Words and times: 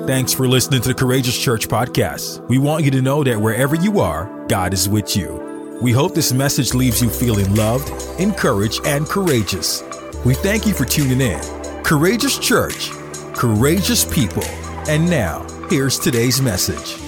Thanks 0.00 0.34
for 0.34 0.48
listening 0.48 0.82
to 0.82 0.88
the 0.88 0.94
Courageous 0.94 1.40
Church 1.40 1.68
podcast. 1.68 2.46
We 2.48 2.58
want 2.58 2.84
you 2.84 2.90
to 2.90 3.00
know 3.00 3.22
that 3.22 3.40
wherever 3.40 3.76
you 3.76 4.00
are, 4.00 4.44
God 4.48 4.74
is 4.74 4.88
with 4.88 5.16
you. 5.16 5.78
We 5.80 5.92
hope 5.92 6.14
this 6.14 6.32
message 6.32 6.74
leaves 6.74 7.00
you 7.00 7.08
feeling 7.08 7.54
loved, 7.54 7.90
encouraged, 8.20 8.84
and 8.84 9.06
courageous. 9.06 9.84
We 10.26 10.34
thank 10.34 10.66
you 10.66 10.74
for 10.74 10.84
tuning 10.84 11.20
in. 11.20 11.40
Courageous 11.84 12.38
Church, 12.40 12.90
courageous 13.34 14.04
people. 14.04 14.44
And 14.88 15.08
now, 15.08 15.46
here's 15.70 15.98
today's 16.00 16.42
message. 16.42 17.00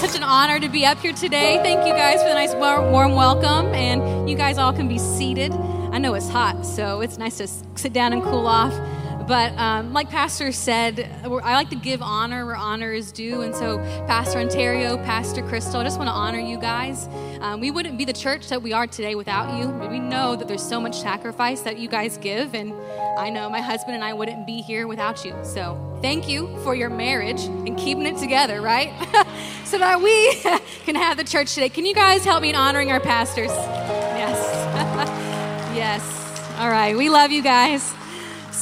Such 0.00 0.16
an 0.16 0.22
honor 0.22 0.58
to 0.58 0.68
be 0.70 0.86
up 0.86 0.98
here 0.98 1.12
today. 1.12 1.60
Thank 1.62 1.86
you 1.86 1.92
guys 1.92 2.22
for 2.22 2.28
the 2.30 2.34
nice 2.34 2.54
warm 2.54 3.12
welcome. 3.12 3.72
And 3.74 4.28
you 4.28 4.34
guys 4.34 4.56
all 4.56 4.72
can 4.72 4.88
be 4.88 4.98
seated. 4.98 5.52
I 5.52 5.98
know 5.98 6.14
it's 6.14 6.30
hot, 6.30 6.64
so 6.64 7.02
it's 7.02 7.18
nice 7.18 7.36
to 7.36 7.46
sit 7.78 7.92
down 7.92 8.14
and 8.14 8.22
cool 8.22 8.46
off. 8.46 8.72
But 9.30 9.56
um, 9.58 9.92
like 9.92 10.10
Pastor 10.10 10.50
said, 10.50 11.08
I 11.22 11.54
like 11.54 11.70
to 11.70 11.76
give 11.76 12.02
honor 12.02 12.44
where 12.44 12.56
honor 12.56 12.92
is 12.92 13.12
due. 13.12 13.42
And 13.42 13.54
so, 13.54 13.78
Pastor 14.08 14.40
Ontario, 14.40 14.96
Pastor 15.04 15.40
Crystal, 15.42 15.78
I 15.78 15.84
just 15.84 15.98
want 15.98 16.08
to 16.08 16.12
honor 16.12 16.40
you 16.40 16.58
guys. 16.58 17.06
Um, 17.40 17.60
we 17.60 17.70
wouldn't 17.70 17.96
be 17.96 18.04
the 18.04 18.12
church 18.12 18.48
that 18.48 18.60
we 18.60 18.72
are 18.72 18.88
today 18.88 19.14
without 19.14 19.56
you. 19.56 19.68
We 19.88 20.00
know 20.00 20.34
that 20.34 20.48
there's 20.48 20.68
so 20.68 20.80
much 20.80 21.00
sacrifice 21.00 21.60
that 21.60 21.78
you 21.78 21.88
guys 21.88 22.16
give. 22.16 22.56
And 22.56 22.74
I 23.20 23.30
know 23.30 23.48
my 23.48 23.60
husband 23.60 23.94
and 23.94 24.02
I 24.02 24.14
wouldn't 24.14 24.48
be 24.48 24.62
here 24.62 24.88
without 24.88 25.24
you. 25.24 25.32
So, 25.44 25.78
thank 26.02 26.28
you 26.28 26.48
for 26.64 26.74
your 26.74 26.90
marriage 26.90 27.44
and 27.44 27.78
keeping 27.78 28.06
it 28.06 28.18
together, 28.18 28.60
right? 28.60 28.90
so 29.64 29.78
that 29.78 30.02
we 30.02 30.34
can 30.84 30.96
have 30.96 31.16
the 31.16 31.22
church 31.22 31.54
today. 31.54 31.68
Can 31.68 31.86
you 31.86 31.94
guys 31.94 32.24
help 32.24 32.42
me 32.42 32.48
in 32.48 32.56
honoring 32.56 32.90
our 32.90 32.98
pastors? 32.98 33.50
Yes. 33.50 34.36
yes. 35.76 36.58
All 36.58 36.68
right. 36.68 36.96
We 36.96 37.08
love 37.10 37.30
you 37.30 37.44
guys. 37.44 37.94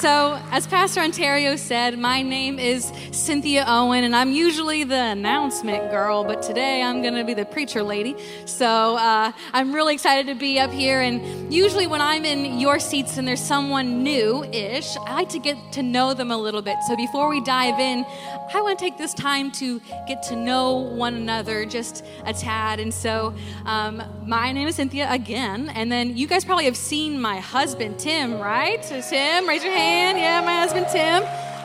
So, 0.01 0.41
as 0.53 0.65
Pastor 0.65 1.01
Ontario 1.01 1.57
said, 1.57 1.99
my 1.99 2.23
name 2.23 2.61
is 2.61 2.93
Cynthia 3.11 3.65
Owen, 3.67 4.05
and 4.05 4.15
I'm 4.15 4.31
usually 4.31 4.85
the 4.85 4.95
announcement 4.95 5.91
girl, 5.91 6.23
but 6.23 6.41
today 6.41 6.85
I'm 6.85 7.03
going 7.03 7.15
to 7.15 7.25
be 7.25 7.35
the 7.35 7.45
preacher 7.45 7.83
lady. 7.83 8.15
So, 8.45 8.95
uh, 8.97 9.33
I'm 9.53 9.75
really 9.75 9.95
excited 9.95 10.29
to 10.29 10.37
be 10.37 10.61
up 10.61 10.71
here. 10.71 11.01
And 11.01 11.53
usually, 11.53 11.89
when 11.89 12.01
I'm 12.01 12.25
in 12.25 12.61
your 12.61 12.79
seats 12.79 13.19
and 13.19 13.27
there's 13.27 13.43
someone 13.43 14.05
new 14.05 14.45
ish, 14.45 14.97
I 14.99 15.15
like 15.15 15.31
to 15.31 15.41
get 15.41 15.57
to 15.73 15.83
know 15.83 16.15
them 16.15 16.31
a 16.31 16.39
little 16.39 16.63
bit. 16.63 16.77
So, 16.87 16.95
before 16.95 17.29
we 17.29 17.41
dive 17.41 17.81
in, 17.81 18.07
I 18.55 18.61
want 18.61 18.79
to 18.79 18.85
take 18.85 18.99
this 18.99 19.15
time 19.15 19.51
to 19.53 19.81
get 20.07 20.23
to 20.29 20.37
know 20.37 20.77
one 20.77 21.17
another 21.17 21.67
just 21.67 22.05
a 22.25 22.33
tad. 22.33 22.79
And 22.79 22.95
so, 22.95 23.35
um, 23.65 24.01
my 24.25 24.53
name 24.53 24.69
is 24.69 24.77
Cynthia 24.77 25.11
again, 25.11 25.71
and 25.71 25.91
then 25.91 26.17
you 26.17 26.29
guys 26.29 26.45
probably 26.45 26.67
have 26.67 26.77
seen 26.77 27.21
my 27.21 27.41
husband, 27.41 27.99
Tim, 27.99 28.39
right? 28.39 28.85
So, 28.85 29.01
Tim, 29.01 29.49
raise 29.49 29.65
your 29.65 29.73
hand. 29.73 29.88
Yeah, 30.17 30.41
my 30.45 30.57
husband 30.57 30.87
Tim. 30.93 31.23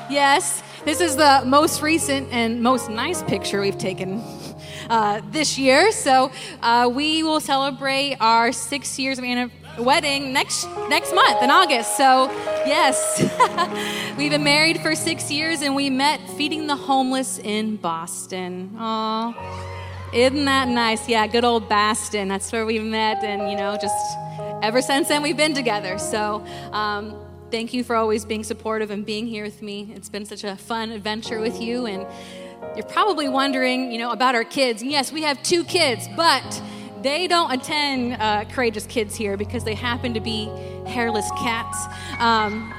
Yes, 0.10 0.64
this 0.86 1.02
is 1.02 1.16
the 1.16 1.44
most 1.46 1.82
recent 1.82 2.32
and 2.32 2.62
most 2.62 2.90
nice 2.90 3.24
picture 3.24 3.62
we've 3.62 3.78
taken 3.78 4.22
uh, 4.90 5.22
this 5.32 5.58
year. 5.58 5.92
So 5.92 6.32
uh, 6.62 6.90
we 6.94 7.24
will 7.24 7.40
celebrate 7.40 8.18
our 8.20 8.52
six 8.52 9.00
years 9.00 9.20
of 9.20 9.52
wedding 9.80 10.34
next 10.34 10.68
next 10.90 11.14
month 11.14 11.42
in 11.42 11.50
August. 11.52 11.98
So 11.98 12.30
yes, 12.66 13.20
we've 14.18 14.32
been 14.32 14.44
married 14.44 14.80
for 14.82 14.96
six 14.96 15.32
years 15.32 15.62
and 15.62 15.76
we 15.76 15.90
met 15.90 16.20
feeding 16.38 16.68
the 16.68 16.76
homeless 16.76 17.40
in 17.40 17.78
Boston. 17.78 18.76
Oh, 18.78 19.34
isn't 20.14 20.46
that 20.46 20.68
nice? 20.68 21.10
Yeah, 21.10 21.26
good 21.28 21.44
old 21.44 21.68
Boston. 21.68 22.28
That's 22.28 22.52
where 22.52 22.66
we 22.66 22.80
met, 22.80 23.24
and 23.24 23.50
you 23.50 23.58
know, 23.58 23.78
just 23.82 23.96
ever 24.62 24.82
since 24.82 25.08
then 25.08 25.24
we've 25.24 25.38
been 25.38 25.54
together. 25.54 25.98
So. 25.98 26.46
Um, 26.72 27.23
thank 27.54 27.72
you 27.72 27.84
for 27.84 27.96
always 27.96 28.26
being 28.26 28.44
supportive 28.44 28.90
and 28.90 29.06
being 29.06 29.28
here 29.28 29.44
with 29.44 29.62
me. 29.62 29.94
It's 29.96 30.10
been 30.10 30.26
such 30.26 30.44
a 30.44 30.56
fun 30.56 30.90
adventure 30.90 31.40
with 31.40 31.62
you. 31.62 31.86
And 31.86 32.04
you're 32.76 32.88
probably 32.88 33.30
wondering, 33.30 33.92
you 33.92 34.00
know, 34.00 34.10
about 34.10 34.34
our 34.34 34.44
kids. 34.44 34.82
And 34.82 34.90
yes, 34.90 35.12
we 35.12 35.22
have 35.22 35.42
two 35.44 35.64
kids, 35.64 36.08
but 36.18 36.64
they 37.04 37.28
don't 37.28 37.52
attend 37.52 38.20
uh, 38.20 38.46
Courageous 38.46 38.88
Kids 38.88 39.14
here 39.14 39.38
because 39.38 39.64
they 39.64 39.76
happen 39.76 40.16
to 40.16 40.20
be 40.20 40.46
hairless 40.88 41.30
cats. 41.38 41.78
Um, 42.18 42.74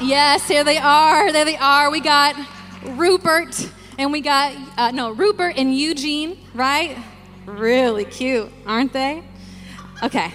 yes, 0.00 0.46
here 0.46 0.62
they 0.62 0.78
are. 0.78 1.32
There 1.32 1.44
they 1.44 1.56
are. 1.56 1.90
We 1.90 1.98
got 1.98 2.36
Rupert 2.90 3.68
and 3.98 4.12
we 4.12 4.20
got, 4.20 4.56
uh, 4.78 4.92
no, 4.92 5.10
Rupert 5.10 5.54
and 5.56 5.76
Eugene, 5.76 6.38
right? 6.54 6.96
Really 7.46 8.04
cute, 8.04 8.48
aren't 8.64 8.92
they? 8.92 9.24
Okay. 10.04 10.32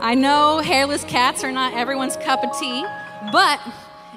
I 0.00 0.16
know 0.16 0.58
hairless 0.58 1.04
cats 1.04 1.44
are 1.44 1.52
not 1.52 1.74
everyone's 1.74 2.16
cup 2.16 2.42
of 2.42 2.58
tea. 2.58 2.84
But 3.32 3.60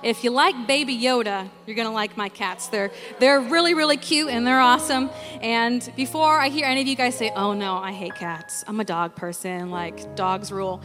if 0.03 0.23
you 0.23 0.29
like 0.31 0.68
Baby 0.68 0.97
Yoda, 0.97 1.50
you're 1.66 1.75
gonna 1.75 1.91
like 1.91 2.18
my 2.18 2.29
cats. 2.29 2.68
They're 2.68 2.91
they're 3.19 3.41
really 3.41 3.73
really 3.73 3.97
cute 3.97 4.29
and 4.29 4.45
they're 4.45 4.59
awesome. 4.59 5.09
And 5.41 5.90
before 5.95 6.40
I 6.40 6.50
hear 6.50 6.66
any 6.66 6.81
of 6.81 6.88
you 6.88 6.95
guys 6.95 7.16
say, 7.16 7.31
"Oh 7.35 7.53
no, 7.53 7.78
I 7.78 7.91
hate 7.91 8.16
cats. 8.16 8.63
I'm 8.67 8.79
a 8.79 8.85
dog 8.85 9.16
person. 9.16 9.72
Like 9.72 10.16
dogs 10.16 10.51
rule," 10.51 10.81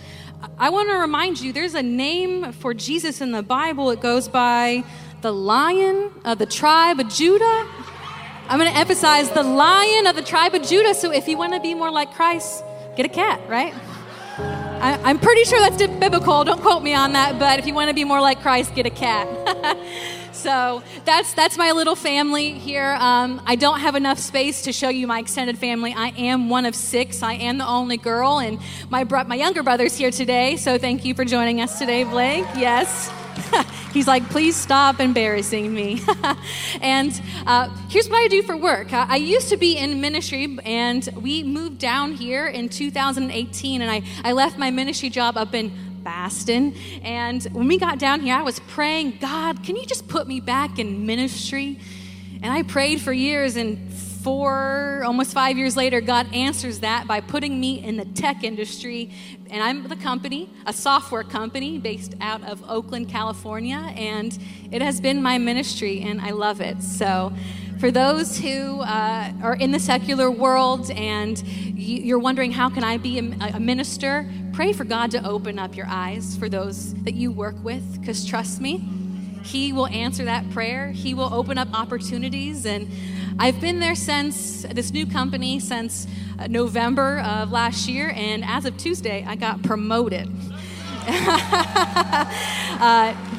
I 0.58 0.70
want 0.70 0.88
to 0.88 0.96
remind 0.96 1.40
you, 1.40 1.52
there's 1.52 1.74
a 1.74 1.82
name 1.82 2.52
for 2.52 2.74
Jesus 2.74 3.20
in 3.20 3.32
the 3.32 3.42
Bible. 3.42 3.90
It 3.90 4.00
goes 4.00 4.28
by 4.28 4.84
the 5.20 5.32
Lion 5.32 6.10
of 6.24 6.38
the 6.38 6.46
tribe 6.46 6.98
of 6.98 7.08
Judah. 7.08 7.68
I'm 8.48 8.58
to 8.58 8.66
emphasize 8.66 9.30
the 9.30 9.42
Lion 9.42 10.06
of 10.06 10.16
the 10.16 10.22
tribe 10.22 10.54
of 10.54 10.62
Judah. 10.62 10.94
So 10.94 11.12
if 11.12 11.28
you 11.28 11.38
want 11.38 11.52
to 11.54 11.60
be 11.60 11.74
more 11.74 11.90
like 11.90 12.12
Christ, 12.14 12.64
get 12.96 13.06
a 13.06 13.08
cat, 13.08 13.40
right? 13.48 13.72
I, 14.82 15.10
am 15.10 15.20
pretty 15.20 15.44
sure 15.44 15.60
that's 15.60 15.76
biblical. 16.00 16.42
Don't 16.42 16.60
quote 16.60 16.82
me 16.82 16.92
on 16.92 17.12
that. 17.12 17.38
But 17.38 17.60
if 17.60 17.68
you 17.68 17.74
want 17.74 17.88
to 17.88 17.94
be 17.94 18.02
more 18.02 18.20
like 18.20 18.42
Christ, 18.42 18.74
get 18.74 18.84
a 18.84 18.90
cat. 18.90 19.28
so 20.32 20.82
that's 21.04 21.32
that's 21.34 21.56
my 21.56 21.70
little 21.70 21.94
family 21.94 22.50
here. 22.50 22.96
Um, 22.98 23.40
I 23.46 23.54
don't 23.54 23.78
have 23.78 23.94
enough 23.94 24.18
space 24.18 24.62
to 24.62 24.72
show 24.72 24.88
you 24.88 25.06
my 25.06 25.20
extended 25.20 25.56
family. 25.56 25.94
I 25.96 26.08
am 26.08 26.48
one 26.48 26.66
of 26.66 26.74
six. 26.74 27.22
I 27.22 27.34
am 27.34 27.58
the 27.58 27.66
only 27.66 27.96
girl, 27.96 28.40
and 28.40 28.58
my 28.90 29.04
bro- 29.04 29.22
my 29.22 29.36
younger 29.36 29.62
brother's 29.62 29.96
here 29.96 30.10
today. 30.10 30.56
So 30.56 30.78
thank 30.78 31.04
you 31.04 31.14
for 31.14 31.24
joining 31.24 31.60
us 31.60 31.78
today, 31.78 32.02
Blake. 32.02 32.44
Yes. 32.56 33.08
He's 33.92 34.06
like, 34.06 34.28
please 34.30 34.56
stop 34.56 35.00
embarrassing 35.00 35.72
me. 35.72 36.02
and 36.80 37.20
uh, 37.46 37.68
here's 37.88 38.08
what 38.08 38.22
I 38.22 38.28
do 38.28 38.42
for 38.42 38.56
work 38.56 38.92
I, 38.92 39.06
I, 39.10 39.16
used 39.16 39.48
to 39.50 39.56
be 39.56 39.76
in 39.76 40.00
ministry, 40.00 40.58
and 40.64 41.08
we 41.16 41.42
moved 41.42 41.78
down 41.78 42.12
here 42.12 42.46
in 42.46 42.68
2018, 42.68 43.82
and 43.82 43.90
I, 43.90 44.02
I 44.24 44.32
left 44.32 44.58
my 44.58 44.70
ministry 44.70 45.10
job 45.10 45.36
up 45.36 45.54
in 45.54 45.72
Boston. 46.02 46.74
And 47.02 47.42
when 47.52 47.68
we 47.68 47.78
got 47.78 47.98
down 47.98 48.20
here, 48.20 48.34
I 48.34 48.42
was 48.42 48.58
praying, 48.60 49.18
God, 49.20 49.62
can 49.62 49.76
you 49.76 49.86
just 49.86 50.08
put 50.08 50.26
me 50.26 50.40
back 50.40 50.78
in 50.78 51.06
ministry? 51.06 51.78
And 52.42 52.52
I 52.52 52.62
prayed 52.62 53.00
for 53.00 53.12
years, 53.12 53.56
and 53.56 53.91
four, 54.22 55.02
almost 55.04 55.32
five 55.32 55.58
years 55.58 55.76
later, 55.76 56.00
God 56.00 56.32
answers 56.32 56.80
that 56.80 57.06
by 57.06 57.20
putting 57.20 57.58
me 57.58 57.82
in 57.82 57.96
the 57.96 58.04
tech 58.04 58.44
industry. 58.44 59.10
And 59.50 59.62
I'm 59.62 59.86
the 59.88 59.96
company, 59.96 60.48
a 60.66 60.72
software 60.72 61.24
company 61.24 61.78
based 61.78 62.14
out 62.20 62.42
of 62.44 62.62
Oakland, 62.70 63.08
California. 63.08 63.92
And 63.96 64.36
it 64.70 64.80
has 64.80 65.00
been 65.00 65.22
my 65.22 65.38
ministry, 65.38 66.02
and 66.02 66.20
I 66.20 66.30
love 66.30 66.60
it. 66.60 66.82
So, 66.82 67.32
for 67.78 67.90
those 67.90 68.38
who 68.38 68.80
uh, 68.80 69.32
are 69.42 69.56
in 69.56 69.72
the 69.72 69.80
secular 69.80 70.30
world 70.30 70.88
and 70.92 71.42
you're 71.44 72.20
wondering, 72.20 72.52
how 72.52 72.70
can 72.70 72.84
I 72.84 72.96
be 72.96 73.18
a, 73.18 73.58
minister? 73.58 74.30
Pray 74.52 74.72
for 74.72 74.84
God 74.84 75.10
to 75.10 75.26
open 75.26 75.58
up 75.58 75.76
your 75.76 75.86
eyes 75.88 76.36
for 76.36 76.48
those 76.48 76.94
that 77.02 77.14
you 77.14 77.32
work 77.32 77.56
with, 77.64 78.00
because 78.00 78.24
trust 78.24 78.60
me, 78.60 78.84
He 79.42 79.72
will 79.72 79.88
answer 79.88 80.24
that 80.26 80.48
prayer. 80.50 80.92
He 80.92 81.12
will 81.12 81.34
open 81.34 81.58
up 81.58 81.74
opportunities. 81.74 82.66
And 82.66 82.88
I've 83.38 83.60
been 83.60 83.80
there 83.80 83.94
since 83.94 84.62
this 84.62 84.92
new 84.92 85.06
company 85.06 85.58
since 85.58 86.06
uh, 86.38 86.46
November 86.48 87.20
of 87.20 87.50
last 87.50 87.88
year, 87.88 88.12
and 88.14 88.44
as 88.44 88.64
of 88.64 88.76
Tuesday, 88.76 89.24
I 89.26 89.36
got 89.36 89.62
promoted. 89.62 90.30
uh, 91.08 92.26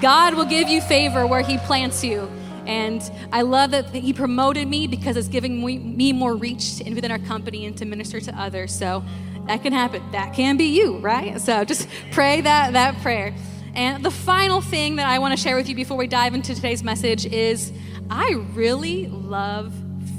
God 0.01 0.35
will 0.35 0.45
give 0.45 0.67
you 0.67 0.81
favor 0.81 1.27
where 1.27 1.41
He 1.41 1.57
plants 1.59 2.03
you. 2.03 2.29
And 2.65 3.01
I 3.31 3.41
love 3.41 3.71
that 3.71 3.89
He 3.89 4.13
promoted 4.13 4.67
me 4.67 4.87
because 4.87 5.17
it's 5.17 5.27
giving 5.27 5.63
me 5.63 6.13
more 6.13 6.35
reach 6.35 6.81
within 6.85 7.11
our 7.11 7.19
company 7.19 7.65
and 7.65 7.77
to 7.77 7.85
minister 7.85 8.19
to 8.21 8.39
others. 8.39 8.73
So 8.73 9.03
that 9.47 9.61
can 9.61 9.73
happen. 9.73 10.03
That 10.11 10.33
can 10.33 10.57
be 10.57 10.65
you, 10.65 10.97
right? 10.97 11.39
So 11.39 11.63
just 11.63 11.87
pray 12.11 12.41
that, 12.41 12.73
that 12.73 13.01
prayer. 13.01 13.33
And 13.75 14.03
the 14.03 14.11
final 14.11 14.61
thing 14.61 14.97
that 14.97 15.07
I 15.07 15.19
want 15.19 15.35
to 15.35 15.41
share 15.41 15.55
with 15.55 15.67
you 15.67 15.75
before 15.75 15.97
we 15.97 16.07
dive 16.07 16.33
into 16.33 16.53
today's 16.53 16.83
message 16.83 17.25
is 17.25 17.73
I 18.09 18.33
really 18.53 19.07
love 19.07 19.73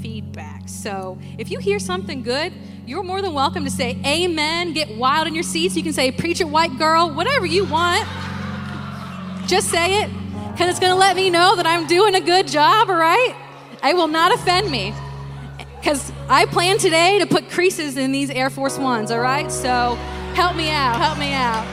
feedback. 0.05 0.61
So 0.67 1.17
if 1.39 1.49
you 1.49 1.57
hear 1.57 1.79
something 1.79 2.21
good, 2.21 2.53
you're 2.85 3.01
more 3.01 3.23
than 3.23 3.33
welcome 3.33 3.63
to 3.63 3.71
say 3.71 3.97
amen, 4.05 4.73
get 4.73 4.95
wild 4.97 5.25
in 5.25 5.33
your 5.33 5.41
seats. 5.41 5.75
You 5.75 5.81
can 5.81 5.93
say 5.93 6.11
preach 6.11 6.39
it, 6.41 6.47
white 6.47 6.77
girl, 6.77 7.09
whatever 7.09 7.47
you 7.47 7.65
want. 7.65 8.07
Just 9.47 9.69
say 9.69 10.03
it 10.03 10.11
because 10.51 10.69
it's 10.69 10.79
going 10.79 10.93
to 10.93 10.99
let 10.99 11.15
me 11.15 11.31
know 11.31 11.55
that 11.55 11.65
I'm 11.65 11.87
doing 11.87 12.13
a 12.13 12.21
good 12.21 12.47
job, 12.47 12.91
all 12.91 12.95
right? 12.95 13.35
It 13.83 13.95
will 13.95 14.07
not 14.07 14.31
offend 14.31 14.69
me 14.69 14.93
because 15.79 16.11
I 16.29 16.45
plan 16.45 16.77
today 16.77 17.17
to 17.17 17.25
put 17.25 17.49
creases 17.49 17.97
in 17.97 18.11
these 18.11 18.29
Air 18.29 18.51
Force 18.51 18.77
Ones, 18.77 19.09
all 19.09 19.21
right? 19.21 19.51
So 19.51 19.95
help 20.35 20.55
me 20.55 20.69
out, 20.69 20.97
help 20.97 21.17
me 21.17 21.33
out. 21.33 21.65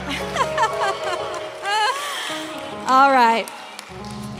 all 2.89 3.11
right. 3.11 3.47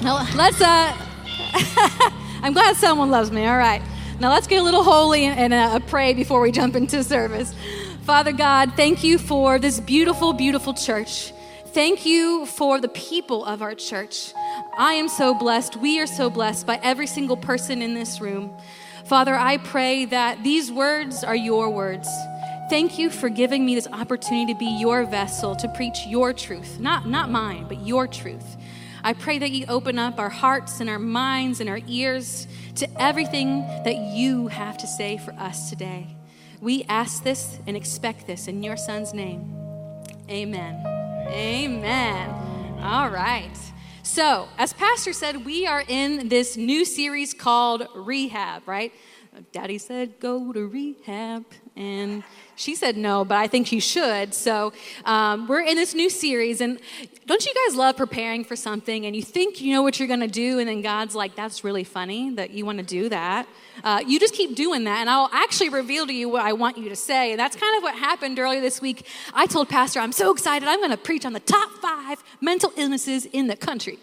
Now, 0.01 0.27
let's, 0.35 0.59
uh, 0.61 2.09
I'm 2.43 2.51
glad 2.51 2.75
someone 2.75 3.09
loves 3.09 3.31
me. 3.31 3.45
All 3.45 3.57
right. 3.57 3.81
Now 4.19 4.29
let's 4.29 4.47
get 4.47 4.59
a 4.59 4.63
little 4.63 4.83
holy 4.83 5.23
and, 5.23 5.53
uh, 5.53 5.79
pray 5.87 6.13
before 6.13 6.41
we 6.41 6.51
jump 6.51 6.75
into 6.75 7.01
service. 7.01 7.55
Father 8.01 8.33
God, 8.33 8.73
thank 8.75 9.01
you 9.01 9.17
for 9.17 9.59
this 9.59 9.79
beautiful, 9.79 10.33
beautiful 10.33 10.73
church. 10.73 11.31
Thank 11.67 12.05
you 12.05 12.45
for 12.45 12.81
the 12.81 12.89
people 12.89 13.45
of 13.45 13.61
our 13.61 13.73
church. 13.75 14.33
I 14.77 14.95
am 14.95 15.07
so 15.07 15.33
blessed. 15.33 15.77
We 15.77 16.01
are 16.01 16.05
so 16.05 16.29
blessed 16.29 16.67
by 16.67 16.81
every 16.83 17.07
single 17.07 17.37
person 17.37 17.81
in 17.81 17.93
this 17.93 18.19
room. 18.19 18.53
Father, 19.05 19.35
I 19.35 19.55
pray 19.55 20.03
that 20.05 20.43
these 20.43 20.69
words 20.69 21.23
are 21.23 21.37
your 21.37 21.69
words. 21.69 22.09
Thank 22.69 22.99
you 22.99 23.09
for 23.09 23.29
giving 23.29 23.65
me 23.65 23.73
this 23.73 23.87
opportunity 23.87 24.51
to 24.51 24.59
be 24.59 24.77
your 24.81 25.05
vessel 25.05 25.55
to 25.55 25.69
preach 25.69 26.07
your 26.07 26.33
truth, 26.33 26.77
not, 26.77 27.07
not 27.07 27.31
mine, 27.31 27.67
but 27.69 27.87
your 27.87 28.05
truth. 28.05 28.57
I 29.05 29.11
pray 29.11 29.37
that 29.39 29.51
you 29.51 29.65
open 29.67 29.99
up 29.99 30.17
our 30.17 30.29
hearts 30.29 30.79
and 30.79 30.89
our 30.89 30.97
minds 30.97 31.59
and 31.59 31.69
our 31.69 31.81
ears 31.87 32.47
to 32.75 32.87
everything 33.01 33.59
that 33.83 33.97
you 33.97 34.47
have 34.47 34.77
to 34.77 34.87
say 34.87 35.17
for 35.17 35.33
us 35.33 35.69
today. 35.69 36.15
We 36.61 36.85
ask 36.87 37.21
this 37.21 37.59
and 37.67 37.75
expect 37.75 38.27
this 38.27 38.47
in 38.47 38.63
your 38.63 38.77
son's 38.77 39.13
name. 39.13 39.53
Amen. 40.29 40.81
Amen. 41.27 42.29
All 42.81 43.09
right. 43.09 43.51
So, 44.03 44.47
as 44.57 44.71
Pastor 44.71 45.11
said, 45.11 45.45
we 45.45 45.67
are 45.67 45.83
in 45.85 46.29
this 46.29 46.55
new 46.55 46.85
series 46.85 47.33
called 47.33 47.85
Rehab, 47.93 48.65
right? 48.65 48.93
Daddy 49.51 49.77
said, 49.77 50.19
go 50.19 50.53
to 50.53 50.67
rehab. 50.67 51.45
And 51.75 52.23
she 52.55 52.75
said 52.75 52.97
no, 52.97 53.25
but 53.25 53.37
I 53.37 53.47
think 53.47 53.67
she 53.67 53.79
should. 53.79 54.33
So 54.33 54.73
um, 55.05 55.47
we're 55.47 55.61
in 55.61 55.75
this 55.75 55.95
new 55.95 56.09
series, 56.09 56.61
and 56.61 56.79
don't 57.25 57.43
you 57.43 57.53
guys 57.65 57.75
love 57.75 57.97
preparing 57.97 58.43
for 58.43 58.55
something 58.55 59.07
and 59.07 59.15
you 59.15 59.23
think 59.23 59.59
you 59.59 59.73
know 59.73 59.81
what 59.81 59.99
you're 59.99 60.07
going 60.07 60.19
to 60.19 60.27
do, 60.27 60.59
and 60.59 60.69
then 60.69 60.81
God's 60.81 61.15
like, 61.15 61.35
that's 61.35 61.63
really 61.63 61.83
funny 61.83 62.35
that 62.35 62.51
you 62.51 62.63
want 62.65 62.77
to 62.77 62.83
do 62.83 63.09
that? 63.09 63.47
Uh, 63.83 64.03
you 64.05 64.19
just 64.19 64.35
keep 64.35 64.55
doing 64.55 64.83
that, 64.83 64.99
and 64.99 65.09
I'll 65.09 65.31
actually 65.33 65.69
reveal 65.69 66.05
to 66.05 66.13
you 66.13 66.29
what 66.29 66.43
I 66.43 66.53
want 66.53 66.77
you 66.77 66.89
to 66.89 66.95
say. 66.95 67.31
And 67.31 67.39
that's 67.39 67.55
kind 67.55 67.75
of 67.77 67.83
what 67.83 67.95
happened 67.95 68.37
earlier 68.37 68.61
this 68.61 68.79
week. 68.79 69.07
I 69.33 69.47
told 69.47 69.67
Pastor, 69.67 69.99
I'm 69.99 70.11
so 70.11 70.31
excited, 70.31 70.67
I'm 70.67 70.79
going 70.79 70.91
to 70.91 70.97
preach 70.97 71.25
on 71.25 71.33
the 71.33 71.39
top 71.39 71.71
five 71.81 72.23
mental 72.39 72.71
illnesses 72.77 73.25
in 73.25 73.47
the 73.47 73.55
country. 73.55 73.97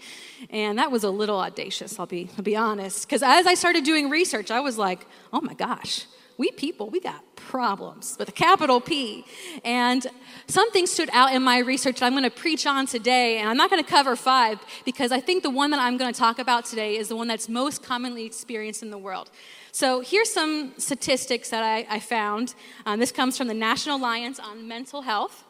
And 0.50 0.78
that 0.78 0.90
was 0.90 1.04
a 1.04 1.10
little 1.10 1.38
audacious, 1.38 1.98
I'll 1.98 2.06
be, 2.06 2.28
I'll 2.36 2.44
be 2.44 2.56
honest. 2.56 3.06
Because 3.06 3.22
as 3.22 3.46
I 3.46 3.54
started 3.54 3.84
doing 3.84 4.10
research, 4.10 4.50
I 4.50 4.60
was 4.60 4.76
like, 4.76 5.06
oh 5.32 5.40
my 5.40 5.54
gosh, 5.54 6.06
we 6.40 6.50
people, 6.50 6.88
we 6.88 7.00
got 7.00 7.22
problems 7.36 8.16
with 8.18 8.30
a 8.30 8.32
capital 8.32 8.80
P. 8.80 9.24
And 9.64 10.06
something 10.46 10.86
stood 10.86 11.10
out 11.12 11.32
in 11.34 11.42
my 11.42 11.58
research 11.58 12.00
that 12.00 12.06
I'm 12.06 12.12
going 12.12 12.24
to 12.24 12.30
preach 12.30 12.66
on 12.66 12.86
today. 12.86 13.38
And 13.38 13.48
I'm 13.48 13.56
not 13.56 13.70
going 13.70 13.82
to 13.82 13.88
cover 13.88 14.16
five 14.16 14.58
because 14.84 15.12
I 15.12 15.20
think 15.20 15.42
the 15.42 15.50
one 15.50 15.70
that 15.70 15.80
I'm 15.80 15.98
going 15.98 16.12
to 16.12 16.18
talk 16.18 16.38
about 16.38 16.64
today 16.64 16.96
is 16.96 17.08
the 17.08 17.16
one 17.16 17.28
that's 17.28 17.48
most 17.48 17.82
commonly 17.82 18.24
experienced 18.24 18.82
in 18.82 18.90
the 18.90 18.98
world. 18.98 19.30
So 19.70 20.00
here's 20.00 20.32
some 20.32 20.72
statistics 20.78 21.50
that 21.50 21.62
I, 21.62 21.86
I 21.88 22.00
found. 22.00 22.54
Um, 22.86 22.98
this 22.98 23.12
comes 23.12 23.36
from 23.36 23.46
the 23.46 23.54
National 23.54 23.98
Alliance 23.98 24.40
on 24.40 24.66
Mental 24.66 25.02
Health. 25.02 25.44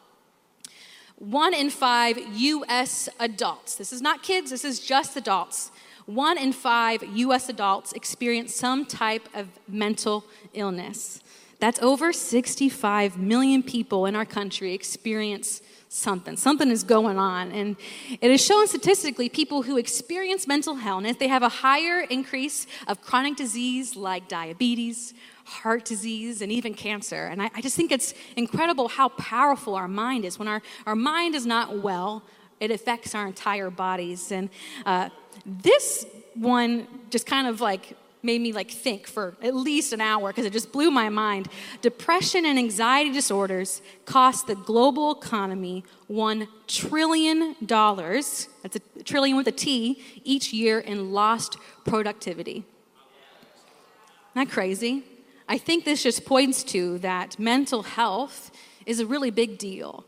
One 1.21 1.53
in 1.53 1.69
five 1.69 2.19
US 2.35 3.11
adults, 3.19 3.75
this 3.75 3.93
is 3.93 4.01
not 4.01 4.23
kids, 4.23 4.51
this 4.51 4.65
is 4.65 4.81
just 4.81 5.19
adults, 5.19 5.71
one 6.07 6.39
in 6.39 6.51
five 6.55 7.03
US 7.03 7.51
adults 7.51 7.93
experience 7.93 8.55
some 8.55 8.87
type 8.87 9.29
of 9.35 9.47
mental 9.69 10.25
illness. 10.55 11.21
That's 11.59 11.79
over 11.83 12.15
65 12.15 13.19
million 13.19 13.63
people 13.63 14.07
in 14.07 14.17
our 14.17 14.25
country 14.25 14.73
experience 14.73 15.61
something. 15.91 16.39
Something 16.39 16.71
is 16.71 16.85
going 16.85 17.19
on. 17.19 17.53
And 17.53 17.77
it 18.23 18.31
is 18.31 18.43
shown 18.43 18.67
statistically 18.67 19.29
people 19.29 19.63
who 19.63 19.77
experience 19.77 20.47
mental 20.47 20.79
illness, 20.79 21.19
they 21.19 21.29
have 21.29 21.43
a 21.43 21.51
higher 21.51 22.01
increase 22.01 22.67
of 22.89 23.03
chronic 23.03 23.37
disease 23.37 23.95
like 23.95 24.27
diabetes, 24.27 25.13
heart 25.51 25.85
disease, 25.85 26.43
and 26.43 26.53
even 26.53 26.75
cancer. 26.75 27.27
And 27.27 27.43
I, 27.43 27.51
I 27.55 27.61
just 27.61 27.77
think 27.77 27.91
it's 27.91 28.15
incredible 28.37 28.89
how 28.89 29.09
powerful 29.11 29.75
our 29.75 29.89
mind 29.89 30.25
is. 30.25 30.39
When 30.39 30.49
our, 30.49 30.63
our 30.87 30.97
mind 30.97 31.35
is 31.35 31.45
not 31.45 31.79
well, 31.79 32.23
it 32.61 32.71
affects 32.71 33.15
our 33.15 33.27
entire 33.27 33.71
bodies. 33.71 34.31
And 34.31 34.49
uh, 34.87 35.09
this 35.45 36.07
one 36.35 36.87
just 37.11 37.27
kind 37.27 37.47
of 37.47 37.61
like 37.61 37.97
made 38.23 38.41
me 38.41 38.53
like 38.53 38.71
think 38.71 39.07
for 39.07 39.35
at 39.43 39.55
least 39.55 39.93
an 39.93 40.01
hour 40.01 40.29
because 40.29 40.45
it 40.45 40.53
just 40.53 40.71
blew 40.73 40.91
my 40.91 41.09
mind. 41.09 41.49
Depression 41.81 42.45
and 42.45 42.59
anxiety 42.59 43.11
disorders 43.11 43.81
cost 44.05 44.47
the 44.47 44.55
global 44.55 45.13
economy 45.13 45.85
1 46.07 46.47
trillion 46.67 47.57
dollars. 47.65 48.49
That's 48.63 48.77
a 48.77 49.03
trillion 49.03 49.37
with 49.37 49.49
a 49.49 49.53
T 49.53 50.03
each 50.23 50.53
year 50.53 50.79
in 50.79 51.13
lost 51.13 51.57
productivity. 51.85 52.65
Isn't 54.35 54.49
that 54.49 54.51
crazy? 54.51 55.03
I 55.51 55.59
think 55.59 55.85
this 55.85 56.05
just 56.05 56.25
points 56.25 56.63
to 56.63 56.99
that 56.99 57.37
mental 57.37 57.83
health 57.83 58.53
is 58.87 59.01
a 59.01 59.07
really 59.07 59.33
big 59.33 59.59
deal. 59.59 60.05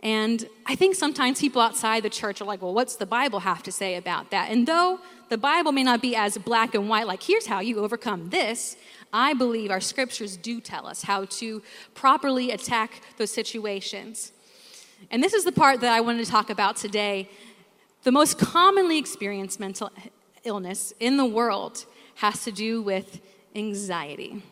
And 0.00 0.48
I 0.64 0.76
think 0.76 0.94
sometimes 0.94 1.40
people 1.40 1.60
outside 1.60 2.04
the 2.04 2.08
church 2.08 2.40
are 2.40 2.46
like, 2.46 2.62
well, 2.62 2.72
what's 2.72 2.96
the 2.96 3.04
Bible 3.04 3.40
have 3.40 3.62
to 3.64 3.72
say 3.72 3.96
about 3.96 4.30
that? 4.30 4.50
And 4.50 4.66
though 4.66 5.00
the 5.28 5.36
Bible 5.36 5.72
may 5.72 5.82
not 5.82 6.00
be 6.00 6.16
as 6.16 6.38
black 6.38 6.74
and 6.74 6.88
white, 6.88 7.06
like, 7.06 7.22
here's 7.22 7.44
how 7.44 7.60
you 7.60 7.80
overcome 7.80 8.30
this, 8.30 8.78
I 9.12 9.34
believe 9.34 9.70
our 9.70 9.80
scriptures 9.80 10.38
do 10.38 10.58
tell 10.58 10.86
us 10.86 11.02
how 11.02 11.26
to 11.26 11.62
properly 11.94 12.50
attack 12.50 13.02
those 13.18 13.30
situations. 13.30 14.32
And 15.10 15.22
this 15.22 15.34
is 15.34 15.44
the 15.44 15.52
part 15.52 15.82
that 15.82 15.92
I 15.92 16.00
wanted 16.00 16.24
to 16.24 16.30
talk 16.30 16.48
about 16.48 16.76
today. 16.76 17.28
The 18.04 18.12
most 18.12 18.38
commonly 18.38 18.96
experienced 18.96 19.60
mental 19.60 19.90
illness 20.44 20.94
in 20.98 21.18
the 21.18 21.26
world 21.26 21.84
has 22.14 22.42
to 22.44 22.52
do 22.52 22.80
with 22.80 23.20
anxiety. 23.54 24.42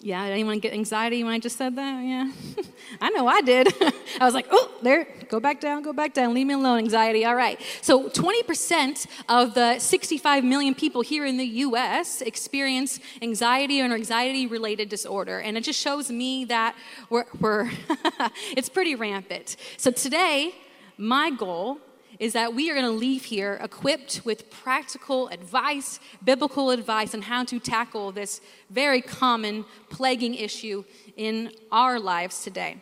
Yeah, 0.00 0.24
anyone 0.24 0.58
get 0.58 0.74
anxiety 0.74 1.24
when 1.24 1.32
I 1.32 1.38
just 1.38 1.56
said 1.56 1.74
that? 1.76 2.04
Yeah. 2.04 2.30
I 3.00 3.10
know 3.10 3.26
I 3.26 3.40
did. 3.40 3.68
I 4.20 4.24
was 4.24 4.34
like, 4.34 4.46
oh, 4.50 4.70
there, 4.82 5.08
go 5.28 5.40
back 5.40 5.58
down, 5.58 5.82
go 5.82 5.92
back 5.94 6.12
down, 6.12 6.34
leave 6.34 6.46
me 6.46 6.54
alone, 6.54 6.78
anxiety. 6.78 7.24
All 7.24 7.34
right. 7.34 7.58
So 7.80 8.10
20% 8.10 9.06
of 9.28 9.54
the 9.54 9.78
65 9.78 10.44
million 10.44 10.74
people 10.74 11.00
here 11.00 11.24
in 11.24 11.38
the 11.38 11.46
US 11.46 12.20
experience 12.20 13.00
anxiety 13.22 13.80
or 13.80 13.86
anxiety 13.86 14.46
related 14.46 14.90
disorder. 14.90 15.40
And 15.40 15.56
it 15.56 15.64
just 15.64 15.80
shows 15.80 16.10
me 16.10 16.44
that 16.44 16.76
we're, 17.08 17.24
we're 17.40 17.70
it's 18.56 18.68
pretty 18.68 18.94
rampant. 18.94 19.56
So 19.78 19.90
today, 19.90 20.54
my 20.98 21.30
goal 21.30 21.78
is 22.18 22.32
that 22.32 22.54
we 22.54 22.70
are 22.70 22.74
going 22.74 22.86
to 22.86 22.90
leave 22.92 23.24
here 23.24 23.58
equipped 23.62 24.22
with 24.24 24.50
practical 24.50 25.28
advice, 25.28 26.00
biblical 26.24 26.70
advice 26.70 27.14
on 27.14 27.22
how 27.22 27.44
to 27.44 27.58
tackle 27.58 28.12
this 28.12 28.40
very 28.70 29.00
common 29.00 29.64
plaguing 29.90 30.34
issue 30.34 30.84
in 31.16 31.52
our 31.70 31.98
lives 31.98 32.42
today. 32.42 32.76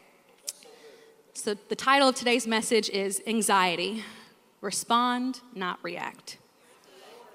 So, 1.33 1.55
the 1.69 1.77
title 1.77 2.09
of 2.09 2.15
today's 2.15 2.47
message 2.47 2.89
is 2.91 3.21
Anxiety 3.27 4.05
Respond, 4.61 5.41
Not 5.55 5.79
React. 5.83 6.39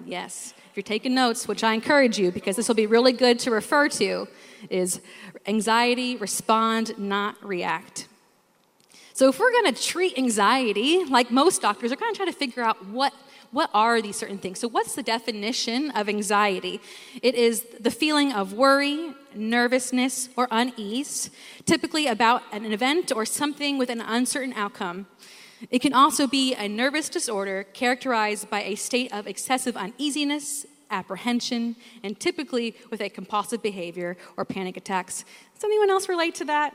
Yes, 0.06 0.54
if 0.70 0.78
you're 0.78 0.84
taking 0.84 1.14
notes, 1.14 1.48
which 1.48 1.64
I 1.64 1.74
encourage 1.74 2.18
you 2.18 2.32
because 2.32 2.56
this 2.56 2.68
will 2.68 2.76
be 2.76 2.88
really 2.88 3.12
good 3.12 3.40
to 3.40 3.52
refer 3.52 3.90
to, 3.90 4.28
is 4.70 5.02
anxiety, 5.46 6.16
respond, 6.16 6.98
not 6.98 7.36
react. 7.44 8.08
So 9.20 9.28
if 9.28 9.38
we're 9.38 9.52
going 9.52 9.74
to 9.74 9.84
treat 9.84 10.18
anxiety, 10.18 11.04
like 11.04 11.30
most 11.30 11.62
doctors 11.62 11.92
are 11.92 11.98
going 11.98 12.14
to 12.14 12.16
try 12.16 12.26
to 12.26 12.32
figure 12.32 12.64
out 12.64 12.86
what 12.86 13.12
what 13.52 13.70
are 13.74 14.02
these 14.02 14.16
certain 14.16 14.38
things? 14.38 14.62
So, 14.62 14.70
what's 14.70 14.96
the 14.96 15.04
definition 15.04 15.92
of 15.92 16.08
anxiety? 16.08 16.80
It 17.22 17.36
is 17.36 17.66
the 17.82 17.92
feeling 17.92 18.32
of 18.32 18.54
worry, 18.54 19.14
nervousness, 19.36 20.30
or 20.38 20.48
unease, 20.52 21.32
typically 21.66 22.08
about 22.08 22.44
an 22.54 22.72
event 22.72 23.12
or 23.14 23.26
something 23.26 23.78
with 23.78 23.90
an 23.90 24.00
uncertain 24.00 24.54
outcome. 24.54 25.06
It 25.70 25.80
can 25.80 25.94
also 25.94 26.26
be 26.26 26.56
a 26.56 26.70
nervous 26.70 27.10
disorder 27.10 27.66
characterized 27.74 28.50
by 28.50 28.64
a 28.64 28.76
state 28.76 29.12
of 29.12 29.28
excessive 29.28 29.76
uneasiness, 29.76 30.66
apprehension, 30.92 31.76
and 32.04 32.18
typically 32.18 32.74
with 32.90 33.02
a 33.02 33.10
compulsive 33.10 33.62
behavior 33.62 34.16
or 34.38 34.46
panic 34.46 34.78
attacks. 34.78 35.26
Does 35.56 35.66
anyone 35.66 35.90
else 35.90 36.08
relate 36.08 36.36
to 36.36 36.46
that? 36.46 36.74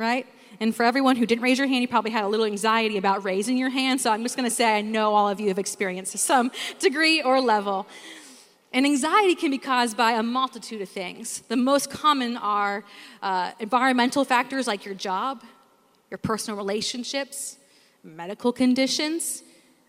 Right? 0.00 0.26
And 0.60 0.74
for 0.74 0.82
everyone 0.82 1.16
who 1.16 1.26
didn't 1.26 1.42
raise 1.42 1.58
your 1.58 1.66
hand, 1.66 1.82
you 1.82 1.88
probably 1.88 2.10
had 2.10 2.24
a 2.24 2.28
little 2.28 2.46
anxiety 2.46 2.96
about 2.96 3.22
raising 3.22 3.58
your 3.58 3.68
hand. 3.68 4.00
So 4.00 4.10
I'm 4.10 4.22
just 4.22 4.34
going 4.34 4.48
to 4.48 4.54
say 4.54 4.78
I 4.78 4.80
know 4.80 5.14
all 5.14 5.28
of 5.28 5.40
you 5.40 5.48
have 5.48 5.58
experienced 5.58 6.16
some 6.16 6.50
degree 6.78 7.20
or 7.20 7.38
level. 7.38 7.86
And 8.72 8.86
anxiety 8.86 9.34
can 9.34 9.50
be 9.50 9.58
caused 9.58 9.98
by 9.98 10.12
a 10.12 10.22
multitude 10.22 10.80
of 10.80 10.88
things. 10.88 11.42
The 11.48 11.56
most 11.56 11.90
common 11.90 12.38
are 12.38 12.82
uh, 13.20 13.52
environmental 13.60 14.24
factors 14.24 14.66
like 14.66 14.86
your 14.86 14.94
job, 14.94 15.42
your 16.10 16.16
personal 16.16 16.56
relationships, 16.56 17.58
medical 18.02 18.54
conditions, 18.54 19.42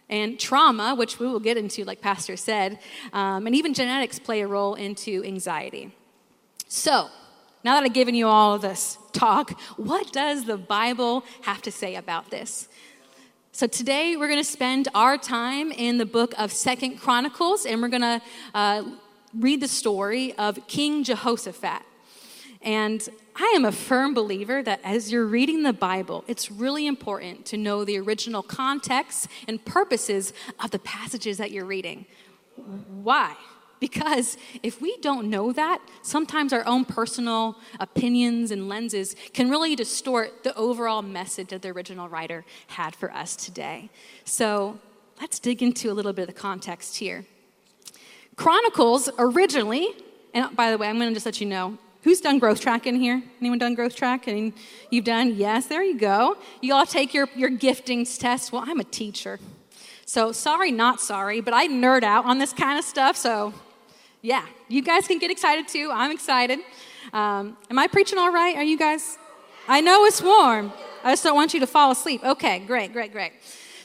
and 0.10 0.38
trauma, 0.38 0.94
which 0.94 1.20
we 1.20 1.28
will 1.28 1.40
get 1.40 1.56
into, 1.56 1.86
like 1.86 2.02
Pastor 2.02 2.36
said, 2.36 2.80
um, 3.14 3.48
and 3.48 3.56
even 3.56 3.74
genetics 3.74 4.20
play 4.20 4.42
a 4.42 4.48
role 4.48 4.74
into 4.74 5.24
anxiety. 5.24 5.96
So, 6.68 7.08
now 7.64 7.76
that 7.76 7.84
I've 7.84 7.94
given 7.94 8.16
you 8.16 8.28
all 8.28 8.58
this 8.58 8.98
talk, 9.12 9.60
what 9.78 10.12
does 10.12 10.46
the 10.46 10.58
Bible 10.58 11.24
have 11.42 11.62
to 11.64 11.72
say 11.72 11.96
about 11.96 12.32
this? 12.32 12.68
So 13.52 13.68
today 13.68 14.16
we're 14.16 14.30
going 14.30 14.40
to 14.40 14.50
spend 14.50 14.88
our 14.96 15.18
time 15.18 15.72
in 15.72 15.98
the 15.98 16.06
book 16.06 16.34
of 16.38 16.52
Second 16.52 17.00
Chronicles, 17.00 17.66
and 17.66 17.82
we're 17.82 17.90
going 17.90 18.02
to 18.02 18.22
uh, 18.54 18.84
read 19.38 19.62
the 19.62 19.68
story 19.68 20.34
of 20.36 20.66
King 20.68 21.04
Jehoshaphat. 21.04 21.84
And 22.62 23.08
I 23.36 23.54
am 23.56 23.66
a 23.66 23.72
firm 23.72 24.14
believer 24.14 24.64
that 24.64 24.80
as 24.84 25.12
you're 25.12 25.26
reading 25.26 25.64
the 25.64 25.74
Bible, 25.74 26.24
it's 26.28 26.52
really 26.52 26.88
important 26.88 27.46
to 27.48 27.58
know 27.58 27.84
the 27.86 27.98
original 27.98 28.42
context 28.42 29.28
and 29.48 29.64
purposes 29.64 30.34
of 30.64 30.72
the 30.72 30.80
passages 30.80 31.38
that 31.38 31.52
you're 31.52 31.66
reading. 31.66 32.06
Why? 32.56 33.36
Because 33.82 34.38
if 34.62 34.80
we 34.80 34.96
don't 34.98 35.28
know 35.28 35.52
that, 35.52 35.82
sometimes 36.04 36.54
our 36.54 36.66
own 36.68 36.86
personal 36.86 37.58
opinions 37.80 38.52
and 38.52 38.70
lenses 38.70 39.16
can 39.34 39.50
really 39.50 39.76
distort 39.76 40.44
the 40.44 40.56
overall 40.56 41.02
message 41.02 41.50
that 41.50 41.64
the 41.64 41.70
original 41.70 42.08
writer 42.08 42.46
had 42.68 42.96
for 42.96 43.12
us 43.12 43.36
today. 43.36 43.90
So 44.24 44.80
let's 45.20 45.40
dig 45.40 45.64
into 45.64 45.92
a 45.92 45.94
little 45.94 46.14
bit 46.14 46.30
of 46.30 46.36
the 46.36 46.40
context 46.40 46.98
here. 46.98 47.26
Chronicles 48.36 49.10
originally, 49.18 49.90
and 50.36 50.56
by 50.56 50.70
the 50.70 50.78
way, 50.78 50.88
I'm 50.88 51.00
going 51.00 51.10
to 51.10 51.16
just 51.16 51.26
let 51.26 51.42
you 51.42 51.48
know 51.48 51.80
who's 52.04 52.22
done 52.22 52.38
growth 52.38 52.60
track 52.60 52.86
in 52.86 52.96
here? 52.96 53.24
Anyone 53.40 53.58
done 53.58 53.74
growth 53.74 53.96
track? 53.96 54.28
And 54.28 54.54
you've 54.92 55.06
done? 55.06 55.36
Yes, 55.36 55.66
there 55.66 55.84
you 55.84 55.98
go. 55.98 56.38
You 56.62 56.76
all 56.76 56.86
take 56.86 57.16
your, 57.16 57.28
your 57.36 57.50
giftings 57.50 58.20
test. 58.20 58.52
Well, 58.52 58.64
I'm 58.64 58.80
a 58.80 58.84
teacher. 58.84 59.40
So 60.06 60.32
sorry, 60.32 60.72
not 60.72 61.02
sorry, 61.02 61.42
but 61.42 61.54
I 61.54 61.68
nerd 61.68 62.04
out 62.04 62.26
on 62.26 62.38
this 62.38 62.54
kind 62.54 62.78
of 62.78 62.86
stuff. 62.86 63.16
So 63.16 63.54
yeah, 64.22 64.46
you 64.68 64.82
guys 64.82 65.08
can 65.08 65.18
get 65.18 65.32
excited 65.32 65.68
too. 65.68 65.90
I'm 65.92 66.12
excited. 66.12 66.60
Um, 67.12 67.58
am 67.70 67.80
I 67.80 67.88
preaching 67.88 68.20
all 68.20 68.32
right? 68.32 68.56
Are 68.56 68.64
you 68.64 68.78
guys? 68.78 69.18
I 69.68 69.82
know 69.82 70.06
it's 70.06 70.22
warm. 70.22 70.72
I 71.04 71.12
just 71.12 71.24
don't 71.24 71.36
want 71.36 71.54
you 71.54 71.60
to 71.62 71.68
fall 71.68 71.92
asleep. 71.92 72.24
Okay, 72.24 72.60
great, 72.60 72.94
great, 72.94 73.12
great. 73.12 73.34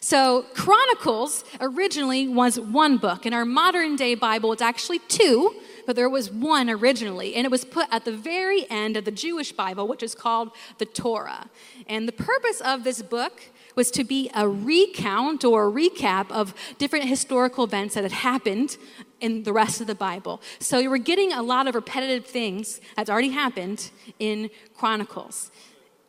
So, 0.01 0.45
Chronicles 0.55 1.45
originally 1.61 2.29
was 2.29 2.61
one 2.61 2.99
book. 2.99 3.27
In 3.27 3.33
our 3.33 3.45
modern 3.45 3.97
day 3.97 4.15
Bible, 4.15 4.53
it's 4.53 4.63
actually 4.63 5.01
two, 5.01 5.55
but 5.87 5.97
there 5.97 6.09
was 6.09 6.31
one 6.31 6.69
originally, 6.69 7.35
and 7.35 7.45
it 7.45 7.51
was 7.51 7.65
put 7.65 7.89
at 7.91 8.05
the 8.05 8.13
very 8.13 8.71
end 8.71 8.97
of 8.97 9.05
the 9.05 9.11
Jewish 9.11 9.53
Bible, 9.53 9.89
which 9.89 10.03
is 10.03 10.15
called 10.15 10.51
the 10.79 10.85
Torah. 10.85 11.49
And 11.89 12.07
the 12.07 12.13
purpose 12.13 12.61
of 12.61 12.85
this 12.85 13.03
book 13.03 13.43
was 13.77 13.91
to 13.93 14.03
be 14.03 14.31
a 14.35 14.49
recount 14.49 15.45
or 15.45 15.69
a 15.69 15.71
recap 15.71 16.31
of 16.31 16.55
different 16.79 17.05
historical 17.05 17.65
events 17.65 17.95
that 17.95 18.03
had 18.03 18.13
happened 18.13 18.77
in 19.21 19.45
the 19.45 19.53
rest 19.53 19.81
of 19.81 19.87
the 19.87 19.95
Bible. 19.95 20.41
So 20.59 20.79
you 20.79 20.91
were 20.91 20.99
getting 20.99 21.33
a 21.33 21.43
lot 21.43 21.69
of 21.69 21.75
repetitive 21.75 22.27
things 22.27 22.81
that's 22.97 23.11
already 23.11 23.29
happened 23.29 23.91
in 24.19 24.51
Chronicles. 24.75 25.51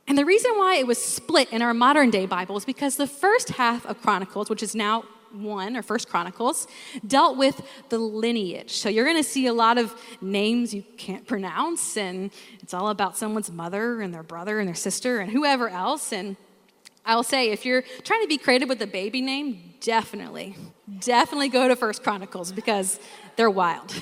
And 0.08 0.18
the 0.18 0.26
reason 0.26 0.52
why 0.56 0.76
it 0.76 0.88
was 0.88 0.98
split 0.98 1.52
in 1.52 1.62
our 1.62 1.74
modern 1.74 2.10
day 2.10 2.26
Bible 2.26 2.56
is 2.56 2.64
because 2.64 2.96
the 2.96 3.08
first 3.08 3.50
half 3.50 3.86
of 3.86 4.02
Chronicles, 4.02 4.50
which 4.50 4.64
is 4.64 4.74
now 4.74 5.04
one 5.34 5.76
or 5.76 5.82
first 5.82 6.08
chronicles 6.08 6.68
dealt 7.06 7.38
with 7.38 7.62
the 7.90 7.98
lineage 7.98 8.72
so 8.72 8.88
you're 8.88 9.04
going 9.04 9.18
to 9.18 9.30
see 9.30 9.46
a 9.48 9.54
lot 9.54 9.78
of 9.78 9.94
names 10.22 10.74
you 10.74 10.82
can't 10.96 11.28
pronounce 11.28 11.98
and 11.98 12.32
it's 12.62 12.74
all 12.74 12.88
about 12.88 13.18
someone's 13.18 13.52
mother 13.52 14.02
and 14.02 14.14
their 14.14 14.24
brother 14.24 14.58
and 14.60 14.70
their 14.70 14.74
sister 14.74 15.20
and 15.20 15.30
whoever 15.30 15.68
else 15.68 16.14
and 16.14 16.38
I'll 17.08 17.24
say 17.24 17.52
if 17.52 17.66
you're 17.66 17.84
trying 18.04 18.22
to 18.22 18.28
be 18.28 18.38
creative 18.38 18.68
with 18.68 18.82
a 18.82 18.88
baby 18.88 19.22
name, 19.22 19.74
definitely, 19.80 20.58
definitely 21.00 21.48
go 21.48 21.70
to 21.70 21.76
First 21.78 22.04
Chronicles 22.04 22.52
because 22.52 23.00
they're 23.38 23.50
wild. 23.50 23.96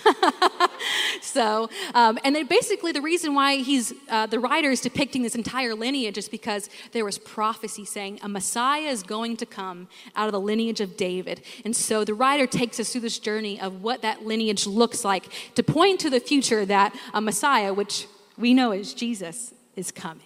so, 1.22 1.70
um, 1.94 2.18
and 2.24 2.36
then 2.36 2.48
basically 2.48 2.92
the 2.92 3.02
reason 3.02 3.36
why 3.36 3.58
he's 3.58 3.94
uh, 4.10 4.26
the 4.26 4.40
writer 4.40 4.72
is 4.72 4.82
depicting 4.82 5.22
this 5.22 5.36
entire 5.36 5.76
lineage 5.76 6.18
is 6.18 6.28
because 6.28 6.68
there 6.94 7.06
was 7.06 7.20
prophecy 7.20 7.86
saying 7.86 8.20
a 8.24 8.28
Messiah 8.28 8.88
is 8.88 9.04
going 9.04 9.38
to 9.38 9.46
come 9.46 9.88
out 10.16 10.26
of 10.26 10.32
the 10.32 10.40
lineage 10.40 10.82
of 10.82 10.98
David, 10.98 11.44
and 11.64 11.76
so 11.76 12.04
the 12.04 12.16
writer 12.16 12.48
takes 12.48 12.80
us 12.80 12.92
through 12.92 13.02
this 13.02 13.20
journey 13.20 13.62
of 13.62 13.84
what 13.84 14.02
that 14.02 14.26
lineage 14.26 14.66
looks 14.66 15.06
like 15.06 15.26
to 15.54 15.62
point 15.62 16.00
to 16.00 16.10
the 16.10 16.20
future 16.20 16.66
that 16.66 16.96
a 17.14 17.22
Messiah, 17.22 17.72
which 17.72 18.08
we 18.36 18.56
know 18.56 18.72
is 18.72 18.96
Jesus, 18.96 19.54
is 19.76 19.92
coming. 19.92 20.26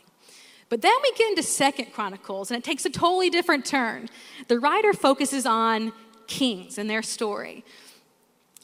But 0.69 0.81
then 0.81 0.93
we 1.01 1.11
get 1.13 1.29
into 1.29 1.43
Second 1.43 1.93
Chronicles, 1.93 2.51
and 2.51 2.57
it 2.57 2.63
takes 2.63 2.85
a 2.85 2.89
totally 2.89 3.29
different 3.29 3.65
turn. 3.65 4.07
The 4.47 4.59
writer 4.59 4.93
focuses 4.93 5.45
on 5.45 5.91
kings 6.27 6.77
and 6.77 6.87
their 6.87 7.01
story, 7.01 7.65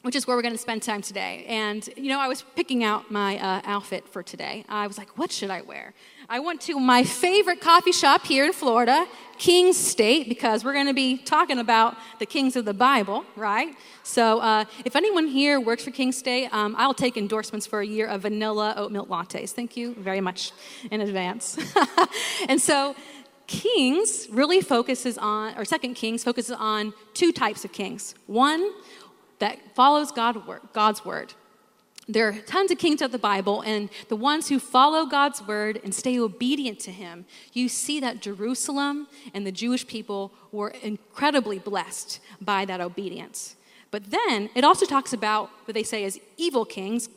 which 0.02 0.14
is 0.14 0.24
where 0.26 0.36
we're 0.36 0.42
going 0.42 0.54
to 0.54 0.58
spend 0.58 0.84
time 0.84 1.02
today. 1.02 1.44
And, 1.48 1.88
you 1.96 2.08
know, 2.08 2.20
I 2.20 2.28
was 2.28 2.44
picking 2.54 2.84
out 2.84 3.10
my 3.10 3.38
uh, 3.38 3.60
outfit 3.64 4.08
for 4.08 4.22
today. 4.22 4.64
I 4.68 4.86
was 4.86 4.98
like, 4.98 5.18
what 5.18 5.32
should 5.32 5.50
I 5.50 5.62
wear? 5.62 5.94
I 6.28 6.40
went 6.40 6.60
to 6.62 6.80
my 6.80 7.04
favorite 7.04 7.60
coffee 7.60 7.92
shop 7.92 8.26
here 8.26 8.44
in 8.44 8.52
Florida, 8.52 9.06
King's 9.38 9.76
State, 9.76 10.28
because 10.28 10.64
we're 10.64 10.72
going 10.72 10.88
to 10.88 10.94
be 10.94 11.18
talking 11.18 11.60
about 11.60 11.96
the 12.18 12.26
kings 12.26 12.56
of 12.56 12.64
the 12.64 12.74
Bible, 12.74 13.24
right? 13.36 13.76
So 14.02 14.40
uh, 14.40 14.64
if 14.84 14.96
anyone 14.96 15.28
here 15.28 15.60
works 15.60 15.84
for 15.84 15.92
King's 15.92 16.16
State, 16.16 16.52
um, 16.52 16.74
I'll 16.78 16.94
take 16.94 17.16
endorsements 17.16 17.64
for 17.64 17.80
a 17.80 17.86
year 17.86 18.08
of 18.08 18.22
vanilla 18.22 18.74
oat 18.76 18.90
milk 18.90 19.08
lattes. 19.08 19.50
Thank 19.50 19.76
you 19.76 19.94
very 19.94 20.20
much 20.20 20.50
in 20.90 21.00
advance. 21.00 21.58
and 22.48 22.60
so 22.60 22.96
Kings 23.46 24.26
really 24.28 24.60
focuses 24.60 25.18
on, 25.18 25.56
or 25.56 25.64
Second 25.64 25.94
Kings 25.94 26.24
focuses 26.24 26.56
on 26.58 26.92
two 27.14 27.30
types 27.30 27.64
of 27.64 27.70
kings. 27.70 28.16
One 28.26 28.72
that 29.38 29.58
follows 29.76 30.10
God, 30.10 30.42
God's 30.72 31.04
word. 31.04 31.34
There 32.08 32.28
are 32.28 32.32
tons 32.34 32.70
of 32.70 32.78
kings 32.78 33.02
of 33.02 33.10
the 33.10 33.18
Bible, 33.18 33.62
and 33.62 33.88
the 34.08 34.16
ones 34.16 34.48
who 34.48 34.60
follow 34.60 35.06
God's 35.06 35.42
word 35.42 35.80
and 35.82 35.92
stay 35.92 36.20
obedient 36.20 36.78
to 36.80 36.92
Him, 36.92 37.24
you 37.52 37.68
see 37.68 37.98
that 37.98 38.22
Jerusalem 38.22 39.08
and 39.34 39.44
the 39.44 39.50
Jewish 39.50 39.86
people 39.86 40.32
were 40.52 40.68
incredibly 40.68 41.58
blessed 41.58 42.20
by 42.40 42.64
that 42.64 42.80
obedience. 42.80 43.56
But 43.90 44.10
then 44.10 44.50
it 44.54 44.62
also 44.62 44.86
talks 44.86 45.12
about 45.12 45.50
what 45.64 45.74
they 45.74 45.82
say 45.82 46.04
is 46.04 46.20
evil 46.36 46.64
kings, 46.64 47.08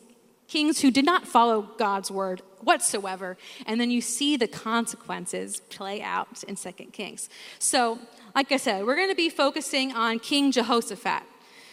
kings 0.48 0.81
who 0.81 0.89
did 0.89 1.05
not 1.05 1.27
follow 1.27 1.62
God's 1.77 2.10
word 2.10 2.41
whatsoever. 2.62 3.38
And 3.67 3.79
then 3.79 3.91
you 3.91 4.01
see 4.01 4.38
the 4.38 4.48
consequences 4.48 5.62
play 5.69 6.01
out 6.01 6.43
in 6.48 6.55
Second 6.55 6.93
Kings. 6.93 7.29
So, 7.60 8.00
like 8.36 8.51
I 8.51 8.58
said, 8.58 8.86
we're 8.86 8.96
going 8.96 9.10
to 9.10 9.15
be 9.15 9.29
focusing 9.29 9.93
on 9.93 10.19
King 10.19 10.51
Jehoshaphat. 10.51 11.24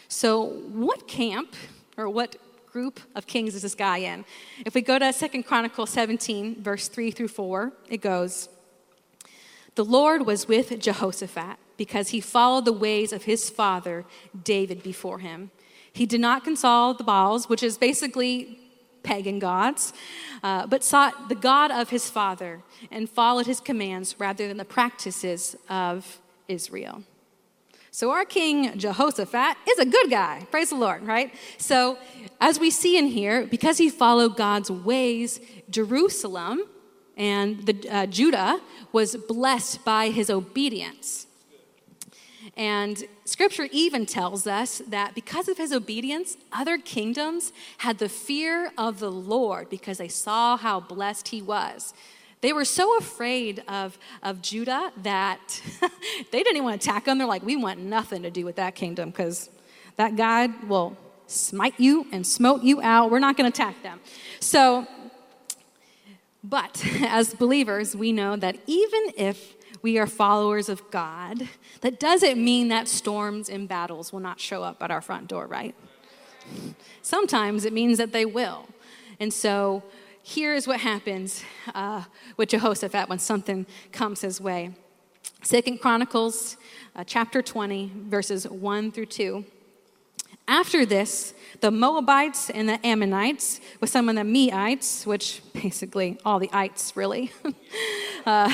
So, 0.08 0.42
what 0.42 1.08
camp 1.08 1.54
or 1.96 2.08
what 2.08 2.36
group 2.76 3.00
of 3.14 3.26
kings 3.26 3.54
is 3.54 3.62
this 3.62 3.74
guy 3.74 3.96
in? 3.96 4.22
If 4.66 4.74
we 4.74 4.82
go 4.82 4.98
to 4.98 5.10
Second 5.10 5.44
Chronicles 5.44 5.88
17, 5.88 6.62
verse 6.62 6.88
3 6.88 7.10
through 7.10 7.28
4, 7.28 7.72
it 7.88 8.02
goes, 8.02 8.50
The 9.76 9.84
Lord 9.98 10.26
was 10.26 10.46
with 10.46 10.78
Jehoshaphat 10.78 11.56
because 11.78 12.10
he 12.10 12.20
followed 12.20 12.66
the 12.66 12.74
ways 12.74 13.14
of 13.14 13.22
his 13.22 13.48
father 13.48 14.04
David 14.44 14.82
before 14.82 15.20
him. 15.20 15.52
He 15.90 16.04
did 16.04 16.20
not 16.20 16.44
consult 16.44 16.98
the 16.98 17.04
Baals, 17.04 17.48
which 17.48 17.62
is 17.62 17.78
basically 17.78 18.58
pagan 19.02 19.38
gods, 19.38 19.94
uh, 20.42 20.66
but 20.66 20.84
sought 20.84 21.30
the 21.30 21.34
God 21.34 21.70
of 21.70 21.88
his 21.88 22.10
father 22.10 22.60
and 22.90 23.08
followed 23.08 23.46
his 23.46 23.58
commands 23.58 24.16
rather 24.18 24.46
than 24.48 24.58
the 24.58 24.66
practices 24.66 25.56
of 25.70 26.18
Israel. 26.46 27.04
So, 27.96 28.10
our 28.10 28.26
king 28.26 28.78
Jehoshaphat 28.78 29.56
is 29.70 29.78
a 29.78 29.86
good 29.86 30.10
guy. 30.10 30.46
Praise 30.50 30.68
the 30.68 30.76
Lord, 30.76 31.06
right? 31.06 31.32
So, 31.56 31.96
as 32.42 32.60
we 32.60 32.70
see 32.70 32.98
in 32.98 33.06
here, 33.06 33.46
because 33.46 33.78
he 33.78 33.88
followed 33.88 34.36
God's 34.36 34.70
ways, 34.70 35.40
Jerusalem 35.70 36.64
and 37.16 37.64
the, 37.64 37.88
uh, 37.88 38.04
Judah 38.04 38.60
was 38.92 39.16
blessed 39.16 39.82
by 39.86 40.10
his 40.10 40.28
obedience. 40.28 41.26
And 42.54 43.02
scripture 43.24 43.66
even 43.72 44.04
tells 44.04 44.46
us 44.46 44.82
that 44.88 45.14
because 45.14 45.48
of 45.48 45.56
his 45.56 45.72
obedience, 45.72 46.36
other 46.52 46.76
kingdoms 46.76 47.50
had 47.78 47.96
the 47.96 48.10
fear 48.10 48.72
of 48.76 49.00
the 49.00 49.10
Lord 49.10 49.70
because 49.70 49.96
they 49.96 50.08
saw 50.08 50.58
how 50.58 50.80
blessed 50.80 51.28
he 51.28 51.40
was. 51.40 51.94
They 52.46 52.52
were 52.52 52.64
so 52.64 52.96
afraid 52.96 53.64
of, 53.66 53.98
of 54.22 54.40
Judah 54.40 54.92
that 55.02 55.60
they 56.30 56.44
didn't 56.44 56.54
even 56.54 56.62
want 56.62 56.80
to 56.80 56.88
attack 56.88 57.04
them. 57.04 57.18
They're 57.18 57.26
like, 57.26 57.42
we 57.42 57.56
want 57.56 57.80
nothing 57.80 58.22
to 58.22 58.30
do 58.30 58.44
with 58.44 58.54
that 58.54 58.76
kingdom 58.76 59.10
because 59.10 59.50
that 59.96 60.14
God 60.14 60.68
will 60.68 60.96
smite 61.26 61.74
you 61.80 62.06
and 62.12 62.24
smote 62.24 62.62
you 62.62 62.80
out. 62.80 63.10
We're 63.10 63.18
not 63.18 63.36
going 63.36 63.50
to 63.50 63.62
attack 63.62 63.82
them. 63.82 63.98
So, 64.38 64.86
but 66.44 66.86
as 67.00 67.34
believers, 67.34 67.96
we 67.96 68.12
know 68.12 68.36
that 68.36 68.58
even 68.68 69.10
if 69.16 69.56
we 69.82 69.98
are 69.98 70.06
followers 70.06 70.68
of 70.68 70.88
God, 70.92 71.48
that 71.80 71.98
doesn't 71.98 72.38
mean 72.38 72.68
that 72.68 72.86
storms 72.86 73.48
and 73.48 73.68
battles 73.68 74.12
will 74.12 74.20
not 74.20 74.38
show 74.38 74.62
up 74.62 74.80
at 74.84 74.92
our 74.92 75.00
front 75.00 75.26
door, 75.26 75.48
right? 75.48 75.74
Sometimes 77.02 77.64
it 77.64 77.72
means 77.72 77.98
that 77.98 78.12
they 78.12 78.24
will. 78.24 78.68
And 79.18 79.34
so 79.34 79.82
here's 80.26 80.66
what 80.66 80.80
happens 80.80 81.44
uh, 81.72 82.02
with 82.36 82.48
Jehoshaphat 82.48 83.08
when 83.08 83.20
something 83.20 83.64
comes 83.92 84.22
his 84.22 84.40
way. 84.40 84.72
Second 85.42 85.80
Chronicles 85.80 86.56
uh, 86.96 87.04
chapter 87.04 87.40
20, 87.40 87.92
verses 88.08 88.48
1 88.48 88.90
through 88.90 89.06
2. 89.06 89.44
After 90.48 90.84
this, 90.84 91.32
the 91.60 91.70
Moabites 91.70 92.50
and 92.50 92.68
the 92.68 92.84
Ammonites, 92.84 93.60
with 93.80 93.88
some 93.88 94.08
of 94.08 94.16
the 94.16 94.22
Meunites, 94.22 95.06
which 95.06 95.42
basically 95.52 96.18
all 96.24 96.40
the 96.40 96.50
ites 96.52 96.96
really, 96.96 97.30
uh, 98.26 98.52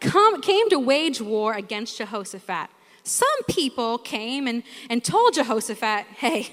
come, 0.00 0.40
came 0.40 0.70
to 0.70 0.78
wage 0.78 1.20
war 1.20 1.52
against 1.52 1.98
Jehoshaphat. 1.98 2.70
Some 3.02 3.42
people 3.46 3.98
came 3.98 4.48
and, 4.48 4.62
and 4.88 5.04
told 5.04 5.34
Jehoshaphat, 5.34 6.06
hey, 6.16 6.48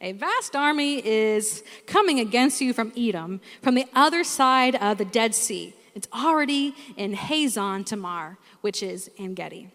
A 0.00 0.12
vast 0.12 0.56
army 0.56 1.04
is 1.06 1.62
coming 1.86 2.20
against 2.20 2.60
you 2.60 2.72
from 2.72 2.92
Edom, 2.96 3.40
from 3.62 3.74
the 3.74 3.86
other 3.94 4.24
side 4.24 4.76
of 4.76 4.98
the 4.98 5.04
Dead 5.04 5.34
Sea. 5.34 5.74
It's 5.94 6.08
already 6.12 6.74
in 6.96 7.14
Hazon 7.14 7.84
Tamar, 7.84 8.38
which 8.62 8.82
is 8.82 9.10
En 9.18 9.34
Gedi. 9.34 9.70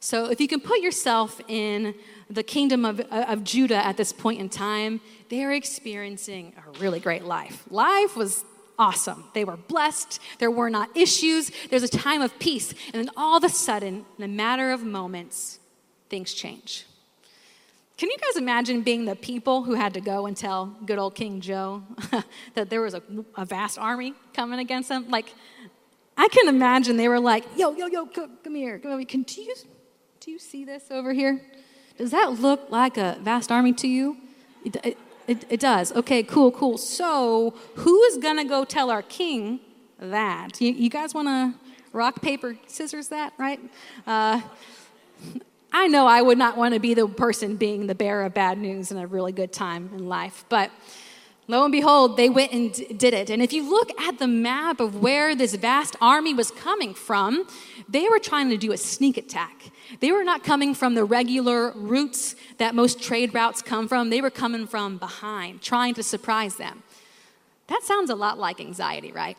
So 0.00 0.30
if 0.30 0.40
you 0.40 0.48
can 0.48 0.60
put 0.60 0.80
yourself 0.80 1.40
in 1.48 1.94
the 2.30 2.42
kingdom 2.42 2.84
of, 2.84 3.00
of 3.00 3.42
Judah 3.42 3.84
at 3.84 3.96
this 3.96 4.12
point 4.12 4.40
in 4.40 4.48
time, 4.48 5.00
they're 5.28 5.52
experiencing 5.52 6.54
a 6.56 6.78
really 6.78 7.00
great 7.00 7.24
life. 7.24 7.64
Life 7.70 8.16
was 8.16 8.44
awesome. 8.78 9.24
They 9.34 9.44
were 9.44 9.56
blessed. 9.56 10.20
There 10.38 10.50
were 10.50 10.70
not 10.70 10.96
issues. 10.96 11.50
There's 11.68 11.82
a 11.82 11.88
time 11.88 12.22
of 12.22 12.38
peace. 12.38 12.72
And 12.92 13.06
then 13.06 13.10
all 13.16 13.36
of 13.36 13.44
a 13.44 13.48
sudden, 13.48 14.06
in 14.18 14.24
a 14.24 14.28
matter 14.28 14.70
of 14.70 14.84
moments, 14.84 15.58
things 16.08 16.32
change. 16.32 16.86
Can 17.98 18.10
you 18.10 18.16
guys 18.16 18.36
imagine 18.36 18.82
being 18.82 19.06
the 19.06 19.16
people 19.16 19.64
who 19.64 19.74
had 19.74 19.92
to 19.94 20.00
go 20.00 20.26
and 20.26 20.36
tell 20.36 20.66
good 20.86 21.00
old 21.00 21.16
King 21.16 21.40
Joe 21.40 21.82
that 22.54 22.70
there 22.70 22.80
was 22.80 22.94
a, 22.94 23.02
a, 23.36 23.44
vast 23.44 23.76
army 23.76 24.14
coming 24.32 24.60
against 24.60 24.88
them? 24.88 25.08
Like, 25.08 25.34
I 26.16 26.28
can 26.28 26.46
imagine 26.46 26.96
they 26.96 27.08
were 27.08 27.18
like, 27.18 27.44
yo, 27.56 27.72
yo, 27.72 27.86
yo, 27.86 28.06
come, 28.06 28.38
come 28.44 28.54
here. 28.54 28.78
Come. 28.78 29.04
Can, 29.04 29.22
do, 29.24 29.42
you, 29.42 29.52
do 30.20 30.30
you 30.30 30.38
see 30.38 30.64
this 30.64 30.84
over 30.92 31.12
here? 31.12 31.40
Does 31.96 32.12
that 32.12 32.40
look 32.40 32.70
like 32.70 32.96
a 32.98 33.18
vast 33.20 33.50
army 33.50 33.72
to 33.72 33.88
you? 33.88 34.16
It, 34.64 34.76
it, 34.84 34.98
it, 35.26 35.44
it 35.50 35.60
does. 35.60 35.90
Okay, 35.90 36.22
cool, 36.22 36.52
cool. 36.52 36.78
So, 36.78 37.52
who 37.74 38.00
is 38.04 38.18
going 38.18 38.36
to 38.36 38.44
go 38.44 38.64
tell 38.64 38.90
our 38.90 39.02
king 39.02 39.58
that? 39.98 40.60
You, 40.60 40.70
you 40.70 40.88
guys 40.88 41.14
want 41.14 41.26
to 41.26 41.58
rock, 41.92 42.22
paper, 42.22 42.56
scissors 42.68 43.08
that, 43.08 43.32
right? 43.38 43.58
Uh, 44.06 44.40
I 45.78 45.86
know 45.86 46.08
I 46.08 46.22
would 46.22 46.38
not 46.38 46.56
want 46.56 46.74
to 46.74 46.80
be 46.80 46.92
the 46.92 47.06
person 47.06 47.54
being 47.54 47.86
the 47.86 47.94
bearer 47.94 48.24
of 48.24 48.34
bad 48.34 48.58
news 48.58 48.90
in 48.90 48.98
a 48.98 49.06
really 49.06 49.30
good 49.30 49.52
time 49.52 49.88
in 49.94 50.08
life, 50.08 50.44
but 50.48 50.72
lo 51.46 51.62
and 51.62 51.70
behold, 51.70 52.16
they 52.16 52.28
went 52.28 52.50
and 52.50 52.98
did 52.98 53.14
it. 53.14 53.30
And 53.30 53.40
if 53.40 53.52
you 53.52 53.70
look 53.70 53.92
at 54.00 54.18
the 54.18 54.26
map 54.26 54.80
of 54.80 54.96
where 54.96 55.36
this 55.36 55.54
vast 55.54 55.94
army 56.00 56.34
was 56.34 56.50
coming 56.50 56.94
from, 56.94 57.46
they 57.88 58.08
were 58.08 58.18
trying 58.18 58.50
to 58.50 58.56
do 58.56 58.72
a 58.72 58.76
sneak 58.76 59.16
attack. 59.16 59.70
They 60.00 60.10
were 60.10 60.24
not 60.24 60.42
coming 60.42 60.74
from 60.74 60.96
the 60.96 61.04
regular 61.04 61.70
routes 61.76 62.34
that 62.56 62.74
most 62.74 63.00
trade 63.00 63.32
routes 63.32 63.62
come 63.62 63.86
from, 63.86 64.10
they 64.10 64.20
were 64.20 64.30
coming 64.30 64.66
from 64.66 64.98
behind, 64.98 65.62
trying 65.62 65.94
to 65.94 66.02
surprise 66.02 66.56
them. 66.56 66.82
That 67.68 67.84
sounds 67.84 68.10
a 68.10 68.16
lot 68.16 68.36
like 68.36 68.58
anxiety, 68.58 69.12
right? 69.12 69.36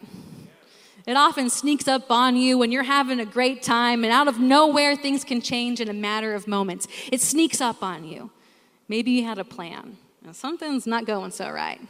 It 1.09 1.17
often 1.17 1.49
sneaks 1.49 1.87
up 1.87 2.11
on 2.11 2.35
you 2.35 2.59
when 2.59 2.71
you're 2.71 2.83
having 2.83 3.19
a 3.19 3.25
great 3.25 3.63
time, 3.63 4.03
and 4.03 4.13
out 4.13 4.27
of 4.27 4.39
nowhere, 4.39 4.95
things 4.95 5.23
can 5.23 5.41
change 5.41 5.81
in 5.81 5.89
a 5.89 5.93
matter 5.93 6.35
of 6.35 6.47
moments. 6.47 6.87
It 7.11 7.19
sneaks 7.19 7.61
up 7.61 7.81
on 7.81 8.03
you. 8.03 8.29
Maybe 8.87 9.09
you 9.09 9.23
had 9.23 9.39
a 9.39 9.43
plan, 9.43 9.97
and 10.23 10.35
something's 10.35 10.85
not 10.85 11.07
going 11.07 11.31
so 11.31 11.49
right. 11.49 11.81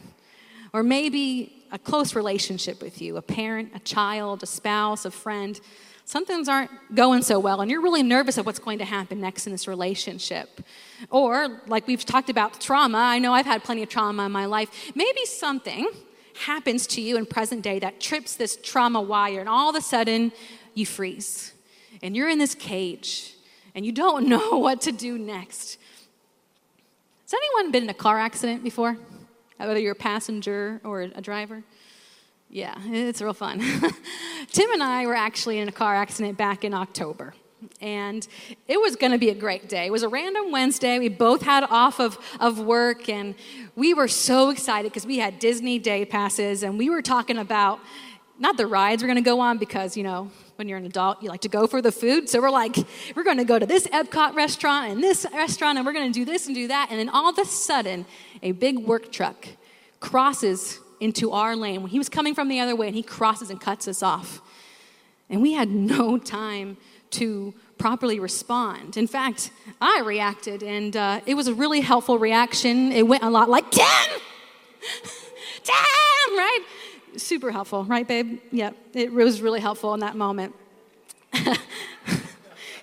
Or 0.72 0.84
maybe 0.84 1.66
a 1.70 1.78
close 1.78 2.16
relationship 2.16 2.82
with 2.82 3.02
you 3.02 3.18
a 3.18 3.22
parent, 3.22 3.72
a 3.76 3.80
child, 3.80 4.42
a 4.42 4.46
spouse, 4.46 5.04
a 5.04 5.12
friend. 5.12 5.60
Some 6.06 6.26
things 6.26 6.48
aren't 6.48 6.72
going 6.96 7.22
so 7.22 7.40
well, 7.40 7.60
and 7.60 7.70
you're 7.70 7.82
really 7.82 8.04
nervous 8.04 8.38
of 8.38 8.46
what's 8.46 8.58
going 8.58 8.80
to 8.80 8.86
happen 8.86 9.20
next 9.20 9.46
in 9.46 9.52
this 9.52 9.68
relationship. 9.68 10.62
Or, 11.10 11.60
like 11.68 11.88
we've 11.88 12.06
talked 12.06 12.30
about 12.30 12.62
trauma, 12.62 13.00
I 13.00 13.20
know 13.20 13.34
I've 13.34 13.46
had 13.46 13.66
plenty 13.66 13.84
of 13.84 13.90
trauma 13.90 14.28
in 14.28 14.32
my 14.32 14.46
life. 14.46 14.94
Maybe 14.96 15.26
something 15.26 15.90
happens 16.40 16.88
to 16.88 17.02
you 17.02 17.18
in 17.18 17.26
present 17.26 17.62
day 17.62 17.80
that 17.80 18.00
trips 18.00 18.36
this 18.36 18.58
trauma 18.62 19.02
wire, 19.02 19.40
and 19.40 19.50
all 19.50 19.70
of 19.70 19.76
a 19.76 19.82
sudden 19.82 20.32
you 20.74 20.86
freeze. 20.86 21.54
And 22.02 22.16
you're 22.16 22.30
in 22.30 22.40
this 22.40 22.56
cage, 22.56 23.36
and 23.76 23.86
you 23.86 23.92
don't 23.92 24.28
know 24.34 24.58
what 24.58 24.82
to 24.82 24.92
do 24.92 25.18
next. 25.18 25.78
Has 27.24 27.34
anyone 27.34 27.72
been 27.72 27.84
in 27.84 27.90
a 27.90 27.94
car 27.94 28.20
accident 28.20 28.64
before? 28.64 28.98
Whether 29.58 29.80
you're 29.80 29.92
a 29.92 29.96
passenger 29.96 30.80
or 30.84 31.02
a 31.02 31.22
driver? 31.22 31.64
Yeah, 32.50 32.76
it's 32.86 33.22
real 33.22 33.34
fun. 33.34 33.60
Tim 34.52 34.72
and 34.72 34.82
I 34.82 35.06
were 35.06 35.14
actually 35.14 35.60
in 35.60 35.68
a 35.68 35.72
car 35.72 35.94
accident 35.94 36.38
back 36.38 36.64
in 36.64 36.74
October. 36.74 37.36
And 37.82 38.28
it 38.68 38.80
was 38.80 38.96
going 38.96 39.12
to 39.12 39.18
be 39.18 39.30
a 39.30 39.36
great 39.36 39.68
day. 39.68 39.88
It 39.88 39.92
was 39.92 40.04
a 40.04 40.10
random 40.10 40.52
Wednesday. 40.52 40.98
We 41.00 41.10
both 41.10 41.42
had 41.42 41.66
off 41.66 42.00
of, 42.00 42.18
of 42.40 42.60
work, 42.60 43.10
and 43.10 43.36
we 43.76 43.94
were 43.94 44.08
so 44.08 44.50
excited 44.50 44.92
because 44.92 45.06
we 45.06 45.18
had 45.18 45.40
Disney 45.40 45.80
day 45.80 46.06
passes, 46.06 46.64
and 46.64 46.78
we 46.78 46.90
were 46.90 47.02
talking 47.02 47.38
about 47.38 47.80
not 48.40 48.56
the 48.56 48.66
rides 48.66 49.04
we're 49.04 49.08
going 49.08 49.24
to 49.24 49.30
go 49.30 49.42
on 49.42 49.58
because, 49.58 49.98
you 49.98 50.04
know, 50.04 50.32
when 50.56 50.68
you're 50.68 50.78
an 50.78 50.86
adult, 50.86 51.22
you 51.22 51.30
like 51.30 51.42
to 51.42 51.50
go 51.50 51.68
for 51.68 51.82
the 51.82 51.92
food. 51.92 52.30
So 52.30 52.42
we're 52.42 52.50
like, 52.50 52.76
we're 53.16 53.24
going 53.24 53.38
to 53.38 53.46
go 53.46 53.60
to 53.60 53.66
this 53.66 53.88
Epcot 53.88 54.36
restaurant 54.36 54.92
and 54.92 55.04
this 55.04 55.26
restaurant, 55.34 55.78
and 55.78 55.86
we're 55.86 55.94
going 55.94 56.12
to 56.12 56.18
do 56.18 56.26
this 56.26 56.48
and 56.48 56.56
do 56.56 56.68
that. 56.68 56.88
And 56.90 57.00
then 57.00 57.10
all 57.10 57.30
of 57.30 57.38
a 57.38 57.46
sudden, 57.46 58.06
a 58.42 58.52
big 58.54 58.80
work 58.80 59.12
truck 59.12 59.48
crosses 60.00 60.80
into 61.00 61.32
our 61.32 61.56
lane. 61.56 61.88
He 61.88 61.98
was 61.98 62.10
coming 62.10 62.36
from 62.36 62.48
the 62.48 62.60
other 62.60 62.76
way, 62.76 62.88
and 62.88 62.96
he 62.96 63.04
crosses 63.04 63.50
and 63.50 63.60
cuts 63.60 63.88
us 63.88 64.04
off. 64.04 64.42
And 65.30 65.42
we 65.42 65.54
had 65.54 65.70
no 65.70 66.18
time 66.18 66.78
to 67.12 67.54
properly 67.78 68.20
respond. 68.20 68.98
In 68.98 69.08
fact, 69.08 69.52
I 69.82 70.02
reacted, 70.06 70.64
and 70.64 70.96
uh, 70.96 71.22
it 71.26 71.36
was 71.36 71.48
a 71.48 71.54
really 71.54 71.82
helpful 71.82 72.20
reaction. 72.20 72.92
It 72.92 73.08
went 73.08 73.24
a 73.24 73.30
lot 73.30 73.50
like, 73.50 73.72
Ken! 73.72 74.10
Damn, 75.64 75.76
right? 76.38 76.60
Super 77.18 77.52
helpful, 77.52 77.86
right, 77.86 78.08
babe? 78.08 78.40
Yep, 78.52 78.76
it 78.94 79.12
was 79.12 79.42
really 79.42 79.60
helpful 79.60 79.94
in 79.94 80.02
that 80.02 80.16
moment. 80.16 80.54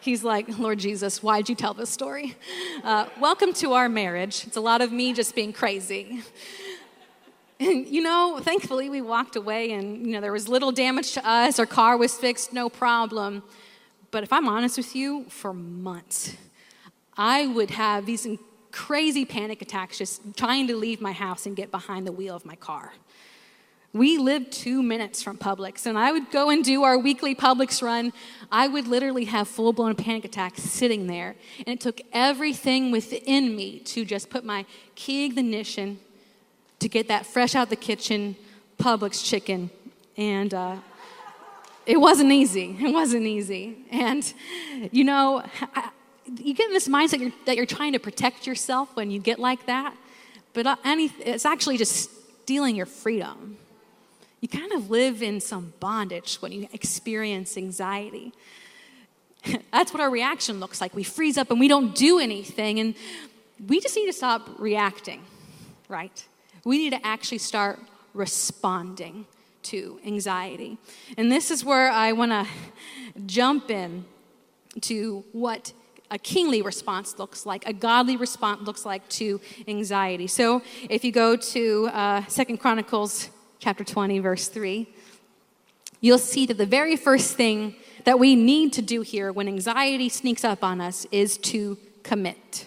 He's 0.00 0.22
like, 0.22 0.58
Lord 0.58 0.78
Jesus, 0.78 1.22
why'd 1.22 1.48
you 1.48 1.54
tell 1.54 1.74
this 1.74 1.90
story? 1.90 2.36
Uh, 2.84 3.06
welcome 3.20 3.52
to 3.54 3.72
our 3.72 3.88
marriage. 3.88 4.44
It's 4.46 4.56
a 4.56 4.60
lot 4.60 4.80
of 4.80 4.92
me 4.92 5.12
just 5.12 5.34
being 5.34 5.52
crazy. 5.52 6.22
And 7.58 7.88
you 7.88 8.02
know, 8.02 8.38
thankfully 8.40 8.88
we 8.88 9.00
walked 9.00 9.34
away 9.34 9.72
and 9.72 10.06
you 10.06 10.12
know 10.12 10.20
there 10.20 10.32
was 10.32 10.48
little 10.48 10.72
damage 10.72 11.12
to 11.12 11.28
us, 11.28 11.58
our 11.58 11.66
car 11.66 11.96
was 11.96 12.14
fixed, 12.14 12.52
no 12.52 12.68
problem. 12.68 13.42
But 14.16 14.22
if 14.22 14.32
I'm 14.32 14.48
honest 14.48 14.78
with 14.78 14.96
you, 14.96 15.24
for 15.28 15.52
months, 15.52 16.34
I 17.18 17.48
would 17.48 17.72
have 17.72 18.06
these 18.06 18.26
crazy 18.72 19.26
panic 19.26 19.60
attacks 19.60 19.98
just 19.98 20.22
trying 20.38 20.68
to 20.68 20.74
leave 20.74 21.02
my 21.02 21.12
house 21.12 21.44
and 21.44 21.54
get 21.54 21.70
behind 21.70 22.06
the 22.06 22.12
wheel 22.12 22.34
of 22.34 22.46
my 22.46 22.56
car. 22.56 22.94
We 23.92 24.16
lived 24.16 24.52
two 24.52 24.82
minutes 24.82 25.22
from 25.22 25.36
Publix, 25.36 25.84
and 25.84 25.98
I 25.98 26.12
would 26.12 26.30
go 26.30 26.48
and 26.48 26.64
do 26.64 26.82
our 26.82 26.96
weekly 26.96 27.34
Publix 27.34 27.82
run. 27.82 28.14
I 28.50 28.68
would 28.68 28.86
literally 28.88 29.26
have 29.26 29.48
full 29.48 29.74
blown 29.74 29.94
panic 29.94 30.24
attacks 30.24 30.62
sitting 30.62 31.08
there. 31.08 31.36
And 31.66 31.74
it 31.74 31.82
took 31.82 32.00
everything 32.14 32.90
within 32.90 33.54
me 33.54 33.80
to 33.80 34.06
just 34.06 34.30
put 34.30 34.44
my 34.44 34.64
key 34.94 35.26
ignition 35.26 35.98
to 36.78 36.88
get 36.88 37.08
that 37.08 37.26
fresh 37.26 37.54
out 37.54 37.68
the 37.68 37.76
kitchen 37.76 38.36
Publix 38.78 39.22
chicken. 39.22 39.68
And 40.16 40.54
uh, 40.54 40.76
it 41.86 42.00
wasn't 42.00 42.32
easy. 42.32 42.76
It 42.80 42.92
wasn't 42.92 43.26
easy. 43.26 43.76
And, 43.90 44.32
you 44.90 45.04
know, 45.04 45.42
I, 45.74 45.90
you 46.36 46.52
get 46.52 46.66
in 46.66 46.72
this 46.72 46.88
mindset 46.88 47.20
you're, 47.20 47.32
that 47.46 47.56
you're 47.56 47.66
trying 47.66 47.92
to 47.92 48.00
protect 48.00 48.46
yourself 48.46 48.94
when 48.94 49.10
you 49.10 49.20
get 49.20 49.38
like 49.38 49.66
that, 49.66 49.94
but 50.52 50.66
uh, 50.66 50.76
any, 50.84 51.12
it's 51.20 51.46
actually 51.46 51.76
just 51.76 52.10
stealing 52.42 52.74
your 52.74 52.86
freedom. 52.86 53.56
You 54.40 54.48
kind 54.48 54.72
of 54.72 54.90
live 54.90 55.22
in 55.22 55.40
some 55.40 55.72
bondage 55.80 56.36
when 56.36 56.52
you 56.52 56.68
experience 56.72 57.56
anxiety. 57.56 58.32
That's 59.72 59.92
what 59.92 60.00
our 60.00 60.10
reaction 60.10 60.58
looks 60.58 60.80
like. 60.80 60.94
We 60.94 61.04
freeze 61.04 61.38
up 61.38 61.50
and 61.50 61.60
we 61.60 61.68
don't 61.68 61.94
do 61.94 62.18
anything, 62.18 62.80
and 62.80 62.94
we 63.68 63.80
just 63.80 63.94
need 63.94 64.06
to 64.06 64.12
stop 64.12 64.48
reacting, 64.58 65.22
right? 65.88 66.24
We 66.64 66.78
need 66.78 66.90
to 66.90 67.06
actually 67.06 67.38
start 67.38 67.78
responding 68.12 69.26
to 69.70 70.00
anxiety. 70.04 70.78
And 71.16 71.30
this 71.30 71.50
is 71.50 71.64
where 71.64 71.90
I 71.90 72.12
want 72.12 72.32
to 72.32 72.46
jump 73.26 73.70
in 73.70 74.04
to 74.82 75.24
what 75.32 75.72
a 76.10 76.18
kingly 76.18 76.62
response 76.62 77.18
looks 77.18 77.46
like, 77.46 77.66
a 77.66 77.72
godly 77.72 78.16
response 78.16 78.62
looks 78.62 78.84
like 78.84 79.08
to 79.08 79.40
anxiety. 79.66 80.26
So 80.26 80.62
if 80.88 81.04
you 81.04 81.12
go 81.12 81.36
to 81.36 81.90
uh, 81.92 82.24
Second 82.26 82.58
Chronicles 82.58 83.30
chapter 83.58 83.84
20, 83.84 84.20
verse 84.20 84.48
3, 84.48 84.86
you'll 86.00 86.18
see 86.18 86.46
that 86.46 86.58
the 86.58 86.66
very 86.66 86.96
first 86.96 87.34
thing 87.34 87.74
that 88.04 88.18
we 88.18 88.36
need 88.36 88.72
to 88.74 88.82
do 88.82 89.00
here 89.00 89.32
when 89.32 89.48
anxiety 89.48 90.08
sneaks 90.08 90.44
up 90.44 90.62
on 90.62 90.80
us 90.80 91.06
is 91.10 91.38
to 91.38 91.76
commit. 92.04 92.66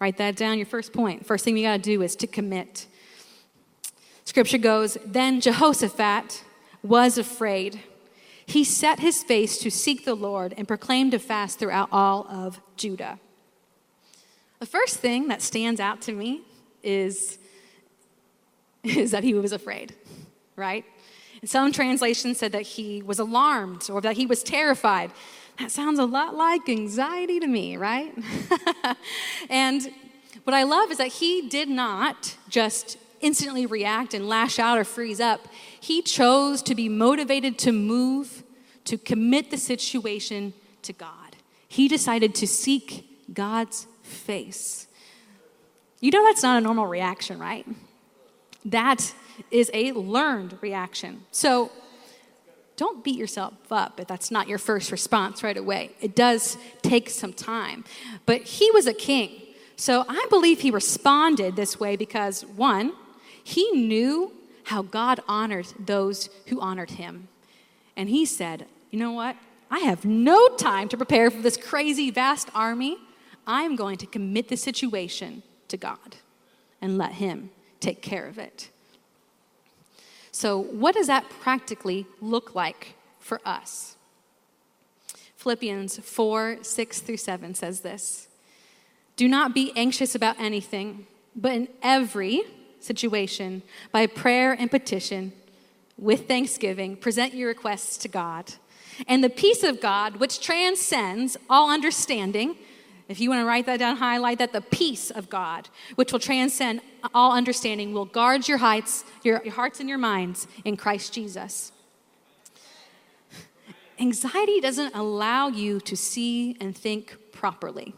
Write 0.00 0.16
that 0.16 0.36
down, 0.36 0.56
your 0.56 0.66
first 0.66 0.92
point. 0.92 1.26
First 1.26 1.44
thing 1.44 1.56
you 1.56 1.64
got 1.64 1.76
to 1.76 1.82
do 1.82 2.02
is 2.02 2.16
to 2.16 2.26
commit. 2.26 2.86
Scripture 4.34 4.58
goes, 4.58 4.98
Then 5.06 5.40
Jehoshaphat 5.40 6.42
was 6.82 7.18
afraid. 7.18 7.78
He 8.44 8.64
set 8.64 8.98
his 8.98 9.22
face 9.22 9.58
to 9.58 9.70
seek 9.70 10.04
the 10.04 10.16
Lord 10.16 10.52
and 10.56 10.66
proclaimed 10.66 11.14
a 11.14 11.20
fast 11.20 11.60
throughout 11.60 11.88
all 11.92 12.26
of 12.28 12.58
Judah. 12.76 13.20
The 14.58 14.66
first 14.66 14.96
thing 14.96 15.28
that 15.28 15.40
stands 15.40 15.78
out 15.78 16.02
to 16.02 16.12
me 16.12 16.42
is, 16.82 17.38
is 18.82 19.12
that 19.12 19.22
he 19.22 19.34
was 19.34 19.52
afraid, 19.52 19.94
right? 20.56 20.84
And 21.40 21.48
some 21.48 21.70
translations 21.70 22.38
said 22.38 22.50
that 22.50 22.62
he 22.62 23.02
was 23.02 23.20
alarmed 23.20 23.88
or 23.88 24.00
that 24.00 24.16
he 24.16 24.26
was 24.26 24.42
terrified. 24.42 25.12
That 25.60 25.70
sounds 25.70 26.00
a 26.00 26.06
lot 26.06 26.34
like 26.34 26.68
anxiety 26.68 27.38
to 27.38 27.46
me, 27.46 27.76
right? 27.76 28.12
and 29.48 29.92
what 30.42 30.54
I 30.54 30.64
love 30.64 30.90
is 30.90 30.98
that 30.98 31.06
he 31.06 31.48
did 31.48 31.68
not 31.68 32.36
just 32.48 32.98
instantly 33.24 33.66
react 33.66 34.14
and 34.14 34.28
lash 34.28 34.58
out 34.58 34.78
or 34.78 34.84
freeze 34.84 35.18
up. 35.18 35.48
He 35.80 36.02
chose 36.02 36.62
to 36.62 36.74
be 36.74 36.88
motivated 36.88 37.58
to 37.60 37.72
move, 37.72 38.44
to 38.84 38.98
commit 38.98 39.50
the 39.50 39.56
situation 39.56 40.52
to 40.82 40.92
God. 40.92 41.36
He 41.66 41.88
decided 41.88 42.34
to 42.36 42.46
seek 42.46 43.08
God's 43.32 43.86
face. 44.02 44.86
You 46.00 46.10
know 46.10 46.22
that's 46.24 46.42
not 46.42 46.58
a 46.58 46.60
normal 46.60 46.86
reaction, 46.86 47.38
right? 47.38 47.66
That 48.66 49.14
is 49.50 49.70
a 49.72 49.92
learned 49.92 50.58
reaction. 50.60 51.22
So 51.30 51.72
don't 52.76 53.02
beat 53.02 53.16
yourself 53.16 53.54
up 53.70 53.98
if 53.98 54.06
that's 54.06 54.30
not 54.30 54.48
your 54.48 54.58
first 54.58 54.92
response 54.92 55.42
right 55.42 55.56
away. 55.56 55.92
It 56.00 56.14
does 56.14 56.58
take 56.82 57.08
some 57.08 57.32
time. 57.32 57.84
But 58.26 58.42
he 58.42 58.70
was 58.72 58.86
a 58.86 58.94
king. 58.94 59.40
So 59.76 60.04
I 60.08 60.26
believe 60.28 60.60
he 60.60 60.70
responded 60.70 61.56
this 61.56 61.80
way 61.80 61.96
because, 61.96 62.44
one, 62.44 62.92
he 63.44 63.70
knew 63.72 64.32
how 64.64 64.82
God 64.82 65.20
honored 65.28 65.66
those 65.78 66.30
who 66.48 66.60
honored 66.60 66.92
him. 66.92 67.28
And 67.96 68.08
he 68.08 68.24
said, 68.24 68.66
You 68.90 68.98
know 68.98 69.12
what? 69.12 69.36
I 69.70 69.80
have 69.80 70.04
no 70.04 70.48
time 70.56 70.88
to 70.88 70.96
prepare 70.96 71.30
for 71.30 71.42
this 71.42 71.56
crazy, 71.56 72.10
vast 72.10 72.48
army. 72.54 72.98
I'm 73.46 73.76
going 73.76 73.98
to 73.98 74.06
commit 74.06 74.48
the 74.48 74.56
situation 74.56 75.42
to 75.68 75.76
God 75.76 76.16
and 76.80 76.96
let 76.98 77.12
him 77.12 77.50
take 77.80 78.00
care 78.00 78.26
of 78.26 78.38
it. 78.38 78.70
So, 80.32 80.58
what 80.58 80.94
does 80.94 81.06
that 81.06 81.28
practically 81.28 82.06
look 82.20 82.54
like 82.54 82.94
for 83.20 83.40
us? 83.44 83.96
Philippians 85.36 85.98
4 85.98 86.58
6 86.62 87.00
through 87.00 87.18
7 87.18 87.54
says 87.54 87.80
this 87.80 88.28
Do 89.16 89.28
not 89.28 89.54
be 89.54 89.72
anxious 89.76 90.14
about 90.14 90.40
anything, 90.40 91.06
but 91.36 91.52
in 91.52 91.68
every 91.82 92.44
situation, 92.84 93.62
by 93.92 94.06
prayer 94.06 94.52
and 94.52 94.70
petition, 94.70 95.32
with 95.96 96.28
thanksgiving, 96.28 96.96
present 96.96 97.34
your 97.34 97.48
requests 97.48 97.96
to 97.98 98.08
God. 98.08 98.54
And 99.06 99.24
the 99.24 99.30
peace 99.30 99.62
of 99.62 99.80
God, 99.80 100.16
which 100.16 100.40
transcends 100.40 101.36
all 101.48 101.70
understanding, 101.70 102.56
if 103.08 103.20
you 103.20 103.28
want 103.28 103.42
to 103.42 103.46
write 103.46 103.66
that 103.66 103.78
down, 103.78 103.96
highlight 103.96 104.38
that 104.38 104.52
the 104.52 104.62
peace 104.62 105.10
of 105.10 105.28
God, 105.28 105.68
which 105.94 106.12
will 106.12 106.20
transcend 106.20 106.80
all 107.12 107.32
understanding, 107.32 107.92
will 107.92 108.06
guard 108.06 108.48
your 108.48 108.58
heights, 108.58 109.04
your, 109.22 109.42
your 109.44 109.54
hearts 109.54 109.78
and 109.78 109.88
your 109.88 109.98
minds 109.98 110.46
in 110.64 110.76
Christ 110.76 111.12
Jesus. 111.12 111.72
Anxiety 113.98 114.60
doesn't 114.60 114.94
allow 114.94 115.48
you 115.48 115.80
to 115.80 115.96
see 115.96 116.56
and 116.60 116.76
think 116.76 117.16
properly. 117.30 117.94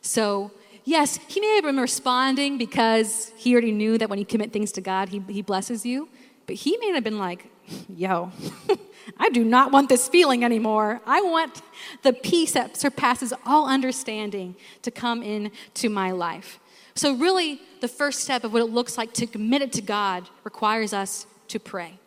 So 0.00 0.52
Yes, 0.84 1.18
he 1.28 1.40
may 1.40 1.54
have 1.56 1.64
been 1.64 1.78
responding 1.78 2.58
because 2.58 3.32
he 3.36 3.52
already 3.52 3.72
knew 3.72 3.98
that 3.98 4.08
when 4.08 4.18
you 4.18 4.26
commit 4.26 4.52
things 4.52 4.72
to 4.72 4.80
God, 4.80 5.08
he, 5.08 5.22
he 5.28 5.42
blesses 5.42 5.84
you. 5.84 6.08
But 6.46 6.56
he 6.56 6.76
may 6.78 6.92
have 6.92 7.04
been 7.04 7.18
like, 7.18 7.50
yo, 7.88 8.32
I 9.18 9.28
do 9.30 9.44
not 9.44 9.70
want 9.70 9.88
this 9.88 10.08
feeling 10.08 10.44
anymore. 10.44 11.00
I 11.06 11.20
want 11.20 11.60
the 12.02 12.12
peace 12.12 12.52
that 12.52 12.76
surpasses 12.76 13.32
all 13.44 13.68
understanding 13.68 14.56
to 14.82 14.90
come 14.90 15.22
into 15.22 15.88
my 15.88 16.10
life. 16.10 16.58
So, 16.94 17.14
really, 17.14 17.60
the 17.80 17.86
first 17.86 18.20
step 18.20 18.44
of 18.44 18.52
what 18.52 18.62
it 18.62 18.70
looks 18.70 18.98
like 18.98 19.12
to 19.14 19.26
commit 19.26 19.62
it 19.62 19.72
to 19.74 19.82
God 19.82 20.28
requires 20.42 20.92
us 20.92 21.26
to 21.48 21.60
pray. 21.60 21.98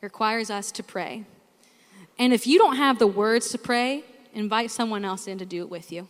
It 0.00 0.02
requires 0.02 0.50
us 0.50 0.72
to 0.72 0.82
pray. 0.82 1.24
And 2.18 2.32
if 2.32 2.46
you 2.46 2.58
don't 2.58 2.76
have 2.76 2.98
the 2.98 3.06
words 3.06 3.50
to 3.50 3.58
pray, 3.58 4.04
invite 4.34 4.70
someone 4.70 5.04
else 5.04 5.26
in 5.26 5.38
to 5.38 5.46
do 5.46 5.62
it 5.62 5.70
with 5.70 5.92
you. 5.92 6.08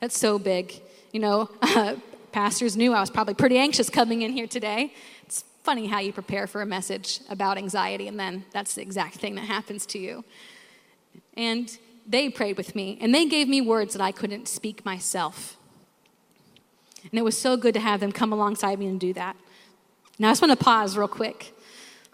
That's 0.00 0.18
so 0.18 0.38
big. 0.38 0.80
You 1.12 1.20
know, 1.20 1.50
uh, 1.62 1.96
pastors 2.32 2.76
knew 2.76 2.92
I 2.92 3.00
was 3.00 3.10
probably 3.10 3.34
pretty 3.34 3.58
anxious 3.58 3.88
coming 3.88 4.22
in 4.22 4.32
here 4.32 4.46
today. 4.46 4.92
It's 5.22 5.44
funny 5.62 5.86
how 5.86 6.00
you 6.00 6.12
prepare 6.12 6.46
for 6.46 6.62
a 6.62 6.66
message 6.66 7.20
about 7.30 7.58
anxiety, 7.58 8.08
and 8.08 8.18
then 8.18 8.44
that's 8.52 8.74
the 8.74 8.82
exact 8.82 9.16
thing 9.16 9.34
that 9.36 9.46
happens 9.46 9.86
to 9.86 9.98
you. 9.98 10.24
And 11.36 11.76
they 12.06 12.28
prayed 12.28 12.56
with 12.56 12.74
me, 12.74 12.98
and 13.00 13.14
they 13.14 13.26
gave 13.26 13.48
me 13.48 13.60
words 13.60 13.94
that 13.94 14.02
I 14.02 14.12
couldn't 14.12 14.48
speak 14.48 14.84
myself. 14.84 15.56
And 17.02 17.18
it 17.18 17.22
was 17.22 17.38
so 17.38 17.56
good 17.56 17.74
to 17.74 17.80
have 17.80 18.00
them 18.00 18.12
come 18.12 18.32
alongside 18.32 18.78
me 18.78 18.86
and 18.86 19.00
do 19.00 19.12
that. 19.14 19.36
Now, 20.18 20.28
I 20.28 20.30
just 20.32 20.42
want 20.42 20.58
to 20.58 20.64
pause 20.64 20.96
real 20.96 21.08
quick. 21.08 21.52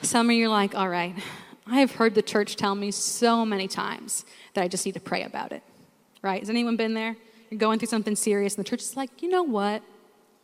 Some 0.03 0.29
of 0.29 0.37
you 0.37 0.47
are 0.47 0.49
like, 0.49 0.75
all 0.75 0.89
right, 0.89 1.15
I 1.67 1.81
have 1.81 1.93
heard 1.93 2.15
the 2.15 2.23
church 2.23 2.57
tell 2.57 2.75
me 2.75 2.91
so 2.91 3.47
many 3.47 3.69
times 3.69 4.25
that 4.55 4.63
I 4.63 4.69
just 4.69 4.85
need 4.85 4.95
to 4.95 5.01
pray 5.01 5.23
about 5.23 5.53
it, 5.53 5.63
right? 6.21 6.41
Has 6.41 6.51
anyone 6.51 6.77
been 6.77 6.95
there? 6.95 7.17
Going 7.57 7.79
through 7.79 7.89
something 7.89 8.17
serious, 8.17 8.57
and 8.57 8.65
the 8.65 8.69
church 8.69 8.83
is 8.83 8.97
like, 8.97 9.23
you 9.23 9.29
know 9.29 9.43
what? 9.43 9.83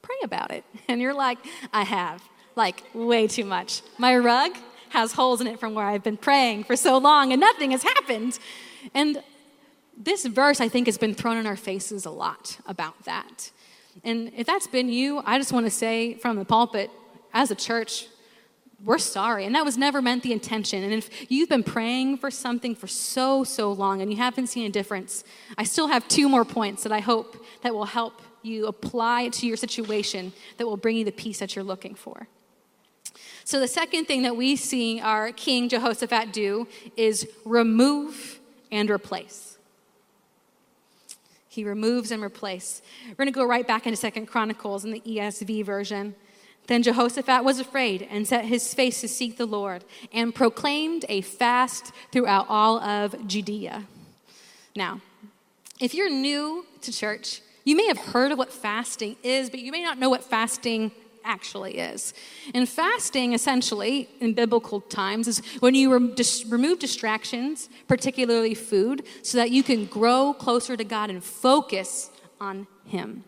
Pray 0.03 0.17
about 0.23 0.51
it. 0.51 0.65
And 0.89 1.01
you're 1.01 1.15
like, 1.15 1.39
I 1.73 1.85
have, 1.85 2.23
like, 2.57 2.83
way 2.95 3.27
too 3.27 3.45
much. 3.45 3.83
My 3.99 4.17
rug 4.17 4.57
has 4.91 5.13
holes 5.13 5.41
in 5.41 5.47
it 5.47 5.61
from 5.61 5.75
where 5.75 5.85
I've 5.85 6.03
been 6.03 6.17
praying 6.17 6.65
for 6.65 6.77
so 6.77 6.99
long, 6.99 7.33
and 7.33 7.41
nothing 7.41 7.73
has 7.73 7.83
happened. 7.83 8.39
And 8.95 9.23
this 9.97 10.25
verse, 10.25 10.61
I 10.61 10.69
think, 10.69 10.87
has 10.87 10.97
been 10.97 11.15
thrown 11.15 11.37
in 11.37 11.47
our 11.47 11.57
faces 11.57 12.07
a 12.07 12.11
lot 12.11 12.59
about 12.67 13.05
that. 13.05 13.51
And 14.05 14.33
if 14.37 14.47
that's 14.47 14.67
been 14.67 14.89
you, 14.89 15.23
I 15.25 15.39
just 15.39 15.53
want 15.53 15.67
to 15.67 15.71
say 15.71 16.15
from 16.15 16.37
the 16.37 16.45
pulpit, 16.45 16.91
as 17.35 17.51
a 17.51 17.55
church, 17.55 18.07
we're 18.85 18.99
sorry. 18.99 19.45
And 19.45 19.55
that 19.55 19.65
was 19.65 19.77
never 19.77 20.01
meant 20.01 20.23
the 20.23 20.33
intention. 20.33 20.85
And 20.85 20.93
if 20.93 21.31
you've 21.31 21.49
been 21.49 21.65
praying 21.65 22.19
for 22.19 22.31
something 22.31 22.75
for 22.75 22.87
so, 22.87 23.43
so 23.43 23.73
long 23.73 24.01
and 24.03 24.11
you 24.11 24.17
haven't 24.17 24.47
seen 24.47 24.67
a 24.67 24.71
difference, 24.71 25.25
I 25.57 25.65
still 25.65 25.89
have 25.89 26.07
two 26.07 26.29
more 26.29 26.45
points 26.45 26.85
that 26.85 26.93
I 26.93 27.01
hope 27.01 27.45
that 27.63 27.75
will 27.75 27.87
help 27.87 28.23
you 28.43 28.67
apply 28.67 29.29
to 29.29 29.47
your 29.47 29.57
situation 29.57 30.33
that 30.59 30.67
will 30.67 30.77
bring 30.77 30.97
you 30.97 31.05
the 31.05 31.13
peace 31.13 31.41
that 31.41 31.57
you're 31.57 31.65
looking 31.65 31.95
for. 31.95 32.29
So, 33.45 33.59
the 33.59 33.69
second 33.69 34.05
thing 34.05 34.23
that 34.23 34.37
we 34.37 34.57
see 34.57 35.01
our 35.01 35.33
King 35.33 35.69
Jehoshaphat 35.69 36.33
do 36.33 36.69
is 36.97 37.27
remove 37.45 38.39
and 38.71 38.91
replace. 38.91 39.59
He 41.49 41.65
removes 41.65 42.11
and 42.11 42.23
replace. 42.23 42.83
We're 43.09 43.15
going 43.15 43.27
to 43.27 43.33
go 43.33 43.45
right 43.45 43.67
back 43.67 43.87
into 43.87 43.97
Second 43.97 44.27
Chronicles 44.27 44.85
in 44.85 44.93
the 44.93 45.01
ESV 45.01 45.65
version. 45.65 46.15
Then 46.69 46.83
Jehoshaphat 46.83 47.45
was 47.45 47.59
afraid 47.59 48.07
and 48.11 48.29
set 48.29 48.45
his 48.45 48.73
face 48.73 49.01
to 49.01 49.09
seek 49.09 49.39
the 49.39 49.47
Lord 49.47 49.85
and 50.13 50.35
proclaimed 50.35 51.05
a 51.09 51.23
fast 51.23 51.93
throughout 52.13 52.47
all 52.49 52.79
of 52.81 53.27
Judea. 53.27 53.85
Now, 54.77 55.01
if 55.81 55.95
you're 55.95 56.11
new 56.11 56.67
to 56.83 56.93
church, 56.93 57.41
you 57.65 57.75
may 57.75 57.87
have 57.89 57.99
heard 57.99 58.33
of 58.33 58.39
what 58.39 58.53
fasting 58.53 59.17
is, 59.23 59.51
but 59.51 59.61
you 59.61 59.73
may 59.73 59.83
not 59.83 59.99
know 59.99 60.11
what 60.11 60.23
fasting 60.23 60.93
actually 61.25 61.79
is. 61.79 62.15
And 62.55 62.69
fasting, 62.69 63.33
essentially, 63.33 64.09
in 64.21 64.35
biblical 64.35 64.83
times, 64.83 65.27
is 65.27 65.39
when 65.61 65.75
you 65.75 66.15
dis- 66.15 66.45
remove 66.47 66.79
distractions, 66.79 67.69
particularly 67.87 68.55
food, 68.55 69.05
so 69.23 69.39
that 69.39 69.51
you 69.51 69.63
can 69.63 69.87
grow 69.87 70.35
closer 70.35 70.77
to 70.77 70.85
God 70.85 71.11
and 71.11 71.25
focus 71.25 72.11
on 72.41 72.67
Him. 72.87 73.25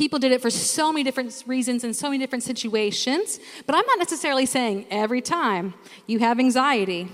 People 0.00 0.18
did 0.18 0.32
it 0.32 0.40
for 0.40 0.48
so 0.48 0.90
many 0.90 1.04
different 1.04 1.44
reasons 1.46 1.84
and 1.84 1.94
so 1.94 2.08
many 2.08 2.16
different 2.16 2.42
situations, 2.42 3.38
but 3.66 3.74
I'm 3.74 3.84
not 3.84 3.98
necessarily 3.98 4.46
saying 4.46 4.86
every 4.90 5.20
time 5.20 5.74
you 6.06 6.20
have 6.20 6.38
anxiety, 6.38 7.06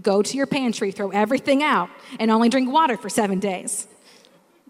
go 0.00 0.22
to 0.22 0.34
your 0.38 0.46
pantry, 0.46 0.92
throw 0.92 1.10
everything 1.10 1.62
out, 1.62 1.90
and 2.18 2.30
only 2.30 2.48
drink 2.48 2.72
water 2.72 2.96
for 2.96 3.10
seven 3.10 3.38
days. 3.38 3.86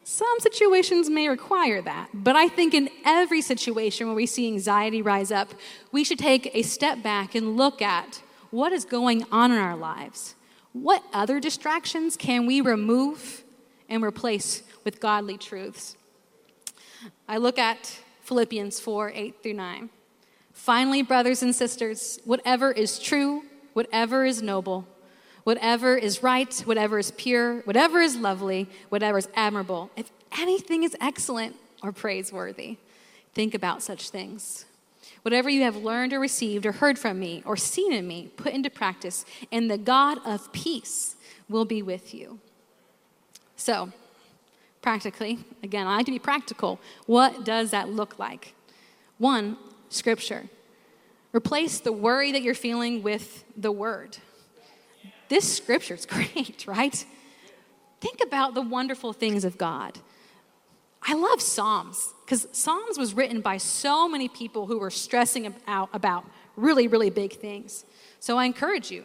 Some 0.03 0.41
situations 0.41 1.09
may 1.09 1.29
require 1.29 1.81
that, 1.83 2.09
but 2.13 2.35
I 2.35 2.49
think 2.49 2.75
in 2.75 2.91
every 3.05 3.41
situation 3.41 4.09
where 4.09 4.17
we 4.17 4.27
see 4.27 4.49
anxiety 4.49 5.01
rise 5.01 5.31
up, 5.31 5.55
we 5.93 6.03
should 6.03 6.19
take 6.19 6.51
a 6.57 6.63
step 6.63 7.01
back 7.01 7.37
and 7.37 7.57
look 7.57 7.81
at 7.81 8.23
what 8.51 8.73
is 8.73 8.85
going 8.85 9.25
on 9.31 9.53
in 9.53 9.59
our 9.59 9.77
lives. 9.77 10.35
What 10.73 11.05
other 11.13 11.39
distractions 11.39 12.17
can 12.17 12.45
we 12.45 12.61
remove 12.61 13.45
and 13.89 14.03
replace 14.03 14.65
with 14.83 14.99
godly 14.99 15.39
truths? 15.39 15.97
I 17.33 17.39
look 17.39 17.59
at 17.59 17.99
Philippians 18.25 18.79
4 18.79 19.13
8 19.15 19.43
through 19.43 19.55
9. 19.55 19.89
Finally, 20.53 21.01
brothers 21.01 21.43
and 21.43 21.55
sisters, 21.55 22.21
whatever 22.27 22.71
is 22.71 22.99
true, 22.99 23.45
whatever 23.73 24.27
is 24.27 24.43
noble, 24.43 24.87
whatever 25.45 25.97
is 25.97 26.23
right, 26.23 26.53
whatever 26.67 26.99
is 26.99 27.11
pure, 27.13 27.61
whatever 27.61 28.03
is 28.03 28.17
lovely, 28.17 28.69
whatever 28.91 29.17
is 29.17 29.31
admirable, 29.35 29.91
if 29.97 30.11
anything 30.39 30.83
is 30.83 30.95
excellent 31.01 31.57
or 31.83 31.91
praiseworthy, 31.91 32.77
think 33.33 33.55
about 33.55 33.83
such 33.83 34.11
things. 34.11 34.67
Whatever 35.23 35.49
you 35.49 35.63
have 35.63 35.77
learned 35.77 36.13
or 36.13 36.21
received 36.21 36.67
or 36.67 36.73
heard 36.73 36.99
from 36.99 37.19
me 37.19 37.43
or 37.47 37.57
seen 37.57 37.95
in 37.95 38.07
me, 38.07 38.31
put 38.37 38.53
into 38.53 38.69
practice, 38.69 39.25
and 39.51 39.71
the 39.71 39.79
God 39.79 40.19
of 40.27 40.53
peace 40.53 41.17
will 41.49 41.65
be 41.65 41.81
with 41.81 42.13
you. 42.13 42.41
So, 43.57 43.91
practically. 44.83 45.39
Again, 45.63 45.87
I 45.87 45.97
like 45.97 46.07
to 46.07 46.13
be 46.13 46.19
practical. 46.19 46.81
What 47.07 47.45
does 47.45 47.71
that 47.71 47.89
look 47.89 48.19
like? 48.19 48.55
One, 49.19 49.57
scripture. 49.89 50.49
Replace 51.33 51.81
the 51.81 51.93
worry 51.93 52.33
that 52.33 52.43
you're 52.43 52.55
feeling 52.55 53.03
with 53.03 53.45
the 53.57 53.73
word. 53.73 54.19
This 55.29 55.51
scripture 55.51 55.95
is 55.95 56.05
great, 56.35 56.67
right? 56.67 57.07
Think 58.01 58.21
about 58.23 58.55
the 58.55 58.63
wonderful 58.63 59.13
things 59.13 59.45
of 59.45 59.57
God. 59.57 59.99
I 61.05 61.15
love 61.15 61.41
Psalms 61.41 62.13
because 62.25 62.47
Psalms 62.53 62.99
was 62.99 63.15
written 63.15 63.41
by 63.41 63.57
so 63.57 64.09
many 64.09 64.29
people 64.29 64.67
who 64.67 64.79
were 64.79 64.91
stressing 64.91 65.55
out 65.67 65.89
about 65.93 66.25
really, 66.57 66.87
really 66.87 67.11
big 67.11 67.33
things. 67.35 67.85
So 68.21 68.39
I 68.39 68.45
encourage 68.45 68.91
you, 68.91 69.05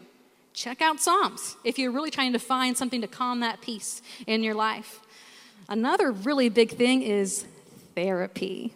check 0.54 0.82
out 0.82 1.00
Psalms 1.00 1.58
if 1.64 1.80
you're 1.80 1.92
really 1.92 2.12
trying 2.12 2.34
to 2.34 2.40
find 2.40 2.78
something 2.78 3.02
to 3.02 3.08
calm 3.08 3.40
that 3.40 3.62
peace 3.62 4.02
in 4.28 4.44
your 4.44 4.54
life. 4.54 5.00
Another 5.70 6.12
really 6.12 6.48
big 6.48 6.72
thing 6.72 7.02
is 7.02 7.46
therapy. 7.94 8.74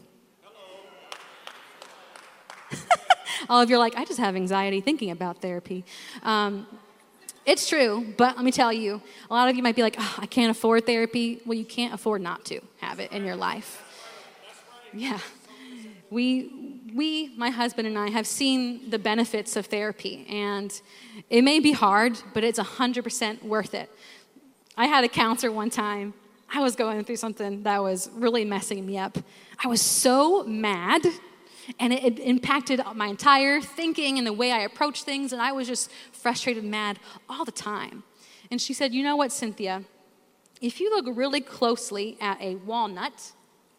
All 3.49 3.61
of 3.61 3.69
you 3.69 3.77
are 3.77 3.79
like, 3.79 3.95
I 3.95 4.03
just 4.03 4.19
have 4.19 4.35
anxiety 4.35 4.81
thinking 4.81 5.09
about 5.09 5.41
therapy. 5.41 5.85
Um, 6.21 6.67
it's 7.45 7.67
true, 7.67 8.13
but 8.17 8.35
let 8.35 8.43
me 8.43 8.51
tell 8.51 8.73
you, 8.73 9.01
a 9.29 9.33
lot 9.33 9.49
of 9.49 9.55
you 9.55 9.63
might 9.63 9.75
be 9.75 9.81
like, 9.81 9.95
oh, 9.97 10.15
I 10.19 10.25
can't 10.25 10.51
afford 10.51 10.85
therapy. 10.85 11.41
Well, 11.45 11.57
you 11.57 11.65
can't 11.65 11.93
afford 11.93 12.21
not 12.21 12.43
to 12.45 12.59
have 12.81 12.99
it 12.99 13.11
in 13.11 13.25
your 13.25 13.35
life. 13.35 13.83
Yeah. 14.93 15.19
We, 16.09 16.79
we, 16.93 17.33
my 17.37 17.49
husband 17.49 17.87
and 17.87 17.97
I, 17.97 18.09
have 18.09 18.27
seen 18.27 18.89
the 18.89 18.99
benefits 18.99 19.55
of 19.55 19.67
therapy, 19.67 20.25
and 20.29 20.79
it 21.29 21.41
may 21.41 21.61
be 21.61 21.71
hard, 21.71 22.19
but 22.33 22.43
it's 22.43 22.59
100% 22.59 23.43
worth 23.43 23.73
it. 23.73 23.89
I 24.75 24.87
had 24.87 25.05
a 25.05 25.09
counselor 25.09 25.53
one 25.53 25.69
time. 25.69 26.13
I 26.53 26.59
was 26.59 26.75
going 26.75 27.03
through 27.05 27.15
something 27.15 27.63
that 27.63 27.81
was 27.81 28.09
really 28.13 28.43
messing 28.43 28.85
me 28.85 28.97
up. 28.97 29.17
I 29.63 29.67
was 29.67 29.81
so 29.81 30.43
mad 30.43 31.05
and 31.79 31.93
it, 31.93 32.03
it, 32.03 32.19
impacted 32.19 32.81
my 32.95 33.07
entire 33.07 33.61
thinking 33.61 34.17
and 34.17 34.27
the 34.27 34.33
way 34.33 34.51
I 34.51 34.59
approached 34.59 35.05
things, 35.05 35.31
and 35.31 35.41
I 35.41 35.51
was 35.51 35.67
just 35.67 35.89
frustrated 36.11 36.63
and 36.63 36.71
mad 36.71 36.99
all 37.29 37.45
the 37.45 37.51
time. 37.51 38.03
And 38.49 38.61
she 38.61 38.73
said, 38.73 38.93
You 38.93 39.03
know 39.03 39.15
what, 39.15 39.31
Cynthia? 39.31 39.83
If 40.59 40.79
you 40.79 40.89
look 40.89 41.05
really 41.15 41.39
closely 41.39 42.17
at 42.19 42.41
a 42.41 42.55
walnut, 42.55 43.31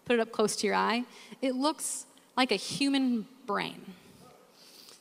put 0.05 0.15
it 0.15 0.21
up 0.21 0.33
close 0.33 0.57
to 0.57 0.67
your 0.67 0.77
eye, 0.77 1.05
it 1.43 1.55
looks 1.55 2.07
like 2.37 2.51
a 2.51 2.57
human 2.57 3.27
brain. 3.47 3.85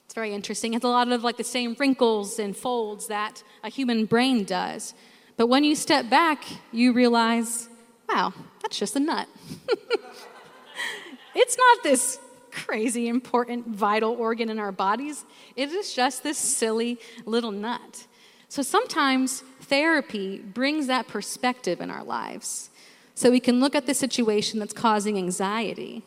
It's 0.05 0.13
very 0.13 0.33
interesting. 0.33 0.73
It's 0.73 0.83
a 0.83 0.89
lot 0.89 1.09
of 1.09 1.23
like 1.23 1.37
the 1.37 1.43
same 1.43 1.75
wrinkles 1.79 2.37
and 2.37 2.57
folds 2.57 3.07
that 3.07 3.43
a 3.63 3.69
human 3.69 4.05
brain 4.05 4.43
does. 4.43 4.93
But 5.37 5.47
when 5.47 5.63
you 5.63 5.75
step 5.75 6.09
back, 6.09 6.43
you 6.71 6.93
realize, 6.93 7.69
wow, 8.07 8.33
that's 8.61 8.77
just 8.77 8.95
a 8.95 8.99
nut. 8.99 9.27
it's 11.35 11.57
not 11.57 11.83
this 11.83 12.19
crazy 12.51 13.07
important 13.07 13.67
vital 13.67 14.11
organ 14.11 14.49
in 14.49 14.59
our 14.59 14.71
bodies. 14.71 15.23
It 15.55 15.71
is 15.71 15.93
just 15.93 16.23
this 16.23 16.37
silly 16.37 16.99
little 17.25 17.51
nut. 17.51 18.07
So 18.49 18.61
sometimes 18.61 19.41
therapy 19.61 20.39
brings 20.39 20.87
that 20.87 21.07
perspective 21.07 21.79
in 21.79 21.89
our 21.89 22.03
lives. 22.03 22.69
So 23.15 23.31
we 23.31 23.39
can 23.39 23.59
look 23.59 23.75
at 23.75 23.85
the 23.85 23.93
situation 23.93 24.59
that's 24.59 24.73
causing 24.73 25.17
anxiety 25.17 26.03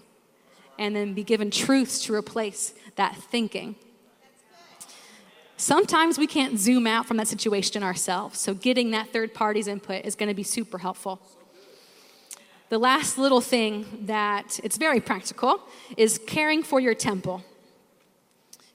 and 0.78 0.94
then 0.94 1.14
be 1.14 1.24
given 1.24 1.50
truths 1.50 2.04
to 2.04 2.14
replace 2.14 2.74
that 2.96 3.16
thinking. 3.16 3.76
Sometimes 5.56 6.18
we 6.18 6.26
can't 6.26 6.58
zoom 6.58 6.86
out 6.86 7.06
from 7.06 7.16
that 7.18 7.28
situation 7.28 7.82
ourselves, 7.82 8.40
so 8.40 8.54
getting 8.54 8.90
that 8.90 9.12
third 9.12 9.34
party's 9.34 9.68
input 9.68 10.04
is 10.04 10.14
going 10.16 10.28
to 10.28 10.34
be 10.34 10.42
super 10.42 10.78
helpful. 10.78 11.20
The 12.70 12.78
last 12.78 13.18
little 13.18 13.40
thing 13.40 13.86
that 14.06 14.58
it's 14.64 14.76
very 14.76 15.00
practical 15.00 15.60
is 15.96 16.18
caring 16.26 16.62
for 16.64 16.80
your 16.80 16.94
temple. 16.94 17.44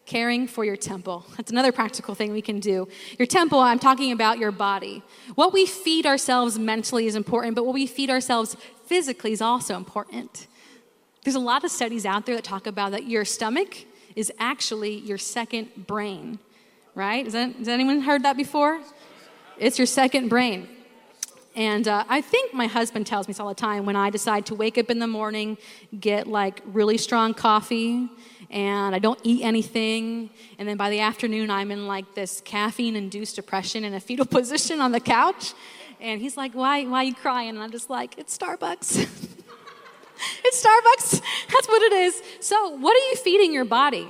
Caring 0.05 0.47
for 0.47 0.63
your 0.63 0.77
temple. 0.77 1.25
That's 1.35 1.51
another 1.51 1.71
practical 1.73 2.15
thing 2.15 2.31
we 2.31 2.41
can 2.41 2.61
do. 2.61 2.87
Your 3.17 3.25
temple, 3.25 3.59
I'm 3.59 3.77
talking 3.77 4.11
about 4.11 4.39
your 4.39 4.51
body. 4.51 5.03
What 5.35 5.51
we 5.51 5.65
feed 5.65 6.05
ourselves 6.05 6.57
mentally 6.57 7.07
is 7.07 7.15
important, 7.15 7.55
but 7.55 7.65
what 7.65 7.73
we 7.73 7.85
feed 7.87 8.09
ourselves 8.09 8.55
physically 8.85 9.33
is 9.33 9.41
also 9.41 9.75
important. 9.75 10.47
There's 11.23 11.35
a 11.35 11.39
lot 11.39 11.65
of 11.65 11.71
studies 11.71 12.05
out 12.05 12.25
there 12.25 12.35
that 12.35 12.45
talk 12.45 12.67
about 12.67 12.91
that 12.91 13.05
your 13.05 13.25
stomach 13.25 13.85
is 14.15 14.31
actually 14.39 14.95
your 14.99 15.17
second 15.17 15.87
brain, 15.87 16.39
right? 16.99 17.23
Has, 17.23 17.31
that, 17.31 17.55
has 17.55 17.69
anyone 17.69 18.01
heard 18.01 18.23
that 18.23 18.35
before? 18.35 18.81
It's 19.57 19.79
your 19.79 19.85
second 19.85 20.27
brain. 20.27 20.67
And 21.55 21.87
uh, 21.87 22.03
I 22.09 22.19
think 22.19 22.53
my 22.53 22.67
husband 22.67 23.07
tells 23.07 23.25
me 23.25 23.31
this 23.31 23.39
all 23.39 23.47
the 23.47 23.55
time 23.55 23.85
when 23.85 23.95
I 23.95 24.09
decide 24.09 24.45
to 24.47 24.55
wake 24.55 24.77
up 24.77 24.89
in 24.89 24.99
the 24.99 25.07
morning, 25.07 25.57
get 25.97 26.27
like 26.27 26.61
really 26.65 26.97
strong 26.97 27.33
coffee, 27.33 28.09
and 28.49 28.93
I 28.93 28.99
don't 28.99 29.19
eat 29.23 29.43
anything. 29.45 30.29
And 30.57 30.67
then 30.67 30.75
by 30.75 30.89
the 30.89 30.99
afternoon, 30.99 31.49
I'm 31.49 31.71
in 31.71 31.87
like 31.87 32.15
this 32.15 32.41
caffeine 32.41 32.97
induced 32.97 33.37
depression 33.37 33.85
in 33.85 33.93
a 33.93 34.01
fetal 34.01 34.25
position 34.37 34.81
on 34.81 34.91
the 34.91 34.99
couch. 34.99 35.53
And 36.01 36.19
he's 36.19 36.35
like, 36.35 36.53
Why, 36.53 36.83
why 36.83 36.97
are 36.97 37.03
you 37.05 37.15
crying? 37.15 37.51
And 37.51 37.59
I'm 37.59 37.71
just 37.71 37.89
like, 37.89 38.17
It's 38.17 38.37
Starbucks. 38.37 38.97
it's 40.43 40.65
Starbucks. 40.65 41.21
That's 41.49 41.67
what 41.69 41.81
it 41.81 41.93
is. 41.93 42.21
So, 42.41 42.71
what 42.71 42.93
are 42.93 43.09
you 43.09 43.15
feeding 43.15 43.53
your 43.53 43.65
body? 43.65 44.09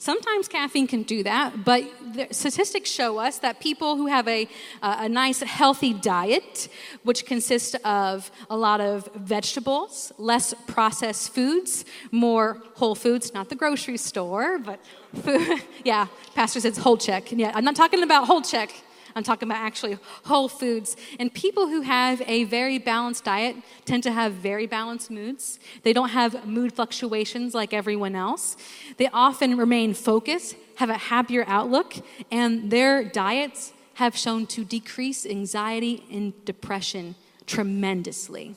Sometimes 0.00 0.48
caffeine 0.48 0.86
can 0.86 1.02
do 1.02 1.22
that, 1.24 1.62
but 1.62 1.84
statistics 2.30 2.88
show 2.88 3.18
us 3.18 3.36
that 3.40 3.60
people 3.60 3.96
who 3.96 4.06
have 4.06 4.26
a, 4.28 4.48
a 4.80 5.10
nice, 5.10 5.40
healthy 5.40 5.92
diet, 5.92 6.68
which 7.02 7.26
consists 7.26 7.76
of 7.84 8.30
a 8.48 8.56
lot 8.56 8.80
of 8.80 9.10
vegetables, 9.14 10.10
less 10.16 10.54
processed 10.66 11.34
foods, 11.34 11.84
more 12.12 12.62
whole 12.76 12.94
foods, 12.94 13.34
not 13.34 13.50
the 13.50 13.54
grocery 13.54 13.98
store, 13.98 14.58
but 14.58 14.80
food. 15.22 15.60
yeah, 15.84 16.06
Pastor 16.34 16.60
says 16.60 16.78
whole 16.78 16.96
check. 16.96 17.30
Yeah, 17.30 17.52
I'm 17.54 17.64
not 17.64 17.76
talking 17.76 18.02
about 18.02 18.26
whole 18.26 18.40
check. 18.40 18.72
I'm 19.14 19.22
talking 19.22 19.48
about 19.48 19.62
actually 19.62 19.98
whole 20.24 20.48
foods. 20.48 20.96
And 21.18 21.32
people 21.32 21.68
who 21.68 21.82
have 21.82 22.22
a 22.26 22.44
very 22.44 22.78
balanced 22.78 23.24
diet 23.24 23.56
tend 23.84 24.02
to 24.04 24.12
have 24.12 24.34
very 24.34 24.66
balanced 24.66 25.10
moods. 25.10 25.58
They 25.82 25.92
don't 25.92 26.10
have 26.10 26.46
mood 26.46 26.72
fluctuations 26.72 27.54
like 27.54 27.72
everyone 27.72 28.14
else. 28.14 28.56
They 28.96 29.08
often 29.12 29.56
remain 29.56 29.94
focused, 29.94 30.56
have 30.76 30.90
a 30.90 30.98
happier 30.98 31.44
outlook, 31.46 31.94
and 32.30 32.70
their 32.70 33.04
diets 33.04 33.72
have 33.94 34.16
shown 34.16 34.46
to 34.46 34.64
decrease 34.64 35.26
anxiety 35.26 36.04
and 36.10 36.44
depression 36.44 37.14
tremendously. 37.46 38.54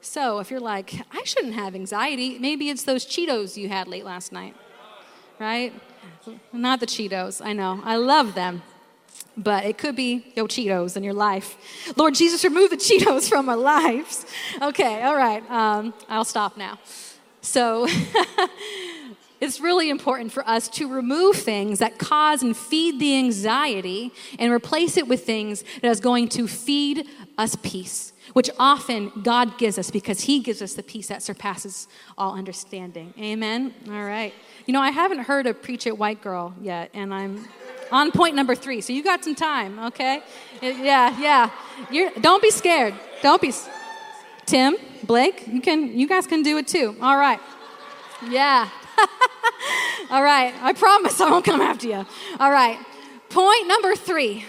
So, 0.00 0.38
if 0.38 0.50
you're 0.50 0.60
like, 0.60 0.94
I 1.12 1.24
shouldn't 1.24 1.54
have 1.54 1.74
anxiety, 1.74 2.38
maybe 2.38 2.70
it's 2.70 2.84
those 2.84 3.04
Cheetos 3.04 3.56
you 3.56 3.68
had 3.68 3.86
late 3.86 4.04
last 4.04 4.32
night, 4.32 4.54
right? 5.38 5.72
Not 6.52 6.80
the 6.80 6.86
Cheetos, 6.86 7.44
I 7.44 7.52
know. 7.52 7.80
I 7.84 7.96
love 7.96 8.34
them 8.34 8.62
but 9.36 9.64
it 9.64 9.78
could 9.78 9.96
be 9.96 10.24
your 10.36 10.46
Cheetos 10.46 10.96
in 10.96 11.02
your 11.02 11.14
life. 11.14 11.56
Lord 11.96 12.14
Jesus, 12.14 12.44
remove 12.44 12.70
the 12.70 12.76
Cheetos 12.76 13.28
from 13.28 13.48
our 13.48 13.56
lives. 13.56 14.26
Okay, 14.60 15.02
all 15.02 15.16
right, 15.16 15.48
um, 15.50 15.94
I'll 16.08 16.24
stop 16.24 16.56
now. 16.56 16.78
So, 17.42 17.86
it's 19.40 19.60
really 19.60 19.88
important 19.88 20.32
for 20.32 20.46
us 20.46 20.68
to 20.68 20.86
remove 20.86 21.36
things 21.36 21.78
that 21.78 21.98
cause 21.98 22.42
and 22.42 22.56
feed 22.56 23.00
the 23.00 23.16
anxiety 23.16 24.12
and 24.38 24.52
replace 24.52 24.96
it 24.96 25.08
with 25.08 25.24
things 25.24 25.64
that 25.80 25.88
is 25.88 26.00
going 26.00 26.28
to 26.30 26.46
feed 26.46 27.06
us 27.38 27.56
peace, 27.62 28.09
which 28.32 28.50
often 28.58 29.12
God 29.22 29.58
gives 29.58 29.78
us 29.78 29.90
because 29.90 30.22
He 30.22 30.40
gives 30.40 30.62
us 30.62 30.74
the 30.74 30.82
peace 30.82 31.08
that 31.08 31.22
surpasses 31.22 31.88
all 32.16 32.34
understanding. 32.34 33.14
Amen? 33.18 33.74
All 33.88 34.04
right. 34.04 34.34
You 34.66 34.72
know, 34.72 34.80
I 34.80 34.90
haven't 34.90 35.20
heard 35.20 35.46
a 35.46 35.54
Preach 35.54 35.86
It 35.86 35.96
White 35.98 36.22
Girl 36.22 36.54
yet, 36.60 36.90
and 36.94 37.12
I'm 37.12 37.48
on 37.90 38.12
point 38.12 38.34
number 38.34 38.54
three. 38.54 38.80
So 38.80 38.92
you 38.92 39.02
got 39.02 39.24
some 39.24 39.34
time, 39.34 39.78
okay? 39.78 40.22
Yeah, 40.62 41.18
yeah. 41.18 41.50
You're, 41.90 42.10
don't 42.20 42.42
be 42.42 42.50
scared. 42.50 42.94
Don't 43.22 43.40
be. 43.40 43.52
Tim, 44.46 44.76
Blake, 45.04 45.46
you 45.46 45.60
can. 45.60 45.96
You 45.98 46.08
guys 46.08 46.26
can 46.26 46.42
do 46.42 46.58
it 46.58 46.66
too. 46.66 46.96
All 47.00 47.16
right. 47.16 47.40
Yeah. 48.28 48.68
All 50.10 50.22
right. 50.22 50.52
I 50.60 50.72
promise 50.72 51.20
I 51.20 51.30
won't 51.30 51.44
come 51.44 51.60
after 51.60 51.86
you. 51.86 52.06
All 52.38 52.50
right. 52.50 52.78
Point 53.28 53.68
number 53.68 53.94
three. 53.94 54.44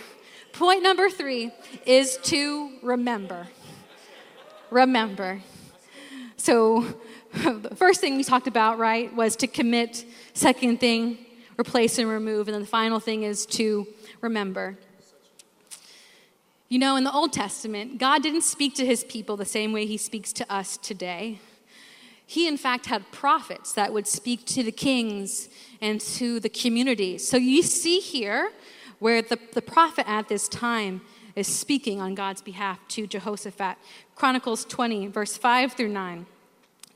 Point 0.54 0.84
number 0.84 1.10
three 1.10 1.52
is 1.86 2.18
to 2.24 2.72
remember. 2.82 3.48
Remember. 4.72 5.42
So, 6.38 6.86
the 7.34 7.76
first 7.76 8.00
thing 8.00 8.16
we 8.16 8.24
talked 8.24 8.48
about, 8.48 8.80
right, 8.80 9.14
was 9.14 9.36
to 9.38 9.48
commit. 9.48 10.06
Second 10.34 10.80
thing, 10.80 11.18
replace 11.60 11.98
and 11.98 12.10
remove. 12.10 12.48
And 12.48 12.56
then 12.56 12.62
the 12.62 12.68
final 12.68 13.02
thing 13.02 13.24
is 13.24 13.46
to 13.48 13.86
remember. 14.22 14.78
You 16.70 16.80
know, 16.80 16.96
in 16.96 17.04
the 17.04 17.12
Old 17.12 17.34
Testament, 17.34 17.98
God 17.98 18.24
didn't 18.24 18.44
speak 18.44 18.76
to 18.76 18.86
his 18.86 19.04
people 19.04 19.36
the 19.36 19.44
same 19.44 19.74
way 19.74 19.86
he 19.86 19.98
speaks 19.98 20.32
to 20.34 20.50
us 20.52 20.78
today. 20.78 21.40
He, 22.26 22.48
in 22.48 22.56
fact, 22.56 22.86
had 22.86 23.12
prophets 23.12 23.74
that 23.74 23.92
would 23.92 24.08
speak 24.08 24.46
to 24.46 24.64
the 24.64 24.72
kings 24.72 25.50
and 25.82 26.00
to 26.02 26.40
the 26.40 26.48
community. 26.48 27.18
So 27.18 27.36
you 27.36 27.62
see 27.62 28.00
here 28.00 28.54
where 29.00 29.22
the, 29.22 29.38
the 29.52 29.62
prophet 29.62 30.10
at 30.10 30.30
this 30.30 30.48
time 30.48 31.02
is 31.36 31.48
speaking 31.48 32.02
on 32.02 32.16
God's 32.16 32.42
behalf 32.42 32.80
to 32.90 33.08
Jehoshaphat. 33.08 33.78
Chronicles 34.16 34.66
20, 34.66 35.08
verse 35.08 35.38
5 35.38 35.74
through 35.74 35.90
9. 35.90 36.26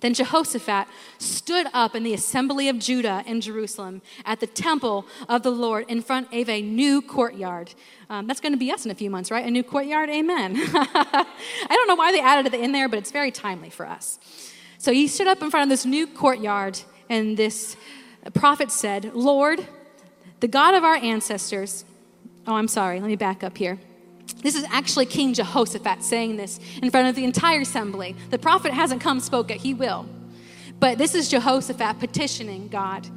Then 0.01 0.13
Jehoshaphat 0.13 0.87
stood 1.17 1.67
up 1.73 1.95
in 1.95 2.03
the 2.03 2.13
assembly 2.13 2.69
of 2.69 2.77
Judah 2.77 3.23
in 3.25 3.41
Jerusalem 3.41 4.01
at 4.25 4.39
the 4.39 4.47
temple 4.47 5.05
of 5.27 5.41
the 5.41 5.51
Lord 5.51 5.85
in 5.87 6.01
front 6.01 6.31
of 6.33 6.49
a 6.49 6.61
new 6.61 7.01
courtyard. 7.01 7.73
Um, 8.09 8.27
that's 8.27 8.39
going 8.39 8.51
to 8.51 8.57
be 8.57 8.71
us 8.71 8.85
in 8.85 8.91
a 8.91 8.95
few 8.95 9.09
months, 9.09 9.31
right? 9.31 9.45
A 9.45 9.49
new 9.49 9.63
courtyard? 9.63 10.09
Amen. 10.09 10.55
I 10.57 11.25
don't 11.69 11.87
know 11.87 11.95
why 11.95 12.11
they 12.11 12.19
added 12.19 12.53
it 12.53 12.59
in 12.59 12.71
there, 12.71 12.89
but 12.89 12.99
it's 12.99 13.11
very 13.11 13.31
timely 13.31 13.69
for 13.69 13.87
us. 13.87 14.19
So 14.77 14.91
he 14.91 15.07
stood 15.07 15.27
up 15.27 15.41
in 15.41 15.49
front 15.49 15.63
of 15.63 15.69
this 15.69 15.85
new 15.85 16.05
courtyard, 16.05 16.79
and 17.09 17.37
this 17.37 17.75
prophet 18.33 18.71
said, 18.71 19.15
Lord, 19.15 19.65
the 20.41 20.47
God 20.47 20.75
of 20.75 20.83
our 20.83 20.95
ancestors, 20.97 21.85
oh, 22.45 22.53
I'm 22.53 22.67
sorry, 22.67 22.99
let 22.99 23.07
me 23.07 23.15
back 23.15 23.43
up 23.43 23.57
here. 23.57 23.79
This 24.41 24.55
is 24.55 24.65
actually 24.69 25.05
King 25.05 25.33
Jehoshaphat 25.33 26.03
saying 26.03 26.37
this 26.37 26.59
in 26.81 26.91
front 26.91 27.07
of 27.07 27.15
the 27.15 27.23
entire 27.23 27.61
assembly. 27.61 28.15
The 28.29 28.39
prophet 28.39 28.73
hasn't 28.73 29.01
come 29.01 29.19
spoke 29.19 29.51
it, 29.51 29.61
he 29.61 29.73
will. 29.73 30.07
But 30.79 30.97
this 30.97 31.15
is 31.15 31.29
Jehoshaphat 31.29 31.99
petitioning 31.99 32.67
God. 32.67 33.07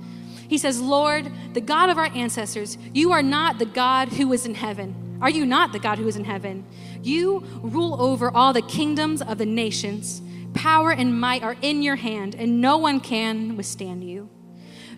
He 0.48 0.58
says, 0.58 0.80
Lord, 0.80 1.30
the 1.52 1.60
God 1.60 1.90
of 1.90 1.98
our 1.98 2.10
ancestors, 2.14 2.78
you 2.94 3.12
are 3.12 3.22
not 3.22 3.58
the 3.58 3.66
God 3.66 4.08
who 4.08 4.32
is 4.32 4.46
in 4.46 4.54
heaven. 4.54 5.18
Are 5.20 5.28
you 5.28 5.44
not 5.44 5.72
the 5.72 5.78
God 5.78 5.98
who 5.98 6.08
is 6.08 6.16
in 6.16 6.24
heaven? 6.24 6.64
You 7.02 7.40
rule 7.60 8.00
over 8.00 8.30
all 8.30 8.52
the 8.52 8.62
kingdoms 8.62 9.20
of 9.20 9.38
the 9.38 9.46
nations. 9.46 10.22
Power 10.54 10.92
and 10.92 11.20
might 11.20 11.42
are 11.42 11.56
in 11.60 11.82
your 11.82 11.96
hand, 11.96 12.34
and 12.34 12.60
no 12.60 12.78
one 12.78 13.00
can 13.00 13.56
withstand 13.56 14.04
you. 14.04 14.30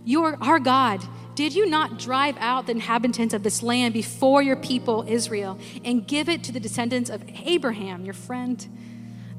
You 0.04 0.24
are 0.24 0.38
our 0.40 0.60
God. 0.60 1.02
Did 1.40 1.54
you 1.54 1.64
not 1.64 1.98
drive 1.98 2.36
out 2.38 2.66
the 2.66 2.72
inhabitants 2.72 3.32
of 3.32 3.42
this 3.42 3.62
land 3.62 3.94
before 3.94 4.42
your 4.42 4.56
people 4.56 5.06
Israel 5.08 5.58
and 5.86 6.06
give 6.06 6.28
it 6.28 6.44
to 6.44 6.52
the 6.52 6.60
descendants 6.60 7.08
of 7.08 7.24
Abraham, 7.46 8.04
your 8.04 8.12
friend? 8.12 8.68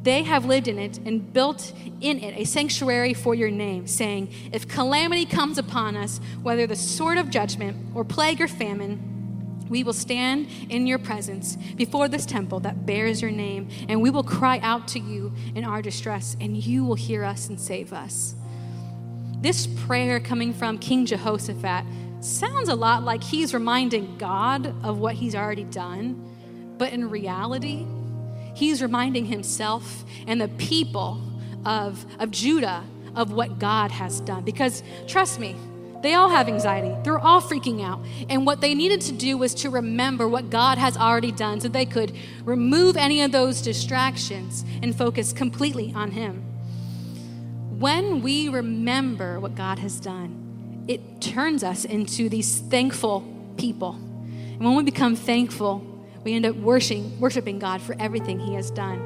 They 0.02 0.24
have 0.24 0.46
lived 0.46 0.68
in 0.68 0.80
it 0.80 0.98
and 0.98 1.32
built 1.32 1.72
in 2.02 2.18
it 2.18 2.34
a 2.36 2.44
sanctuary 2.46 3.14
for 3.14 3.36
your 3.36 3.52
name, 3.52 3.86
saying, 3.86 4.34
If 4.52 4.68
calamity 4.68 5.28
comes 5.28 5.60
upon 5.60 5.96
us, 5.96 6.20
whether 6.42 6.66
the 6.66 6.76
sword 6.76 7.20
of 7.20 7.30
judgment 7.30 7.78
or 7.94 8.04
plague 8.04 8.42
or 8.42 8.48
famine, 8.48 9.68
we 9.70 9.84
will 9.84 9.94
stand 9.94 10.48
in 10.70 10.88
your 10.88 10.98
presence 10.98 11.56
before 11.56 12.08
this 12.08 12.26
temple 12.26 12.62
that 12.62 12.84
bears 12.84 13.22
your 13.22 13.30
name, 13.30 13.70
and 13.88 14.02
we 14.02 14.10
will 14.10 14.24
cry 14.24 14.58
out 14.64 14.88
to 14.88 15.00
you 15.00 15.32
in 15.54 15.64
our 15.64 15.84
distress, 15.84 16.36
and 16.42 16.58
you 16.58 16.84
will 16.84 16.96
hear 16.96 17.24
us 17.24 17.48
and 17.48 17.62
save 17.62 17.94
us. 17.94 18.34
This 19.42 19.66
prayer 19.66 20.20
coming 20.20 20.54
from 20.54 20.78
King 20.78 21.08
Jehoshaphat 21.08 21.84
sounds 22.20 22.70
a 22.70 22.76
lot 22.76 23.04
like 23.04 23.24
he's 23.24 23.56
reminding 23.56 24.20
God 24.20 24.76
of 24.84 25.00
what 25.00 25.16
he's 25.16 25.34
already 25.34 25.64
done, 25.64 26.76
but 26.78 26.94
in 26.94 27.10
reality, 27.10 27.88
he's 28.54 28.84
reminding 28.84 29.26
himself 29.26 30.06
and 30.28 30.40
the 30.40 30.48
people 30.48 31.20
of, 31.66 32.06
of 32.20 32.30
Judah 32.30 32.84
of 33.16 33.32
what 33.32 33.58
God 33.58 33.90
has 33.90 34.20
done. 34.22 34.44
Because 34.44 34.84
trust 35.08 35.40
me, 35.40 35.56
they 36.04 36.14
all 36.14 36.30
have 36.30 36.48
anxiety. 36.48 36.96
They're 37.04 37.18
all 37.18 37.42
freaking 37.42 37.84
out. 37.84 38.00
And 38.30 38.46
what 38.46 38.62
they 38.62 38.76
needed 38.76 39.02
to 39.02 39.12
do 39.12 39.40
was 39.40 39.56
to 39.56 39.72
remember 39.72 40.28
what 40.28 40.52
God 40.52 40.78
has 40.78 40.98
already 40.98 41.32
done 41.32 41.60
so 41.60 41.68
they 41.68 41.86
could 41.88 42.16
remove 42.46 42.96
any 42.96 43.22
of 43.24 43.32
those 43.32 43.64
distractions 43.64 44.66
and 44.84 44.96
focus 44.96 45.34
completely 45.34 45.92
on 45.96 46.12
Him 46.12 46.51
when 47.82 48.22
we 48.22 48.48
remember 48.48 49.40
what 49.40 49.56
God 49.56 49.80
has 49.80 50.00
done, 50.00 50.86
it 50.88 51.20
turns 51.20 51.64
us 51.64 51.84
into 51.84 52.30
these 52.30 52.60
thankful 52.60 53.22
people. 53.58 53.94
And 53.96 54.64
when 54.64 54.76
we 54.76 54.84
become 54.84 55.16
thankful, 55.16 55.80
we 56.24 56.36
end 56.36 56.46
up 56.46 56.56
worshiping, 56.56 57.20
worshiping 57.20 57.58
God 57.58 57.82
for 57.82 57.96
everything 58.00 58.40
He 58.40 58.54
has 58.54 58.70
done. 58.70 59.02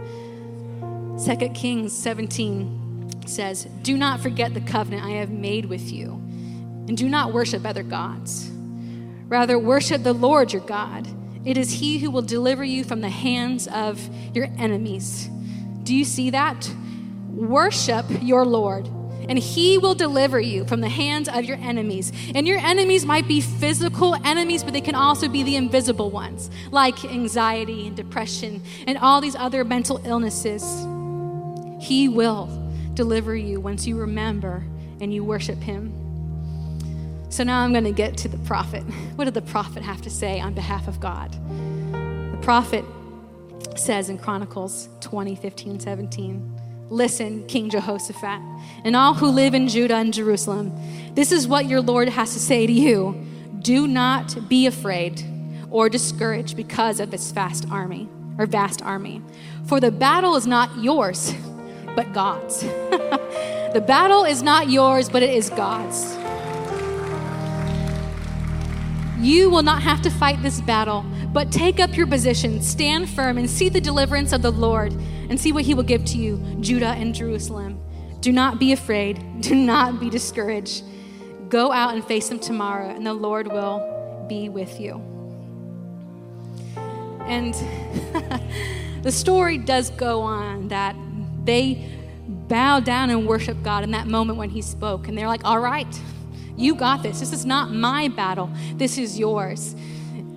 2 1.26 1.50
Kings 1.50 1.98
17 1.98 3.26
says, 3.26 3.66
Do 3.82 3.98
not 3.98 4.20
forget 4.20 4.54
the 4.54 4.60
covenant 4.60 5.06
I 5.06 5.12
have 5.12 5.30
made 5.30 5.66
with 5.66 5.90
you, 5.90 6.12
and 6.88 6.98
do 6.98 7.08
not 7.08 7.32
worship 7.32 7.66
other 7.66 7.84
gods. 7.84 8.52
Rather, 9.30 9.58
worship 9.58 10.04
the 10.04 10.14
Lord 10.14 10.52
your 10.52 10.62
God. 10.62 11.08
It 11.46 11.58
is 11.58 11.72
He 11.72 12.00
who 12.00 12.12
will 12.12 12.22
deliver 12.22 12.66
you 12.66 12.84
from 12.84 13.00
the 13.00 13.10
hands 13.10 13.68
of 13.70 14.02
your 14.36 14.50
enemies. 14.58 15.30
Do 15.84 15.96
you 15.96 16.04
see 16.04 16.32
that? 16.32 16.70
Worship 17.36 18.06
your 18.22 18.46
Lord, 18.46 18.88
and 19.28 19.38
he 19.38 19.78
will 19.78 19.94
deliver 19.94 20.40
you 20.40 20.66
from 20.66 20.80
the 20.80 20.90
hands 20.90 21.28
of 21.28 21.44
your 21.44 21.58
enemies. 21.58 22.14
And 22.34 22.48
your 22.48 22.60
enemies 22.60 23.06
might 23.06 23.28
be 23.28 23.42
physical 23.42 24.16
enemies, 24.26 24.64
but 24.64 24.72
they 24.72 24.82
can 24.82 24.96
also 24.96 25.28
be 25.28 25.44
the 25.44 25.58
invisible 25.58 26.10
ones, 26.10 26.50
like 26.72 27.04
anxiety 27.04 27.88
and 27.88 27.96
depression 27.96 28.64
and 28.88 28.98
all 28.98 29.20
these 29.20 29.36
other 29.36 29.66
mental 29.66 30.02
illnesses. 30.06 30.64
He 31.86 32.08
will 32.08 32.48
deliver 32.94 33.36
you 33.36 33.60
once 33.60 33.86
you 33.86 33.98
remember 33.98 34.64
and 35.02 35.14
you 35.14 35.24
worship 35.24 35.60
him. 35.60 35.92
So 37.30 37.44
now 37.44 37.60
I'm 37.60 37.74
going 37.74 37.84
to 37.84 37.92
get 37.92 38.16
to 38.20 38.30
the 38.30 38.38
prophet. 38.40 38.82
What 39.16 39.26
did 39.26 39.34
the 39.34 39.42
prophet 39.42 39.84
have 39.84 40.02
to 40.04 40.10
say 40.10 40.40
on 40.40 40.54
behalf 40.54 40.88
of 40.88 41.02
God? 41.02 41.34
The 42.32 42.40
prophet 42.42 42.86
says 43.76 44.08
in 44.08 44.18
Chronicles 44.18 44.88
20, 45.02 45.36
15, 45.36 45.82
17. 45.82 46.55
Listen, 46.90 47.46
King 47.48 47.70
Jehoshaphat, 47.70 48.40
and 48.84 48.96
all 48.96 49.16
who 49.16 49.28
live 49.28 49.56
in 49.56 49.68
Judah 49.68 49.96
and 49.96 50.14
Jerusalem. 50.14 50.72
This 51.16 51.32
is 51.32 51.48
what 51.48 51.68
your 51.68 51.82
Lord 51.82 52.10
has 52.10 52.34
to 52.34 52.40
say 52.40 52.68
to 52.68 52.74
you. 52.74 53.26
Do 53.60 53.88
not 53.88 54.48
be 54.48 54.68
afraid 54.68 55.24
or 55.72 55.90
discouraged 55.90 56.56
because 56.56 57.00
of 57.00 57.10
this 57.10 57.32
vast 57.32 57.66
army 57.72 58.08
or 58.38 58.46
vast 58.46 58.84
army. 58.84 59.22
For 59.66 59.80
the 59.80 59.90
battle 59.90 60.36
is 60.36 60.46
not 60.46 60.78
yours, 60.78 61.34
but 61.96 62.14
God's. 62.14 62.62
the 62.62 63.84
battle 63.86 64.24
is 64.24 64.44
not 64.44 64.70
yours, 64.70 65.10
but 65.10 65.24
it 65.24 65.32
is 65.32 65.50
God's. 65.50 66.16
You 69.20 69.50
will 69.50 69.64
not 69.64 69.82
have 69.82 70.04
to 70.04 70.12
fight 70.12 70.42
this 70.44 70.62
battle, 70.62 71.04
but 71.36 71.52
take 71.52 71.82
up 71.82 71.98
your 71.98 72.08
position, 72.08 72.62
stand 72.62 73.10
firm, 73.10 73.38
and 73.38 73.50
see 73.50 73.68
the 73.68 73.82
deliverance 73.82 74.32
of 74.32 74.42
the 74.42 74.52
Lord 74.52 74.94
and 75.30 75.38
see 75.38 75.52
what 75.52 75.66
he 75.66 75.74
will 75.74 75.84
give 75.84 76.06
to 76.06 76.18
you, 76.18 76.38
Judah 76.62 76.92
and 76.92 77.14
Jerusalem. 77.14 77.78
Do 78.22 78.32
not 78.32 78.58
be 78.58 78.72
afraid. 78.72 79.22
Do 79.42 79.54
not 79.54 80.00
be 80.00 80.10
discouraged. 80.10 80.86
Go 81.50 81.74
out 81.74 81.94
and 81.94 82.06
face 82.06 82.30
them 82.30 82.40
tomorrow, 82.40 82.90
and 82.90 83.06
the 83.06 83.14
Lord 83.14 83.48
will 83.48 84.26
be 84.30 84.48
with 84.48 84.80
you. 84.80 85.02
And 87.26 87.54
the 89.04 89.12
story 89.12 89.58
does 89.58 89.90
go 89.90 90.22
on 90.22 90.70
that 90.70 90.96
they 91.44 91.86
bow 92.48 92.80
down 92.80 93.10
and 93.10 93.28
worship 93.28 93.62
God 93.62 93.84
in 93.84 93.92
that 93.92 94.08
moment 94.08 94.38
when 94.38 94.52
he 94.52 94.62
spoke. 94.62 95.10
And 95.10 95.18
they're 95.18 95.28
like, 95.28 95.44
all 95.44 95.60
right, 95.60 96.00
you 96.56 96.76
got 96.76 97.04
this. 97.04 97.20
This 97.20 97.34
is 97.34 97.46
not 97.46 97.72
my 97.72 98.08
battle, 98.08 98.50
this 98.78 98.98
is 98.98 99.20
yours. 99.20 99.76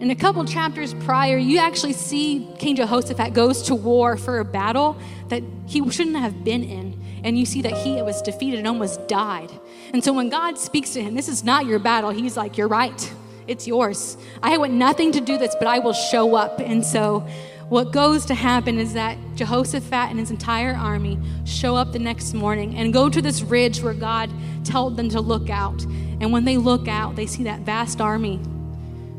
In 0.01 0.13
a 0.13 0.15
couple 0.15 0.45
chapters 0.45 0.95
prior, 0.95 1.39
you 1.39 1.59
actually 1.59 1.93
see 1.93 2.49
King 2.59 2.77
Jehoshaphat 2.77 3.35
goes 3.35 3.63
to 3.63 3.75
war 3.75 4.17
for 4.17 4.39
a 4.39 4.45
battle 4.45 4.97
that 5.29 5.43
he 5.67 5.89
shouldn't 5.91 6.17
have 6.17 6.45
been 6.45 6.63
in. 6.63 7.03
And 7.25 7.37
you 7.37 7.45
see 7.45 7.63
that 7.63 7.73
he 7.73 8.01
was 8.01 8.23
defeated 8.23 8.59
and 8.59 8.69
almost 8.69 9.09
died. 9.09 9.51
And 9.93 10.05
so 10.05 10.13
when 10.13 10.29
God 10.29 10.57
speaks 10.57 10.91
to 10.91 11.03
him, 11.03 11.17
this 11.17 11.27
is 11.27 11.43
not 11.43 11.67
your 11.67 11.81
battle, 11.81 12.11
he's 12.11 12.37
like, 12.37 12.57
You're 12.57 12.69
right, 12.69 13.13
it's 13.49 13.67
yours. 13.67 14.17
I 14.41 14.57
want 14.57 14.73
nothing 14.73 15.11
to 15.13 15.21
do 15.21 15.37
this, 15.37 15.57
but 15.59 15.67
I 15.67 15.81
will 15.81 15.93
show 15.93 16.37
up. 16.37 16.61
And 16.61 16.87
so 16.87 17.27
what 17.69 17.91
goes 17.91 18.25
to 18.27 18.35
happen 18.35 18.79
is 18.79 18.93
that 18.93 19.19
Jehoshaphat 19.35 20.11
and 20.11 20.21
his 20.21 20.31
entire 20.31 20.75
army 20.75 21.19
show 21.45 21.75
up 21.75 21.91
the 21.93 21.99
next 21.99 22.35
morning 22.35 22.77
and 22.77 22.93
go 22.93 23.09
to 23.09 23.21
this 23.21 23.43
ridge 23.43 23.83
where 23.83 23.95
God 23.95 24.31
told 24.65 24.97
them 24.97 25.09
to 25.09 25.21
look 25.21 25.51
out. 25.51 25.83
And 26.21 26.33
when 26.33 26.45
they 26.45 26.57
look 26.57 26.87
out, 26.87 27.17
they 27.17 27.27
see 27.27 27.43
that 27.43 27.63
vast 27.63 28.01
army 28.01 28.41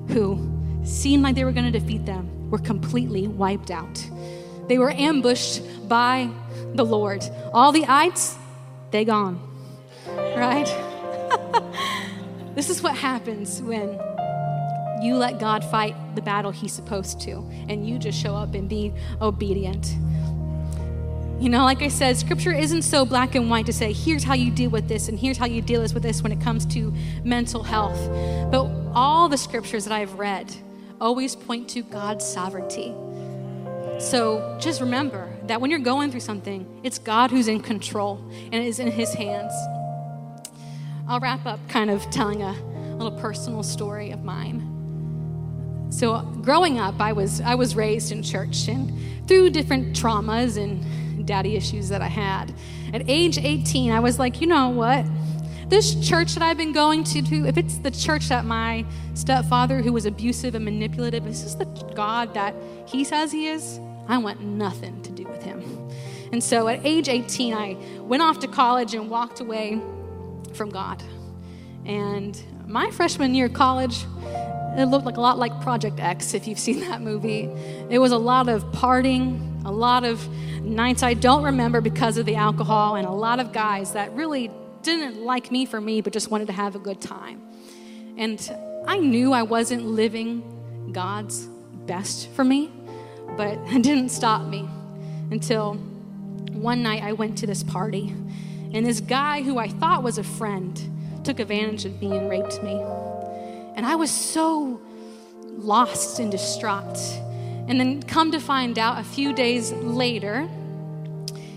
who 0.07 0.58
seemed 0.89 1.23
like 1.23 1.35
they 1.35 1.45
were 1.45 1.51
going 1.51 1.71
to 1.71 1.79
defeat 1.79 2.05
them 2.05 2.49
were 2.49 2.57
completely 2.57 3.27
wiped 3.27 3.71
out. 3.71 4.03
They 4.67 4.77
were 4.77 4.91
ambushed 4.91 5.61
by 5.87 6.29
the 6.73 6.83
Lord. 6.83 7.23
All 7.53 7.71
the 7.71 7.85
ites, 7.85 8.37
they 8.91 9.05
gone. 9.05 9.39
Right? 10.07 10.67
this 12.55 12.69
is 12.69 12.81
what 12.81 12.95
happens 12.95 13.61
when 13.61 13.99
you 15.01 15.15
let 15.15 15.39
God 15.39 15.63
fight 15.63 15.95
the 16.15 16.21
battle 16.21 16.51
he's 16.51 16.73
supposed 16.73 17.21
to 17.21 17.37
and 17.69 17.87
you 17.87 17.97
just 17.97 18.19
show 18.19 18.35
up 18.35 18.53
and 18.53 18.67
be 18.67 18.93
obedient. 19.21 19.95
You 21.39 21.47
know, 21.49 21.63
like 21.63 21.81
I 21.81 21.87
said, 21.87 22.17
scripture 22.17 22.51
isn't 22.51 22.81
so 22.81 23.05
black 23.05 23.33
and 23.33 23.49
white 23.49 23.65
to 23.67 23.73
say, 23.73 23.93
here's 23.93 24.25
how 24.25 24.33
you 24.33 24.51
deal 24.51 24.69
with 24.69 24.89
this 24.89 25.07
and 25.07 25.17
here's 25.17 25.37
how 25.37 25.45
you 25.45 25.61
deal 25.61 25.81
with 25.81 26.03
this 26.03 26.21
when 26.21 26.33
it 26.33 26.41
comes 26.41 26.65
to 26.67 26.93
mental 27.23 27.63
health. 27.63 27.99
But 28.51 28.69
all 28.93 29.29
the 29.29 29.37
scriptures 29.37 29.85
that 29.85 29.93
I've 29.93 30.19
read, 30.19 30.53
always 30.99 31.35
point 31.35 31.69
to 31.69 31.81
God's 31.83 32.25
sovereignty. 32.25 32.93
So 33.99 34.57
just 34.59 34.81
remember 34.81 35.29
that 35.47 35.59
when 35.59 35.71
you're 35.71 35.79
going 35.79 36.11
through 36.11 36.21
something, 36.21 36.81
it's 36.83 36.99
God 36.99 37.31
who's 37.31 37.47
in 37.47 37.59
control 37.59 38.23
and 38.31 38.55
it 38.55 38.65
is 38.65 38.79
in 38.79 38.91
His 38.91 39.13
hands. 39.13 39.53
I'll 41.07 41.19
wrap 41.19 41.45
up 41.45 41.59
kind 41.67 41.89
of 41.89 42.07
telling 42.09 42.41
a 42.41 42.53
little 42.93 43.17
personal 43.19 43.63
story 43.63 44.11
of 44.11 44.23
mine. 44.23 44.65
So 45.89 46.21
growing 46.41 46.79
up, 46.79 47.01
I 47.01 47.13
was 47.13 47.41
I 47.41 47.55
was 47.55 47.75
raised 47.75 48.11
in 48.11 48.21
church 48.21 48.67
and 48.67 49.27
through 49.27 49.49
different 49.49 49.95
traumas 49.95 50.61
and 50.61 51.25
daddy 51.25 51.55
issues 51.55 51.89
that 51.89 52.01
I 52.01 52.07
had. 52.07 52.53
at 52.93 53.07
age 53.07 53.37
18, 53.37 53.91
I 53.91 53.99
was 53.99 54.17
like, 54.17 54.41
you 54.41 54.47
know 54.47 54.69
what? 54.69 55.05
This 55.69 55.93
church 56.07 56.33
that 56.33 56.41
I've 56.41 56.57
been 56.57 56.71
going 56.71 57.03
to, 57.03 57.19
if 57.47 57.55
it's 57.55 57.77
the 57.77 57.91
church 57.91 58.29
that 58.29 58.43
my 58.43 58.83
stepfather, 59.13 59.83
who 59.83 59.93
was 59.93 60.07
abusive 60.07 60.55
and 60.55 60.65
manipulative, 60.65 61.27
is 61.27 61.43
this 61.43 61.53
the 61.53 61.65
God 61.93 62.33
that 62.33 62.55
he 62.87 63.03
says 63.03 63.31
he 63.31 63.45
is? 63.45 63.79
I 64.07 64.17
want 64.17 64.41
nothing 64.41 64.99
to 65.03 65.11
do 65.11 65.25
with 65.25 65.43
him. 65.43 65.61
And 66.31 66.43
so 66.43 66.67
at 66.67 66.83
age 66.83 67.07
18, 67.07 67.53
I 67.53 67.77
went 67.99 68.23
off 68.23 68.39
to 68.39 68.47
college 68.47 68.95
and 68.95 69.11
walked 69.11 69.41
away 69.41 69.79
from 70.53 70.71
God. 70.71 71.03
And 71.85 72.41
my 72.65 72.89
freshman 72.89 73.35
year 73.35 73.45
of 73.45 73.53
college, 73.53 74.05
it 74.75 74.85
looked 74.85 75.05
like 75.05 75.17
a 75.17 75.21
lot 75.21 75.37
like 75.37 75.61
Project 75.61 75.99
X, 75.99 76.33
if 76.33 76.47
you've 76.47 76.57
seen 76.57 76.79
that 76.89 77.01
movie. 77.01 77.43
It 77.91 77.99
was 77.99 78.11
a 78.11 78.17
lot 78.17 78.49
of 78.49 78.63
partying, 78.71 79.63
a 79.65 79.71
lot 79.71 80.03
of 80.03 80.27
nights 80.63 81.03
I 81.03 81.13
don't 81.13 81.43
remember 81.43 81.79
because 81.79 82.17
of 82.17 82.25
the 82.25 82.35
alcohol, 82.37 82.95
and 82.95 83.07
a 83.07 83.11
lot 83.11 83.39
of 83.39 83.53
guys 83.53 83.93
that 83.93 84.11
really 84.13 84.49
didn't 84.83 85.23
like 85.23 85.51
me 85.51 85.65
for 85.65 85.79
me, 85.79 86.01
but 86.01 86.13
just 86.13 86.31
wanted 86.31 86.47
to 86.47 86.53
have 86.53 86.75
a 86.75 86.79
good 86.79 87.01
time. 87.01 87.41
And 88.17 88.39
I 88.85 88.97
knew 88.97 89.33
I 89.33 89.43
wasn't 89.43 89.85
living 89.85 90.91
God's 90.91 91.45
best 91.85 92.29
for 92.31 92.43
me, 92.43 92.71
but 93.37 93.57
it 93.67 93.83
didn't 93.83 94.09
stop 94.09 94.45
me 94.45 94.67
until 95.31 95.75
one 96.53 96.83
night 96.83 97.03
I 97.03 97.13
went 97.13 97.37
to 97.39 97.47
this 97.47 97.63
party, 97.63 98.13
and 98.73 98.85
this 98.85 98.99
guy 98.99 99.41
who 99.41 99.57
I 99.57 99.67
thought 99.67 100.03
was 100.03 100.17
a 100.17 100.23
friend 100.23 100.79
took 101.23 101.39
advantage 101.39 101.85
of 101.85 102.01
me 102.01 102.17
and 102.17 102.29
raped 102.29 102.61
me. 102.63 102.81
And 103.75 103.85
I 103.85 103.95
was 103.95 104.11
so 104.11 104.81
lost 105.47 106.19
and 106.19 106.31
distraught. 106.31 106.97
And 107.67 107.79
then, 107.79 108.01
come 108.03 108.31
to 108.31 108.39
find 108.39 108.79
out, 108.79 108.99
a 108.99 109.03
few 109.03 109.31
days 109.33 109.71
later, 109.71 110.49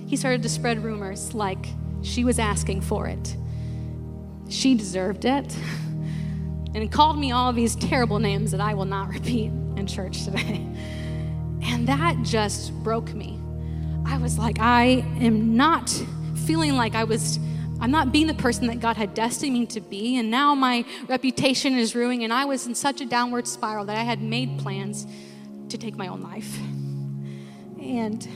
he 0.06 0.16
started 0.16 0.42
to 0.42 0.48
spread 0.48 0.84
rumors 0.84 1.32
like 1.32 1.66
she 2.02 2.24
was 2.24 2.38
asking 2.38 2.80
for 2.82 3.06
it. 3.06 3.36
She 4.48 4.74
deserved 4.74 5.24
it. 5.24 5.56
And 6.74 6.90
called 6.90 7.18
me 7.18 7.32
all 7.32 7.52
these 7.52 7.76
terrible 7.76 8.18
names 8.18 8.50
that 8.52 8.60
I 8.62 8.72
will 8.72 8.86
not 8.86 9.10
repeat 9.10 9.48
in 9.76 9.86
church 9.86 10.24
today. 10.24 10.66
And 11.64 11.86
that 11.86 12.16
just 12.22 12.72
broke 12.82 13.12
me. 13.14 13.38
I 14.04 14.18
was 14.18 14.36
like, 14.36 14.58
I 14.58 15.04
am 15.20 15.56
not 15.56 15.90
feeling 16.46 16.72
like 16.72 16.94
I 16.94 17.04
was 17.04 17.38
I'm 17.82 17.90
not 17.90 18.12
being 18.12 18.28
the 18.28 18.34
person 18.34 18.68
that 18.68 18.78
God 18.78 18.96
had 18.96 19.12
destined 19.12 19.54
me 19.54 19.66
to 19.66 19.80
be. 19.80 20.16
And 20.16 20.30
now 20.30 20.54
my 20.54 20.84
reputation 21.08 21.76
is 21.76 21.96
ruining. 21.96 22.22
And 22.22 22.32
I 22.32 22.44
was 22.44 22.68
in 22.68 22.76
such 22.76 23.00
a 23.00 23.06
downward 23.06 23.48
spiral 23.48 23.84
that 23.86 23.96
I 23.96 24.02
had 24.02 24.22
made 24.22 24.56
plans 24.60 25.04
to 25.68 25.76
take 25.76 25.96
my 25.96 26.06
own 26.06 26.20
life. 26.20 26.58
And 27.80 28.26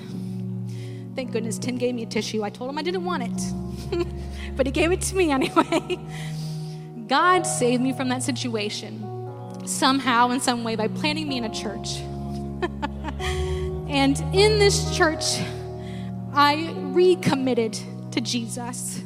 thank 1.16 1.32
goodness 1.32 1.58
Tim 1.58 1.78
gave 1.78 1.94
me 1.94 2.02
a 2.02 2.06
tissue. 2.06 2.44
I 2.44 2.50
told 2.50 2.68
him 2.68 2.76
I 2.78 2.82
didn't 2.82 3.04
want 3.04 3.22
it, 3.22 4.06
but 4.56 4.66
he 4.66 4.72
gave 4.72 4.92
it 4.92 5.00
to 5.00 5.16
me 5.16 5.30
anyway. 5.38 5.98
God 7.08 7.44
saved 7.44 7.82
me 7.82 7.92
from 7.92 8.10
that 8.10 8.22
situation 8.22 9.02
somehow, 9.64 10.30
in 10.30 10.40
some 10.40 10.62
way, 10.62 10.76
by 10.76 10.88
planting 10.88 11.28
me 11.28 11.38
in 11.38 11.44
a 11.44 11.54
church. 11.54 11.96
and 13.88 14.18
in 14.34 14.58
this 14.58 14.94
church, 14.96 15.40
I 16.34 16.72
recommitted 16.76 17.78
to 18.12 18.20
Jesus. 18.20 19.00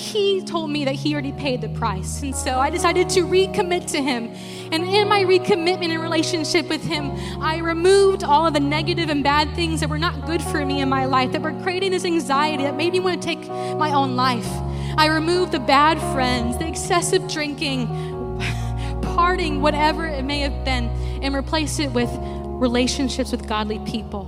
He 0.00 0.40
told 0.40 0.70
me 0.70 0.86
that 0.86 0.94
he 0.94 1.12
already 1.12 1.32
paid 1.32 1.60
the 1.60 1.68
price. 1.68 2.22
And 2.22 2.34
so 2.34 2.58
I 2.58 2.70
decided 2.70 3.10
to 3.10 3.20
recommit 3.20 3.90
to 3.92 4.00
him. 4.02 4.28
And 4.72 4.84
in 4.84 5.08
my 5.08 5.24
recommitment 5.24 5.90
and 5.90 6.00
relationship 6.00 6.70
with 6.70 6.82
him, 6.82 7.10
I 7.42 7.58
removed 7.58 8.24
all 8.24 8.46
of 8.46 8.54
the 8.54 8.60
negative 8.60 9.10
and 9.10 9.22
bad 9.22 9.54
things 9.54 9.80
that 9.80 9.90
were 9.90 9.98
not 9.98 10.24
good 10.24 10.40
for 10.42 10.64
me 10.64 10.80
in 10.80 10.88
my 10.88 11.04
life, 11.04 11.32
that 11.32 11.42
were 11.42 11.52
creating 11.62 11.90
this 11.90 12.06
anxiety 12.06 12.62
that 12.62 12.76
made 12.76 12.94
me 12.94 13.00
want 13.00 13.20
to 13.20 13.28
take 13.28 13.46
my 13.46 13.92
own 13.92 14.16
life. 14.16 14.48
I 14.96 15.06
removed 15.06 15.52
the 15.52 15.60
bad 15.60 16.00
friends, 16.14 16.56
the 16.56 16.66
excessive 16.66 17.28
drinking, 17.28 17.86
parting, 19.02 19.60
whatever 19.60 20.06
it 20.06 20.24
may 20.24 20.40
have 20.40 20.64
been, 20.64 20.86
and 21.22 21.34
replaced 21.34 21.78
it 21.78 21.92
with 21.92 22.10
relationships 22.46 23.32
with 23.32 23.46
godly 23.46 23.80
people. 23.80 24.24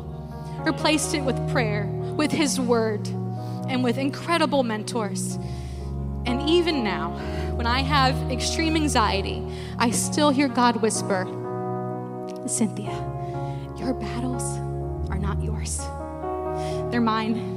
Replaced 0.66 1.14
it 1.14 1.23
with 1.23 1.51
prayer, 1.51 1.87
with 2.14 2.31
his 2.31 2.61
word 2.61 3.09
and 3.68 3.83
with 3.83 3.97
incredible 3.97 4.62
mentors. 4.62 5.39
And 6.27 6.49
even 6.49 6.85
now, 6.85 7.11
when 7.57 7.66
I 7.66 7.81
have 7.81 8.31
extreme 8.31 8.77
anxiety, 8.77 9.43
I 9.79 9.91
still 9.91 10.31
hear 10.31 10.49
God 10.49 10.77
whisper, 10.77 11.27
Cynthia, 12.47 12.93
your 13.77 13.95
battles 13.95 14.43
are 15.11 15.18
not 15.18 15.43
yours, 15.43 15.79
they're 16.91 17.01
mine. 17.01 17.51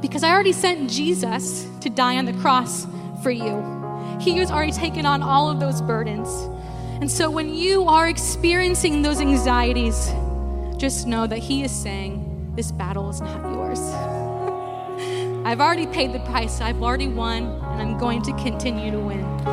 Because 0.00 0.22
I 0.22 0.30
already 0.30 0.52
sent 0.52 0.90
Jesus 0.90 1.66
to 1.80 1.90
die 1.90 2.16
on 2.16 2.24
the 2.24 2.32
cross 2.34 2.86
for 3.22 3.30
you. 3.30 3.80
He 4.20 4.36
has 4.36 4.50
already 4.50 4.72
taken 4.72 5.06
on 5.06 5.22
all 5.22 5.50
of 5.50 5.60
those 5.60 5.80
burdens. 5.80 6.28
And 7.00 7.10
so 7.10 7.30
when 7.30 7.54
you 7.54 7.84
are 7.84 8.08
experiencing 8.08 9.02
those 9.02 9.20
anxieties, 9.20 10.10
just 10.76 11.06
know 11.06 11.26
that 11.26 11.38
He 11.38 11.62
is 11.62 11.70
saying, 11.70 12.52
This 12.56 12.72
battle 12.72 13.08
is 13.08 13.20
not 13.20 13.42
yours. 13.54 13.80
I've 15.42 15.60
already 15.60 15.86
paid 15.86 16.12
the 16.12 16.20
price. 16.20 16.60
I've 16.60 16.82
already 16.82 17.08
won, 17.08 17.44
and 17.44 17.82
I'm 17.82 17.96
going 17.98 18.20
to 18.22 18.32
continue 18.34 18.90
to 18.90 19.00
win. 19.00 19.20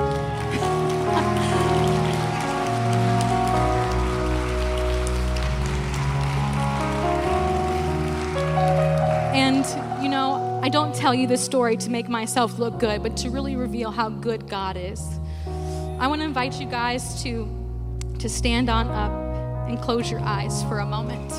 and, 9.33 10.03
you 10.03 10.09
know, 10.09 10.59
I 10.61 10.67
don't 10.67 10.93
tell 10.93 11.15
you 11.15 11.25
this 11.25 11.43
story 11.43 11.77
to 11.77 11.89
make 11.89 12.09
myself 12.09 12.59
look 12.59 12.79
good, 12.79 13.01
but 13.01 13.15
to 13.17 13.29
really 13.29 13.55
reveal 13.55 13.89
how 13.89 14.09
good 14.09 14.49
God 14.49 14.75
is. 14.75 15.01
I 15.99 16.07
want 16.07 16.19
to 16.19 16.25
invite 16.25 16.59
you 16.59 16.67
guys 16.67 17.23
to, 17.23 17.47
to 18.19 18.27
stand 18.27 18.69
on 18.69 18.88
up 18.89 19.69
and 19.69 19.79
close 19.81 20.11
your 20.11 20.19
eyes 20.19 20.63
for 20.63 20.79
a 20.79 20.85
moment. 20.85 21.31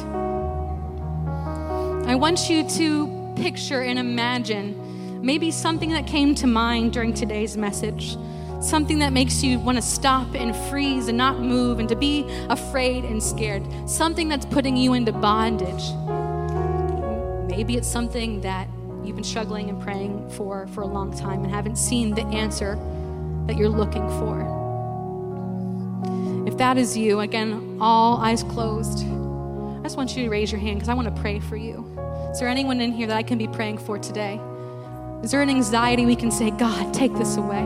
I 2.08 2.14
want 2.14 2.48
you 2.48 2.66
to 2.66 3.17
picture 3.38 3.82
and 3.82 3.98
imagine 3.98 5.22
maybe 5.22 5.50
something 5.50 5.90
that 5.90 6.06
came 6.06 6.34
to 6.36 6.46
mind 6.46 6.92
during 6.92 7.14
today's 7.14 7.56
message. 7.56 8.16
Something 8.60 8.98
that 8.98 9.12
makes 9.12 9.42
you 9.42 9.58
want 9.60 9.78
to 9.78 9.82
stop 9.82 10.34
and 10.34 10.54
freeze 10.68 11.08
and 11.08 11.16
not 11.16 11.38
move 11.38 11.78
and 11.78 11.88
to 11.88 11.96
be 11.96 12.24
afraid 12.48 13.04
and 13.04 13.22
scared. 13.22 13.64
Something 13.88 14.28
that's 14.28 14.46
putting 14.46 14.76
you 14.76 14.94
into 14.94 15.12
bondage. 15.12 15.84
Maybe 17.48 17.76
it's 17.76 17.88
something 17.88 18.40
that 18.40 18.68
you've 19.04 19.16
been 19.16 19.24
struggling 19.24 19.70
and 19.70 19.80
praying 19.80 20.28
for 20.30 20.66
for 20.68 20.82
a 20.82 20.86
long 20.86 21.16
time 21.16 21.44
and 21.44 21.52
haven't 21.52 21.76
seen 21.76 22.14
the 22.14 22.26
answer 22.26 22.76
that 23.46 23.56
you're 23.56 23.68
looking 23.68 24.08
for. 24.18 24.58
If 26.46 26.56
that 26.58 26.78
is 26.78 26.96
you, 26.96 27.20
again, 27.20 27.78
all 27.80 28.16
eyes 28.16 28.42
closed, 28.42 29.06
I 29.06 29.82
just 29.82 29.96
want 29.96 30.16
you 30.16 30.24
to 30.24 30.30
raise 30.30 30.50
your 30.50 30.60
hand 30.60 30.78
because 30.78 30.88
I 30.88 30.94
want 30.94 31.14
to 31.14 31.20
pray 31.20 31.38
for 31.40 31.56
you. 31.56 31.84
Is 32.30 32.40
there 32.40 32.48
anyone 32.48 32.80
in 32.80 32.92
here 32.92 33.06
that 33.06 33.16
I 33.16 33.22
can 33.22 33.38
be 33.38 33.48
praying 33.48 33.78
for 33.78 33.98
today? 33.98 34.38
Is 35.22 35.30
there 35.30 35.40
an 35.40 35.48
anxiety 35.48 36.04
we 36.04 36.14
can 36.14 36.30
say, 36.30 36.50
God, 36.50 36.92
take 36.92 37.14
this 37.14 37.36
away? 37.36 37.64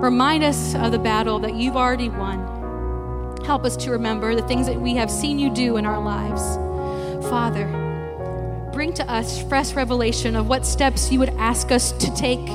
Remind 0.00 0.42
us 0.42 0.74
of 0.74 0.92
the 0.92 0.98
battle 0.98 1.38
that 1.40 1.54
you've 1.54 1.76
already 1.76 2.08
won. 2.08 3.38
Help 3.44 3.64
us 3.64 3.76
to 3.76 3.90
remember 3.90 4.34
the 4.34 4.42
things 4.42 4.66
that 4.66 4.80
we 4.80 4.94
have 4.94 5.10
seen 5.10 5.38
you 5.38 5.52
do 5.52 5.76
in 5.76 5.84
our 5.84 6.02
lives. 6.02 6.56
Father, 7.28 7.66
bring 8.72 8.94
to 8.94 9.08
us 9.10 9.42
fresh 9.42 9.74
revelation 9.74 10.36
of 10.36 10.48
what 10.48 10.64
steps 10.64 11.12
you 11.12 11.18
would 11.18 11.34
ask 11.36 11.70
us 11.70 11.92
to 11.92 12.12
take, 12.14 12.48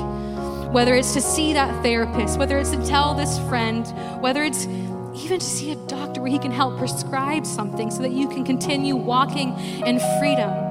whether 0.72 0.94
it's 0.94 1.14
to 1.14 1.20
see 1.20 1.52
that 1.52 1.84
therapist, 1.84 2.36
whether 2.36 2.58
it's 2.58 2.72
to 2.72 2.84
tell 2.84 3.14
this 3.14 3.38
friend, 3.48 3.86
whether 4.20 4.42
it's 4.42 4.66
even 4.66 5.38
to 5.38 5.46
see 5.46 5.70
a 5.70 5.76
doctor 5.86 6.20
where 6.20 6.30
he 6.30 6.38
can 6.38 6.50
help 6.50 6.76
prescribe 6.78 7.46
something 7.46 7.92
so 7.92 8.02
that 8.02 8.12
you 8.12 8.28
can 8.28 8.44
continue 8.44 8.96
walking 8.96 9.56
in 9.86 10.00
freedom. 10.18 10.65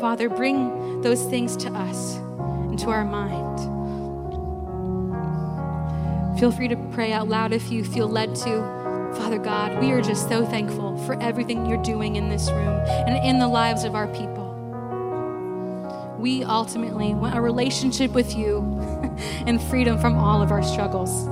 Father, 0.00 0.28
bring 0.28 1.00
those 1.00 1.24
things 1.24 1.56
to 1.56 1.70
us 1.72 2.16
into 2.70 2.88
our 2.88 3.04
mind. 3.04 3.58
Feel 6.38 6.52
free 6.52 6.68
to 6.68 6.76
pray 6.92 7.12
out 7.12 7.26
loud 7.26 7.52
if 7.52 7.68
you 7.68 7.82
feel 7.82 8.08
led 8.08 8.36
to. 8.36 9.12
Father 9.16 9.38
God, 9.38 9.80
we 9.80 9.90
are 9.90 10.00
just 10.00 10.28
so 10.28 10.46
thankful 10.46 10.96
for 11.04 11.20
everything 11.20 11.66
you're 11.66 11.82
doing 11.82 12.14
in 12.14 12.28
this 12.28 12.48
room 12.48 12.80
and 12.86 13.16
in 13.26 13.40
the 13.40 13.48
lives 13.48 13.82
of 13.82 13.96
our 13.96 14.06
people. 14.08 14.46
We 16.16 16.44
ultimately 16.44 17.14
want 17.14 17.36
a 17.36 17.40
relationship 17.40 18.12
with 18.12 18.36
you 18.36 18.58
and 19.46 19.60
freedom 19.62 19.98
from 19.98 20.16
all 20.16 20.40
of 20.40 20.52
our 20.52 20.62
struggles. 20.62 21.26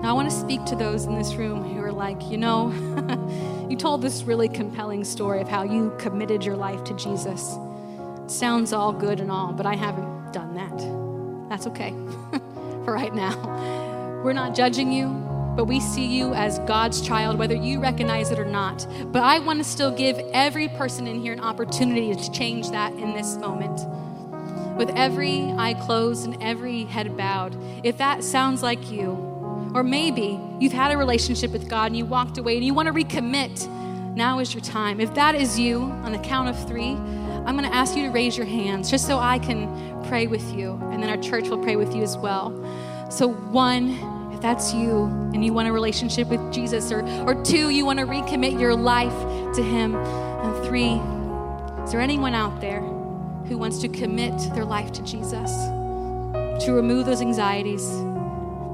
Now, 0.00 0.10
I 0.10 0.12
want 0.12 0.30
to 0.30 0.36
speak 0.36 0.64
to 0.66 0.76
those 0.76 1.06
in 1.06 1.16
this 1.16 1.34
room 1.34 1.64
who 1.64 1.80
are 1.80 1.90
like, 1.90 2.30
you 2.30 2.36
know, 2.36 2.70
You 3.68 3.76
told 3.76 4.02
this 4.02 4.22
really 4.24 4.48
compelling 4.48 5.04
story 5.04 5.40
of 5.40 5.48
how 5.48 5.62
you 5.62 5.92
committed 5.98 6.44
your 6.44 6.56
life 6.56 6.84
to 6.84 6.94
Jesus. 6.94 7.56
It 8.24 8.30
sounds 8.30 8.72
all 8.72 8.92
good 8.92 9.20
and 9.20 9.30
all, 9.30 9.52
but 9.52 9.66
I 9.66 9.74
haven't 9.74 10.32
done 10.32 10.54
that. 10.54 11.48
That's 11.48 11.66
okay 11.68 11.90
for 12.84 12.92
right 12.92 13.14
now. 13.14 13.34
We're 14.22 14.32
not 14.32 14.54
judging 14.54 14.92
you. 14.92 15.08
but 15.56 15.66
we 15.66 15.78
see 15.80 16.06
you 16.06 16.34
as 16.34 16.58
God's 16.60 17.00
child, 17.00 17.38
whether 17.38 17.54
you 17.54 17.80
recognize 17.80 18.30
it 18.30 18.38
or 18.38 18.44
not. 18.44 18.86
But 19.12 19.22
I 19.22 19.38
want 19.38 19.58
to 19.60 19.64
still 19.64 19.90
give 19.90 20.18
every 20.32 20.68
person 20.68 21.06
in 21.06 21.20
here 21.20 21.32
an 21.32 21.40
opportunity 21.40 22.14
to 22.14 22.32
change 22.32 22.70
that 22.70 22.92
in 22.94 23.14
this 23.14 23.36
moment. 23.36 23.80
With 24.76 24.90
every 24.96 25.52
eye 25.52 25.74
closed 25.74 26.26
and 26.26 26.42
every 26.42 26.84
head 26.84 27.16
bowed, 27.16 27.56
if 27.84 27.98
that 27.98 28.24
sounds 28.24 28.62
like 28.62 28.90
you, 28.90 29.12
or 29.74 29.82
maybe 29.82 30.40
you've 30.60 30.72
had 30.72 30.92
a 30.92 30.96
relationship 30.96 31.50
with 31.50 31.68
God 31.68 31.86
and 31.86 31.96
you 31.96 32.06
walked 32.06 32.38
away 32.38 32.56
and 32.56 32.64
you 32.64 32.72
want 32.72 32.86
to 32.86 32.94
recommit, 32.94 33.68
now 34.14 34.38
is 34.38 34.54
your 34.54 34.62
time. 34.62 35.00
If 35.00 35.12
that 35.14 35.34
is 35.34 35.58
you, 35.58 35.82
on 35.82 36.12
the 36.12 36.18
count 36.18 36.48
of 36.48 36.68
three, 36.68 36.92
I'm 36.92 37.56
going 37.56 37.68
to 37.68 37.74
ask 37.74 37.96
you 37.96 38.04
to 38.04 38.10
raise 38.10 38.36
your 38.36 38.46
hands 38.46 38.88
just 38.88 39.06
so 39.06 39.18
I 39.18 39.40
can 39.40 40.02
pray 40.04 40.28
with 40.28 40.54
you, 40.54 40.78
and 40.92 41.02
then 41.02 41.10
our 41.10 41.16
church 41.16 41.48
will 41.48 41.58
pray 41.58 41.76
with 41.76 41.94
you 41.94 42.02
as 42.02 42.16
well. 42.16 42.52
So, 43.10 43.28
one, 43.28 43.90
if 44.32 44.40
that's 44.40 44.72
you 44.72 45.04
and 45.34 45.44
you 45.44 45.52
want 45.52 45.68
a 45.68 45.72
relationship 45.72 46.28
with 46.28 46.52
Jesus, 46.52 46.92
or, 46.92 47.02
or 47.26 47.42
two, 47.42 47.70
you 47.70 47.84
want 47.84 47.98
to 47.98 48.06
recommit 48.06 48.58
your 48.58 48.74
life 48.74 49.12
to 49.56 49.62
Him, 49.62 49.96
and 49.96 50.64
three, 50.64 50.92
is 51.84 51.90
there 51.90 52.00
anyone 52.00 52.34
out 52.34 52.60
there 52.60 52.80
who 52.80 53.58
wants 53.58 53.78
to 53.80 53.88
commit 53.88 54.38
their 54.54 54.64
life 54.64 54.92
to 54.92 55.02
Jesus, 55.02 55.50
to 56.64 56.72
remove 56.72 57.04
those 57.06 57.20
anxieties, 57.20 57.86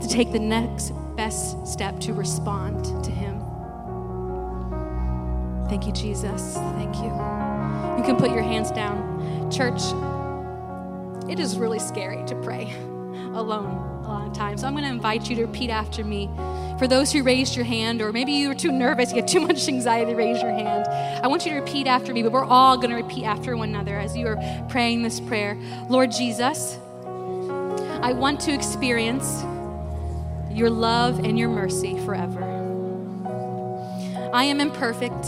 to 0.01 0.09
take 0.09 0.32
the 0.32 0.38
next 0.38 0.90
best 1.16 1.66
step 1.66 1.98
to 2.01 2.12
respond 2.12 2.84
to 3.05 3.11
Him? 3.11 3.40
Thank 5.68 5.86
you, 5.86 5.92
Jesus. 5.92 6.55
Thank 6.55 6.96
you. 6.96 7.05
You 7.05 8.05
can 8.05 8.16
put 8.16 8.30
your 8.30 8.42
hands 8.42 8.70
down. 8.70 9.51
Church, 9.51 9.80
it 11.30 11.38
is 11.38 11.59
really 11.59 11.78
scary 11.78 12.24
to 12.26 12.34
pray 12.36 12.72
alone 13.34 13.90
a 14.05 14.09
long 14.09 14.32
time. 14.32 14.59
So 14.59 14.66
I'm 14.66 14.72
going 14.72 14.84
to 14.84 14.90
invite 14.90 15.30
you 15.30 15.36
to 15.36 15.46
repeat 15.46 15.70
after 15.70 16.05
me. 16.05 16.28
For 16.78 16.88
those 16.88 17.12
who 17.12 17.22
raised 17.22 17.55
your 17.55 17.64
hand, 17.64 18.01
or 18.01 18.12
maybe 18.12 18.32
you 18.32 18.48
were 18.48 18.55
too 18.55 18.72
nervous, 18.72 19.11
you 19.11 19.16
had 19.16 19.28
too 19.28 19.40
much 19.40 19.68
anxiety 19.68 20.14
raise 20.14 20.42
your 20.42 20.51
hand, 20.51 20.86
I 21.22 21.28
want 21.28 21.44
you 21.44 21.53
to 21.53 21.61
repeat 21.61 21.86
after 21.86 22.12
me, 22.12 22.22
but 22.22 22.32
we're 22.32 22.44
all 22.44 22.76
going 22.76 22.90
to 22.90 22.96
repeat 22.96 23.24
after 23.24 23.57
one 23.57 23.68
another 23.68 23.98
as 23.98 24.16
you 24.16 24.26
are 24.26 24.66
praying 24.68 25.03
this 25.03 25.20
prayer. 25.20 25.57
Lord 25.88 26.11
Jesus, 26.11 26.78
I 28.03 28.12
want 28.12 28.40
to 28.40 28.53
experience 28.53 29.42
your 30.61 30.70
love 30.70 31.20
and 31.20 31.38
your 31.38 31.48
mercy 31.48 31.98
forever. 32.04 32.44
I 34.34 34.44
am 34.44 34.61
imperfect 34.61 35.26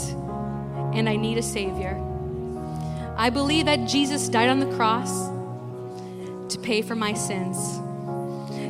and 0.93 1.09
I 1.09 1.15
need 1.15 1.39
a 1.39 1.41
Savior. 1.41 1.99
I 3.17 3.31
believe 3.31 3.65
that 3.65 3.87
Jesus 3.87 4.29
died 4.29 4.49
on 4.49 4.59
the 4.59 4.71
cross 4.75 5.27
to 6.53 6.59
pay 6.59 6.83
for 6.83 6.95
my 6.95 7.13
sins. 7.13 7.57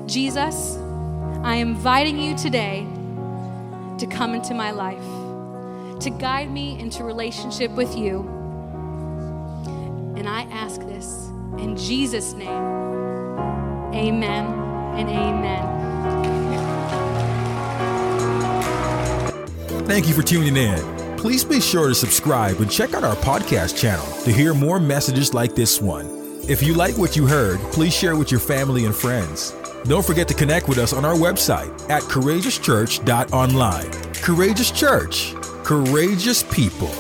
Jesus, 0.10 0.78
I 1.44 1.58
am 1.58 1.72
inviting 1.72 2.18
you 2.18 2.36
today 2.38 2.88
to 4.00 4.08
come 4.08 4.34
into 4.34 4.54
my 4.54 4.72
life, 4.72 6.00
to 6.02 6.10
guide 6.10 6.50
me 6.50 6.80
into 6.80 7.04
relationship 7.04 7.72
with 7.72 7.94
you. 7.98 8.22
And 10.16 10.30
I 10.30 10.44
ask 10.44 10.80
this 10.80 11.28
in 11.58 11.76
Jesus' 11.76 12.32
name. 12.32 12.48
Amen 13.94 14.46
and 14.96 15.10
amen. 15.10 15.93
Thank 19.86 20.08
you 20.08 20.14
for 20.14 20.24
tuning 20.24 20.56
in. 20.56 21.18
Please 21.18 21.44
be 21.44 21.60
sure 21.60 21.90
to 21.90 21.96
subscribe 21.96 22.62
and 22.62 22.72
check 22.72 22.94
out 22.94 23.04
our 23.04 23.18
podcast 23.18 23.78
channel 23.78 24.06
to 24.24 24.32
hear 24.32 24.54
more 24.54 24.80
messages 24.80 25.34
like 25.34 25.56
this 25.56 25.82
one. 25.82 26.08
If 26.48 26.64
you 26.64 26.74
like 26.74 26.98
what 26.98 27.18
you 27.18 27.28
heard, 27.28 27.60
please 27.74 27.94
share 27.94 28.16
with 28.16 28.32
your 28.32 28.40
family 28.40 28.86
and 28.86 28.96
friends. 28.96 29.54
Don't 29.84 30.06
forget 30.06 30.28
to 30.30 30.34
connect 30.34 30.70
with 30.70 30.78
us 30.78 30.94
on 30.94 31.04
our 31.04 31.16
website 31.16 31.90
at 31.90 32.02
courageouschurch.online. 32.04 33.92
Courageous 34.16 34.72
Church, 34.72 35.34
courageous 35.64 36.44
people. 36.44 36.92